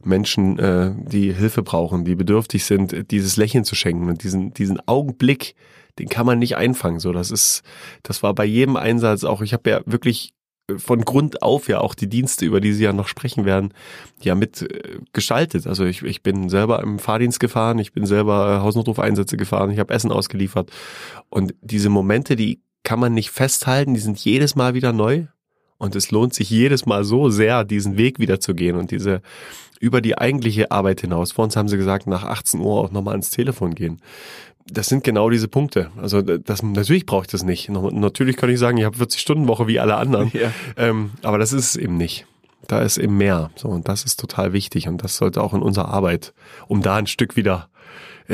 Menschen, 0.04 0.60
äh, 0.60 0.92
die 0.98 1.32
Hilfe 1.32 1.64
brauchen, 1.64 2.04
die 2.04 2.16
bedürftig 2.16 2.66
sind, 2.66 3.12
dieses 3.12 3.38
Lächeln 3.38 3.64
zu 3.64 3.76
schenken 3.76 4.10
und 4.10 4.24
diesen, 4.24 4.54
diesen 4.54 4.86
Augenblick, 4.90 5.56
den 6.00 6.10
kann 6.10 6.26
man 6.26 6.40
nicht 6.40 6.58
einfangen. 6.58 7.00
So, 7.00 7.14
das 7.14 7.32
ist, 7.32 7.62
das 8.04 8.22
war 8.24 8.36
bei 8.36 8.44
jedem 8.44 8.76
Einsatz 8.76 9.24
auch, 9.24 9.42
ich 9.42 9.54
habe 9.54 9.70
ja 9.70 9.80
wirklich 9.86 10.34
von 10.78 11.02
Grund 11.02 11.42
auf 11.42 11.68
ja 11.68 11.80
auch 11.80 11.96
die 11.96 12.08
Dienste, 12.08 12.46
über 12.46 12.62
die 12.62 12.74
Sie 12.74 12.84
ja 12.84 12.94
noch 12.94 13.08
sprechen 13.08 13.46
werden, 13.46 13.74
ja 14.22 14.36
mit 14.36 14.62
äh, 14.62 15.00
gestaltet. 15.14 15.68
Also 15.68 15.86
ich, 15.86 16.04
ich 16.04 16.24
bin 16.24 16.50
selber 16.50 16.82
im 16.82 17.00
Fahrdienst 17.00 17.40
gefahren, 17.40 17.80
ich 17.80 17.94
bin 17.94 18.06
selber 18.06 18.58
äh, 18.58 18.60
Hausnotrufeinsätze 18.62 19.38
gefahren, 19.38 19.72
ich 19.72 19.80
habe 19.80 19.94
Essen 19.94 20.12
ausgeliefert. 20.12 20.72
Und 21.30 21.54
diese 21.62 21.90
Momente, 21.90 22.36
die 22.36 22.62
kann 22.84 23.00
man 23.00 23.14
nicht 23.14 23.32
festhalten, 23.32 23.94
die 23.94 24.00
sind 24.00 24.18
jedes 24.20 24.56
Mal 24.56 24.74
wieder 24.74 24.94
neu. 24.94 25.26
Und 25.78 25.96
es 25.96 26.12
lohnt 26.12 26.36
sich 26.36 26.50
jedes 26.50 26.86
Mal 26.86 27.04
so 27.04 27.30
sehr, 27.30 27.64
diesen 27.64 27.98
Weg 27.98 28.20
wieder 28.20 28.40
zu 28.40 28.54
gehen 28.54 28.76
und 28.76 28.92
diese 28.92 29.22
über 29.80 30.00
die 30.00 30.16
eigentliche 30.16 30.70
Arbeit 30.70 31.02
hinaus. 31.02 31.32
Vor 31.32 31.44
uns 31.44 31.56
haben 31.56 31.68
sie 31.68 31.76
gesagt, 31.76 32.06
nach 32.06 32.24
18 32.24 32.60
Uhr 32.60 32.80
auch 32.80 32.92
nochmal 32.92 33.14
ans 33.14 33.32
Telefon 33.32 33.74
gehen. 33.74 34.00
Das 34.72 34.88
sind 34.88 35.04
genau 35.04 35.30
diese 35.30 35.48
Punkte. 35.48 35.92
Also 36.02 36.22
das, 36.22 36.64
natürlich 36.64 37.06
brauche 37.06 37.24
ich 37.24 37.32
das 37.32 37.44
nicht. 37.44 37.70
Natürlich 37.70 38.38
kann 38.38 38.50
ich 38.50 38.60
sagen, 38.60 38.78
ich 38.78 38.86
habe 38.86 38.98
40-Stunden-Woche 38.98 39.68
wie 39.68 39.80
alle 39.80 39.96
anderen. 39.96 40.32
Ja. 40.34 40.52
Ähm, 40.78 41.12
aber 41.24 41.38
das 41.38 41.54
ist 41.54 41.66
es 41.66 41.76
eben 41.76 41.98
nicht. 41.98 42.26
Da 42.68 42.82
ist 42.82 42.98
eben 42.98 43.18
mehr. 43.18 43.52
So, 43.56 43.68
und 43.68 43.88
das 43.88 44.04
ist 44.04 44.20
total 44.20 44.54
wichtig. 44.54 44.88
Und 44.88 45.04
das 45.04 45.18
sollte 45.18 45.42
auch 45.42 45.54
in 45.54 45.62
unserer 45.62 45.90
Arbeit, 45.90 46.34
um 46.68 46.82
da 46.82 46.96
ein 46.96 47.08
Stück 47.08 47.36
wieder 47.36 47.68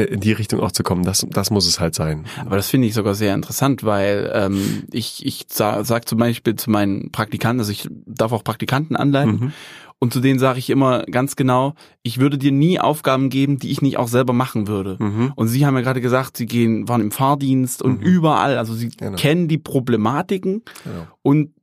in 0.04 0.20
die 0.20 0.32
Richtung 0.32 0.60
auch 0.60 0.72
zu 0.72 0.84
kommen. 0.84 1.04
Das, 1.04 1.26
das 1.30 1.50
muss 1.50 1.68
es 1.68 1.80
halt 1.80 1.96
sein. 1.96 2.26
Aber 2.46 2.56
das 2.56 2.70
finde 2.70 2.88
ich 2.88 2.94
sogar 2.94 3.16
sehr 3.16 3.34
interessant, 3.34 3.84
weil 3.84 4.32
ähm, 4.34 4.84
ich, 4.92 5.26
ich 5.26 5.46
sage 5.50 5.86
sag 5.86 6.08
zum 6.08 6.20
Beispiel 6.20 6.56
zu 6.56 6.70
meinen 6.70 7.12
Praktikanten, 7.12 7.60
also 7.60 7.72
ich 7.72 7.88
darf 8.06 8.32
auch 8.32 8.44
Praktikanten 8.44 8.96
anleiten. 8.96 9.40
Mhm. 9.40 9.54
Und 10.00 10.14
zu 10.14 10.20
denen 10.20 10.38
sage 10.38 10.60
ich 10.60 10.70
immer 10.70 11.04
ganz 11.06 11.36
genau, 11.36 11.74
ich 12.04 12.20
würde 12.20 12.38
dir 12.38 12.52
nie 12.52 12.80
Aufgaben 12.80 13.30
geben, 13.30 13.58
die 13.58 13.72
ich 13.72 13.82
nicht 13.82 13.98
auch 13.98 14.08
selber 14.08 14.32
machen 14.32 14.68
würde. 14.68 14.98
Mhm. 15.00 15.34
Und 15.36 15.48
Sie 15.48 15.66
haben 15.66 15.76
ja 15.76 15.82
gerade 15.82 16.02
gesagt, 16.02 16.38
Sie 16.38 16.46
gehen, 16.46 16.88
waren 16.88 17.02
im 17.02 17.10
Fahrdienst 17.10 17.82
und 17.82 18.02
mhm. 18.02 18.06
überall, 18.06 18.60
also 18.60 18.76
Sie 18.76 18.90
genau. 18.90 19.18
kennen 19.18 19.48
die 19.48 19.58
Problematiken 19.58 20.62
genau. 20.84 21.08
und 21.24 21.54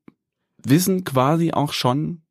wissen 0.64 1.04
quasi 1.04 1.52
auch 1.52 1.72
schon, 1.72 2.22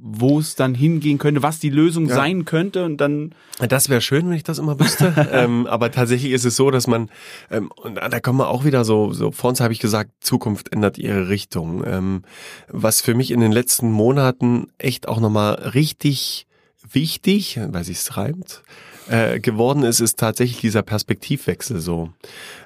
wo 0.00 0.38
es 0.38 0.54
dann 0.54 0.74
hingehen 0.74 1.18
könnte, 1.18 1.42
was 1.42 1.58
die 1.58 1.70
Lösung 1.70 2.06
ja. 2.06 2.14
sein 2.14 2.44
könnte 2.44 2.84
und 2.84 2.98
dann. 2.98 3.34
Das 3.68 3.88
wäre 3.88 4.00
schön, 4.00 4.28
wenn 4.28 4.36
ich 4.36 4.44
das 4.44 4.58
immer 4.58 4.78
wüsste. 4.78 5.28
ähm, 5.32 5.66
aber 5.66 5.90
tatsächlich 5.90 6.32
ist 6.32 6.44
es 6.44 6.56
so, 6.56 6.70
dass 6.70 6.86
man, 6.86 7.10
ähm, 7.50 7.70
und 7.76 7.96
da 7.96 8.20
kommen 8.20 8.38
wir 8.38 8.48
auch 8.48 8.64
wieder 8.64 8.84
so, 8.84 9.12
so 9.12 9.32
vor 9.32 9.50
uns 9.50 9.60
habe 9.60 9.72
ich 9.72 9.80
gesagt, 9.80 10.12
Zukunft 10.20 10.72
ändert 10.72 10.98
ihre 10.98 11.28
Richtung. 11.28 11.84
Ähm, 11.84 12.22
was 12.68 13.00
für 13.00 13.14
mich 13.14 13.30
in 13.30 13.40
den 13.40 13.52
letzten 13.52 13.90
Monaten 13.90 14.68
echt 14.78 15.08
auch 15.08 15.20
nochmal 15.20 15.54
richtig 15.54 16.46
wichtig, 16.90 17.58
weil 17.70 17.84
sich's 17.84 18.16
reimt, 18.16 18.62
äh, 19.08 19.40
geworden 19.40 19.82
ist, 19.82 20.00
ist 20.00 20.18
tatsächlich 20.18 20.60
dieser 20.60 20.82
Perspektivwechsel 20.82 21.80
so. 21.80 22.10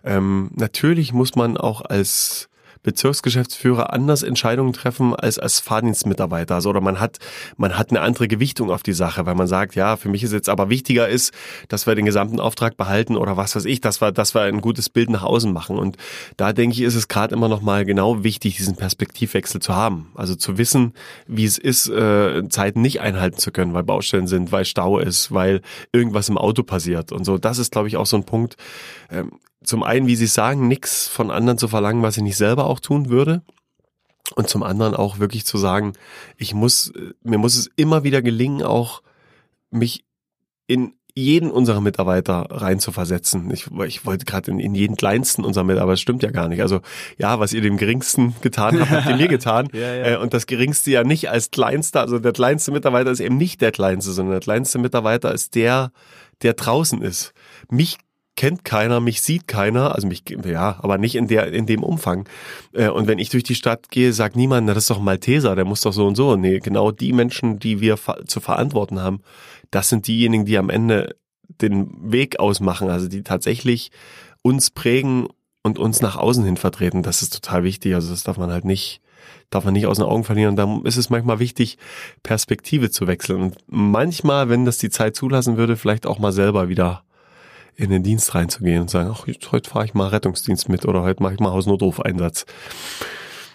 Ähm, 0.05 0.51
natürlich 0.55 1.13
muss 1.13 1.35
man 1.35 1.57
auch 1.57 1.83
als 1.83 2.49
Bezirksgeschäftsführer 2.83 3.93
anders 3.93 4.23
Entscheidungen 4.23 4.73
treffen 4.73 5.15
als 5.15 5.39
als 5.39 5.61
Fahrdienstmitarbeiter. 5.61 6.57
Also, 6.57 6.71
oder 6.71 6.81
man 6.81 7.01
hat, 7.01 7.19
man 7.57 7.79
hat 7.79 7.91
eine 7.91 8.01
andere 8.01 8.29
Gewichtung 8.29 8.71
auf 8.71 8.83
die 8.83 8.93
Sache, 8.93 9.27
weil 9.27 9.35
man 9.35 9.47
sagt, 9.47 9.75
ja, 9.75 9.97
für 9.97 10.09
mich 10.09 10.23
ist 10.23 10.33
jetzt 10.33 10.49
aber 10.49 10.69
wichtiger 10.69 11.09
ist, 11.09 11.33
dass 11.69 11.87
wir 11.87 11.95
den 11.95 12.07
gesamten 12.07 12.41
Auftrag 12.41 12.77
behalten 12.77 13.17
oder 13.17 13.37
was 13.37 13.55
weiß 13.55 13.65
ich, 13.65 13.81
dass 13.81 14.01
wir, 14.01 14.13
dass 14.13 14.35
wir 14.35 14.43
ein 14.43 14.61
gutes 14.61 14.89
Bild 14.89 15.11
nach 15.11 15.23
außen 15.23 15.53
machen. 15.53 15.79
Und 15.79 15.97
da 16.37 16.53
denke 16.53 16.75
ich, 16.75 16.83
ist 16.83 16.95
es 16.95 17.09
gerade 17.09 17.35
immer 17.35 17.49
noch 17.49 17.63
mal 17.63 17.85
genau 17.85 18.25
wichtig, 18.25 18.57
diesen 18.57 18.77
Perspektivwechsel 18.77 19.61
zu 19.61 19.75
haben. 19.75 20.11
Also 20.15 20.35
zu 20.35 20.59
wissen, 20.59 20.95
wie 21.27 21.45
es 21.45 21.59
ist, 21.59 21.89
äh, 21.89 22.49
Zeiten 22.49 22.81
nicht 22.81 23.01
einhalten 23.01 23.39
zu 23.39 23.53
können, 23.53 23.75
weil 23.75 23.85
Baustellen 23.85 24.27
sind, 24.27 24.53
weil 24.53 24.65
Stau 24.65 24.99
ist, 24.99 25.33
weil 25.33 25.61
irgendwas 25.93 26.29
im 26.29 26.39
Auto 26.39 26.63
passiert 26.63 27.13
und 27.13 27.25
so. 27.25 27.39
Das 27.39 27.59
ist, 27.59 27.73
glaube 27.73 27.89
ich, 27.89 27.97
auch 27.97 28.07
so 28.07 28.17
ein 28.17 28.25
Punkt. 28.25 28.57
Ähm, 29.11 29.33
zum 29.65 29.83
einen, 29.83 30.07
wie 30.07 30.17
Sie 30.17 30.27
sagen, 30.27 30.69
nichts 30.69 31.09
von 31.09 31.31
anderen 31.31 31.59
zu 31.59 31.69
verlangen, 31.69 32.03
was 32.03 32.17
ich 32.17 32.23
nicht 32.23 32.37
selber 32.37 32.67
auch 32.67 32.81
tun 32.81 33.09
würde. 33.09 33.43
Und 34.35 34.49
zum 34.49 34.63
anderen 34.63 34.95
auch 34.95 35.19
wirklich 35.19 35.45
zu 35.45 35.59
sagen, 35.59 35.93
ich 36.37 36.55
muss, 36.55 36.93
mir 37.23 37.39
muss 37.39 37.57
es 37.57 37.71
immer 37.77 38.05
wieder 38.05 38.23
gelingen, 38.23 38.63
auch 38.63 39.03
mich 39.71 40.05
in 40.67 40.95
jeden 41.15 41.51
unserer 41.51 41.83
Mitarbeiter 41.83 42.47
rein 42.51 42.79
zu 42.79 42.91
versetzen. 42.91 43.51
Ich, 43.53 43.67
ich 43.87 44.07
wollte 44.07 44.25
gerade 44.25 44.51
in, 44.51 44.59
in 44.59 44.75
jeden 44.75 44.97
kleinsten 44.97 45.45
unserer 45.45 45.65
Mitarbeiter, 45.65 45.93
das 45.93 46.01
stimmt 46.01 46.23
ja 46.23 46.31
gar 46.31 46.49
nicht. 46.49 46.63
Also 46.63 46.81
ja, 47.19 47.39
was 47.39 47.53
ihr 47.53 47.61
dem 47.61 47.77
geringsten 47.77 48.35
getan 48.41 48.81
habt, 48.81 48.91
habt 48.91 49.07
ihr 49.07 49.17
mir 49.17 49.29
getan. 49.29 49.69
ja, 49.73 49.95
ja. 49.95 50.07
Äh, 50.13 50.17
und 50.17 50.33
das 50.33 50.47
geringste 50.47 50.91
ja 50.91 51.05
nicht 51.05 51.29
als 51.29 51.51
kleinster. 51.51 52.01
Also 52.01 52.19
der 52.19 52.33
kleinste 52.33 52.73
Mitarbeiter 52.73 53.11
ist 53.11 53.21
eben 53.21 53.37
nicht 53.37 53.61
der 53.61 53.73
kleinste, 53.73 54.13
sondern 54.13 54.33
der 54.33 54.41
kleinste 54.41 54.79
Mitarbeiter 54.79 55.33
ist 55.35 55.55
der, 55.55 55.93
der 56.41 56.55
draußen 56.55 57.03
ist. 57.03 57.35
Mich 57.71 57.99
kennt 58.37 58.65
keiner, 58.65 59.01
mich 59.01 59.21
sieht 59.21 59.47
keiner, 59.47 59.95
also 59.95 60.07
mich, 60.07 60.25
ja, 60.45 60.79
aber 60.83 60.99
nicht 60.99 61.15
in 61.15 61.29
der, 61.29 61.53
in 61.53 61.67
dem 61.67 61.83
Umfang. 61.83 62.29
Äh, 62.73 62.89
und 62.89 63.07
wenn 63.07 63.19
ich 63.19 63.29
durch 63.29 63.45
die 63.45 63.55
Stadt 63.55 63.91
gehe, 63.91 64.13
sagt 64.13 64.37
niemand, 64.37 64.67
na, 64.67 64.75
das 64.75 64.85
ist 64.85 64.91
doch 64.91 65.01
Malteser, 65.01 65.55
der 65.55 65.65
muss 65.65 65.83
doch 65.83 65.93
so 65.93 66.07
und 66.07 66.17
so. 66.17 66.37
Nee, 66.37 66.61
genau 66.61 66.91
die 66.91 67.13
Menschen, 67.13 67.59
die 67.59 67.81
wir 67.81 67.99
zu 68.27 68.41
verantworten 68.41 69.01
haben, 69.01 69.21
das 69.71 69.89
sind 69.89 70.07
diejenigen, 70.07 70.45
die 70.45 70.59
am 70.59 70.71
Ende 70.71 71.17
den 71.61 71.91
Weg 72.13 72.41
ausmachen, 72.41 72.89
also 72.89 73.09
die 73.09 73.23
tatsächlich 73.23 73.91
uns 74.43 74.71
prägen 74.71 75.29
und 75.63 75.79
uns 75.79 76.01
nach 76.01 76.17
außen 76.17 76.45
hin 76.45 76.57
vertreten. 76.57 77.03
Das 77.03 77.23
ist 77.23 77.35
total 77.35 77.65
wichtig. 77.65 77.95
Also 77.95 78.11
das 78.11 78.25
darf 78.25 78.39
man 78.39 78.51
halt 78.51 78.65
nicht, 78.65 79.01
darf 79.51 79.65
man 79.65 79.75
nicht 79.75 79.87
aus 79.87 79.99
den 79.99 80.07
Augen 80.07 80.25
verlieren. 80.25 80.51
Und 80.51 80.57
da 80.57 80.81
ist 80.89 80.97
es 80.97 81.11
manchmal 81.11 81.39
wichtig, 81.39 81.79
Perspektive 82.23 82.91
zu 82.91 83.07
wechseln. 83.07 83.43
Und 83.43 83.57
manchmal, 83.67 84.49
wenn 84.49 84.65
das 84.65 84.79
die 84.79 84.91
Zeit 84.91 85.15
zulassen 85.15 85.57
würde, 85.57 85.77
vielleicht 85.77 86.07
auch 86.07 86.19
mal 86.19 86.33
selber 86.33 86.69
wieder 86.69 87.05
in 87.77 87.91
den 87.91 88.03
Dienst 88.03 88.35
reinzugehen 88.35 88.83
und 88.83 88.91
sagen, 88.91 89.11
ach, 89.13 89.27
heute 89.27 89.71
fahre 89.71 89.85
ich 89.85 89.95
mal 89.95 90.09
Rettungsdienst 90.09 90.69
mit 90.69 90.85
oder 90.87 91.03
heute 91.03 91.23
mache 91.23 91.35
ich 91.35 91.41
mal 91.41 91.53
Hausnotrufeinsatz. 91.53 92.47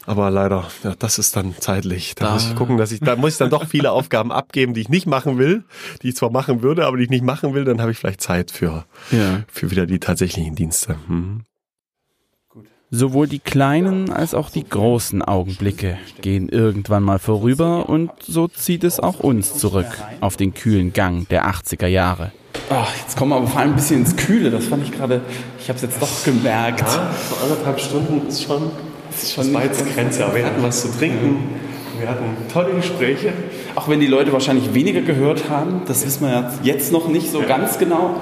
Aber 0.08 0.32
leider, 0.32 0.66
ja, 0.86 0.96
das 0.98 1.20
ist 1.20 1.36
dann 1.36 1.54
zeitlich. 1.60 2.16
Da, 2.16 2.26
da 2.26 2.34
muss 2.34 2.48
ich 2.48 2.56
gucken, 2.56 2.78
dass 2.78 2.94
ich, 2.94 3.02
da 3.02 3.18
muss 3.18 3.34
ich 3.34 3.38
dann 3.38 3.50
doch 3.50 3.68
viele 3.68 3.92
Aufgaben 3.92 4.32
abgeben, 4.32 4.74
die 4.74 4.80
ich 4.80 4.90
nicht 4.90 5.06
machen 5.06 5.38
will, 5.38 5.66
die 6.02 6.10
ich 6.10 6.16
zwar 6.16 6.32
machen 6.32 6.62
würde, 6.62 6.86
aber 6.86 6.96
die 6.96 7.04
ich 7.04 7.10
nicht 7.10 7.26
machen 7.26 7.54
will, 7.54 7.66
dann 7.66 7.82
habe 7.82 7.92
ich 7.92 7.98
vielleicht 7.98 8.22
Zeit 8.22 8.50
für, 8.50 8.86
ja. 9.12 9.44
für 9.50 9.70
wieder 9.70 9.86
die 9.86 10.00
tatsächlichen 10.00 10.56
Dienste. 10.56 10.96
Hm. 11.08 11.44
Sowohl 12.90 13.28
die 13.28 13.40
kleinen 13.40 14.10
als 14.10 14.34
auch 14.34 14.50
die 14.50 14.64
großen 14.64 15.22
Augenblicke 15.22 15.98
gehen 16.22 16.48
irgendwann 16.48 17.04
mal 17.04 17.20
vorüber 17.20 17.90
und 17.90 18.12
so 18.26 18.48
zieht 18.48 18.86
es 18.86 19.02
auch 19.02 19.20
uns 19.20 19.56
zurück 19.56 19.90
auf 20.22 20.38
den 20.38 20.54
kühlen 20.54 20.94
Gang 20.94 21.28
der 21.28 21.50
80er 21.50 21.88
Jahre. 21.88 22.32
Ach, 22.70 22.96
jetzt 22.98 23.16
kommen 23.18 23.32
wir 23.32 23.38
aber 23.38 23.48
vor 23.48 23.60
allem 23.60 23.72
ein 23.72 23.76
bisschen 23.76 24.02
ins 24.02 24.16
Kühle. 24.16 24.52
Das 24.52 24.66
fand 24.66 24.84
ich 24.84 24.92
gerade, 24.92 25.22
ich 25.60 25.70
habe 25.70 25.78
es 25.78 25.84
jetzt 25.84 26.02
doch 26.02 26.24
gemerkt. 26.24 26.82
Ja, 26.82 27.10
so 27.30 27.36
anderthalb 27.44 27.80
Stunden 27.80 28.28
ist 28.28 28.44
schon, 28.44 28.72
ist 29.10 29.34
schon 29.34 29.46
das 29.46 29.54
war 29.54 29.64
jetzt 29.64 29.96
Grenze. 29.96 30.26
Aber 30.26 30.36
wir 30.36 30.46
hatten 30.46 30.62
was 30.62 30.82
zu 30.82 30.98
trinken. 30.98 31.50
Wir 32.00 32.10
hatten 32.10 32.26
tolle 32.52 32.74
Gespräche. 32.74 33.34
Auch 33.76 33.88
wenn 33.88 34.00
die 34.00 34.08
Leute 34.08 34.32
wahrscheinlich 34.34 34.74
weniger 34.74 35.02
gehört 35.02 35.50
haben, 35.50 35.82
das 35.88 36.06
wissen 36.06 36.28
wir 36.28 36.54
jetzt 36.62 36.92
noch 36.92 37.08
nicht 37.08 37.32
so 37.32 37.42
ja. 37.42 37.48
ganz 37.48 37.80
genau. 37.80 38.22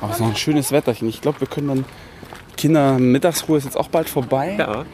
Aber 0.00 0.10
es 0.10 0.16
ist 0.16 0.20
noch 0.20 0.28
ein 0.28 0.36
schönes 0.36 0.72
Wetterchen. 0.72 1.08
Ich 1.08 1.20
glaube, 1.20 1.40
wir 1.40 1.48
können 1.48 1.68
dann. 1.68 1.84
Kinder, 2.56 2.98
Mittagsruhe 2.98 3.58
ist 3.58 3.64
jetzt 3.64 3.76
auch 3.76 3.88
bald 3.88 4.08
vorbei. 4.08 4.56
Ja. 4.58 4.84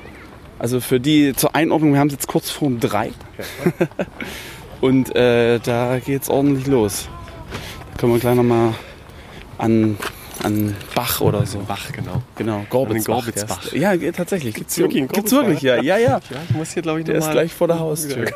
Also 0.58 0.80
für 0.80 1.00
die 1.00 1.34
zur 1.34 1.54
Einordnung, 1.54 1.92
wir 1.92 2.00
haben 2.00 2.08
es 2.08 2.14
jetzt 2.14 2.26
kurz 2.26 2.50
vor 2.50 2.68
um 2.68 2.80
drei. 2.80 3.12
Ja. 3.38 3.86
Und 4.80 5.14
äh, 5.16 5.58
da 5.60 5.98
geht's 5.98 6.28
ordentlich 6.28 6.66
los. 6.66 7.08
Da 7.92 7.98
können 7.98 8.12
wir 8.12 8.20
gleich 8.20 8.34
nochmal 8.34 8.74
an 9.58 9.96
an 10.42 10.74
Bach 10.94 11.20
oder 11.20 11.46
so. 11.46 11.60
Bach, 11.60 11.92
genau. 11.92 12.22
Genau, 12.36 12.64
Gorbitzbach. 12.68 13.24
Gorbitzbach. 13.24 13.72
Ja, 13.72 13.96
tatsächlich. 14.12 14.54
Gibt's 14.54 14.78
wirklich 14.78 15.02
einen 15.02 15.08
Gibt's 15.08 15.32
wirklich, 15.32 15.62
ja. 15.62 15.76
Ja, 15.76 15.98
ja. 15.98 16.18
ja 16.18 16.20
ich 16.48 16.54
muss 16.54 16.72
hier, 16.72 16.82
glaube 16.82 17.00
ich, 17.00 17.06
Der 17.06 17.16
ist 17.16 17.30
gleich 17.30 17.52
vor 17.52 17.68
der 17.68 17.78
Haustür. 17.78 18.26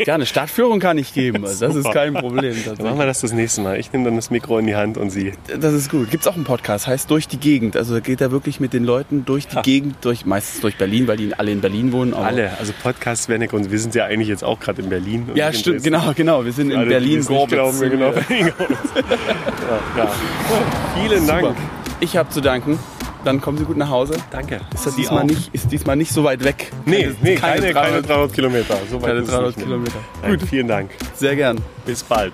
Okay. 0.00 0.08
Ja, 0.08 0.14
eine 0.14 0.24
Stadtführung 0.24 0.80
kann 0.80 0.96
ich 0.96 1.12
geben. 1.12 1.44
Also 1.44 1.66
das 1.66 1.76
ist 1.76 1.92
kein 1.92 2.14
Problem. 2.14 2.56
Dann 2.64 2.86
machen 2.86 2.98
wir 2.98 3.04
das 3.04 3.20
das 3.20 3.32
nächste 3.32 3.60
Mal. 3.60 3.78
Ich 3.78 3.92
nehme 3.92 4.06
dann 4.06 4.16
das 4.16 4.30
Mikro 4.30 4.58
in 4.58 4.66
die 4.66 4.74
Hand 4.74 4.96
und 4.96 5.10
Sie. 5.10 5.34
Das 5.60 5.74
ist 5.74 5.90
gut. 5.90 6.10
Gibt's 6.10 6.26
auch 6.26 6.36
einen 6.36 6.44
Podcast, 6.44 6.86
heißt 6.86 7.10
Durch 7.10 7.28
die 7.28 7.36
Gegend. 7.36 7.76
Also 7.76 8.00
geht 8.00 8.22
er 8.22 8.30
wirklich 8.30 8.60
mit 8.60 8.72
den 8.72 8.84
Leuten 8.84 9.26
durch 9.26 9.46
die 9.46 9.56
ha. 9.56 9.60
Gegend, 9.60 9.96
durch 10.02 10.24
meistens 10.24 10.62
durch 10.62 10.76
Berlin, 10.76 11.06
weil 11.06 11.18
die 11.18 11.34
alle 11.34 11.50
in 11.50 11.60
Berlin 11.60 11.92
wohnen. 11.92 12.14
alle. 12.14 12.56
Also 12.58 12.72
Podcast 12.82 13.28
Wenneck 13.28 13.52
und 13.52 13.70
wir 13.70 13.78
sind 13.78 13.94
ja 13.94 14.06
eigentlich 14.06 14.28
jetzt 14.28 14.42
auch 14.42 14.58
gerade 14.58 14.80
in 14.80 14.88
Berlin. 14.88 15.28
Ja, 15.34 15.52
stimmt. 15.52 15.82
Genau, 15.82 16.12
genau. 16.16 16.46
Wir 16.46 16.52
sind 16.52 16.70
in 16.70 16.88
Berlin, 16.88 17.22
Gorbitz. 17.22 17.80
Genau. 17.80 18.12
ja, 18.30 18.46
ja. 19.98 20.10
Vielen 20.96 21.26
Dank. 21.26 21.29
Super. 21.38 21.54
Ich 22.00 22.16
habe 22.16 22.28
zu 22.30 22.40
danken. 22.40 22.78
Dann 23.24 23.40
kommen 23.40 23.58
Sie 23.58 23.64
gut 23.64 23.76
nach 23.76 23.90
Hause. 23.90 24.16
Danke. 24.30 24.60
Ist 24.72 24.86
das 24.86 24.96
diesmal 24.96 25.24
nicht, 25.24 25.54
ist 25.54 25.70
diesmal 25.70 25.94
nicht 25.94 26.10
so 26.10 26.24
weit 26.24 26.42
weg? 26.42 26.72
Nee, 26.86 27.02
keine, 27.02 27.16
nee, 27.20 27.34
keine, 27.36 27.60
keine 27.60 27.72
300, 27.72 28.08
300 28.08 28.32
Kilometer. 28.32 28.76
So 28.90 29.02
weit 29.02 29.08
keine 29.10 29.22
300 29.22 29.56
Kilometer. 29.56 29.98
Nein, 30.22 30.38
gut. 30.38 30.48
Vielen 30.48 30.68
Dank. 30.68 30.90
Sehr 31.14 31.36
gern. 31.36 31.58
Bis 31.84 32.02
bald. 32.02 32.32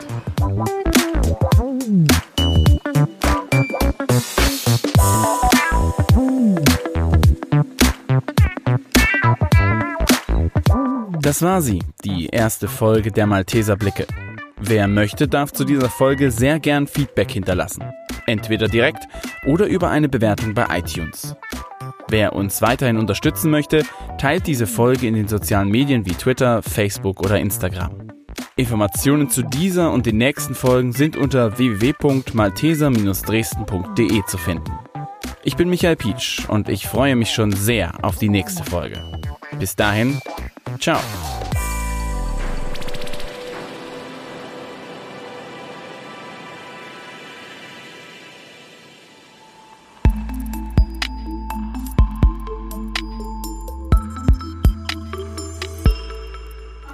Das 11.21 11.43
war 11.43 11.61
sie, 11.61 11.81
die 12.05 12.27
erste 12.27 12.69
Folge 12.69 13.11
der 13.11 13.27
Malteser 13.27 13.75
Blicke. 13.77 14.07
Wer 14.61 14.87
möchte, 14.87 15.27
darf 15.27 15.53
zu 15.53 15.65
dieser 15.65 15.89
Folge 15.89 16.31
sehr 16.31 16.61
gern 16.61 16.87
Feedback 16.87 17.33
hinterlassen. 17.33 17.85
Entweder 18.27 18.69
direkt 18.69 19.09
oder 19.47 19.67
über 19.67 19.91
eine 19.91 20.09
Bewertung 20.09 20.55
bei 20.55 20.67
iTunes. 20.79 21.37
Wer 22.09 22.35
uns 22.35 22.63
weiterhin 22.63 22.99
unterstützen 22.99 23.51
möchte, 23.51 23.85
teilt 24.19 24.47
diese 24.47 24.67
Folge 24.67 25.09
in 25.09 25.15
den 25.15 25.29
sozialen 25.29 25.71
Medien 25.71 26.07
wie 26.07 26.15
Twitter, 26.15 26.63
Facebook 26.63 27.21
oder 27.21 27.39
Instagram. 27.41 28.07
Informationen 28.57 29.29
zu 29.29 29.43
dieser 29.43 29.93
und 29.93 30.07
den 30.07 30.17
nächsten 30.19 30.55
Folgen 30.55 30.93
sind 30.93 31.17
unter 31.17 31.59
www.malteser-dresden.de 31.59 34.23
zu 34.27 34.39
finden. 34.39 34.73
Ich 35.43 35.57
bin 35.57 35.69
Michael 35.69 35.97
Pietsch 35.97 36.49
und 36.49 36.69
ich 36.69 36.87
freue 36.87 37.17
mich 37.17 37.31
schon 37.31 37.51
sehr 37.53 37.93
auf 38.03 38.17
die 38.17 38.29
nächste 38.29 38.63
Folge. 38.65 39.03
Bis 39.59 39.75
dahin, 39.77 40.21
ciao. 40.81 41.01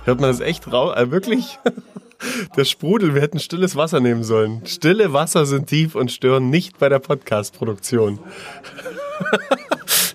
Hört 0.05 0.21
man 0.21 0.31
das 0.31 0.41
echt 0.41 0.71
raus? 0.73 0.97
Äh, 0.97 1.11
wirklich? 1.11 1.59
Der 2.57 2.65
Sprudel, 2.65 3.15
wir 3.15 3.23
hätten 3.23 3.41
stilles 3.41 3.75
Wasser 3.75 4.01
nehmen 4.01 4.23
sollen. 4.23 4.65
Stille 4.65 5.13
Wasser 5.13 5.45
sind 5.45 5.69
tief 5.69 5.95
und 5.95 6.13
stören 6.13 6.51
nicht 6.51 6.79
bei 6.79 6.89
der 6.89 7.01
Podcast-Produktion. 7.01 8.21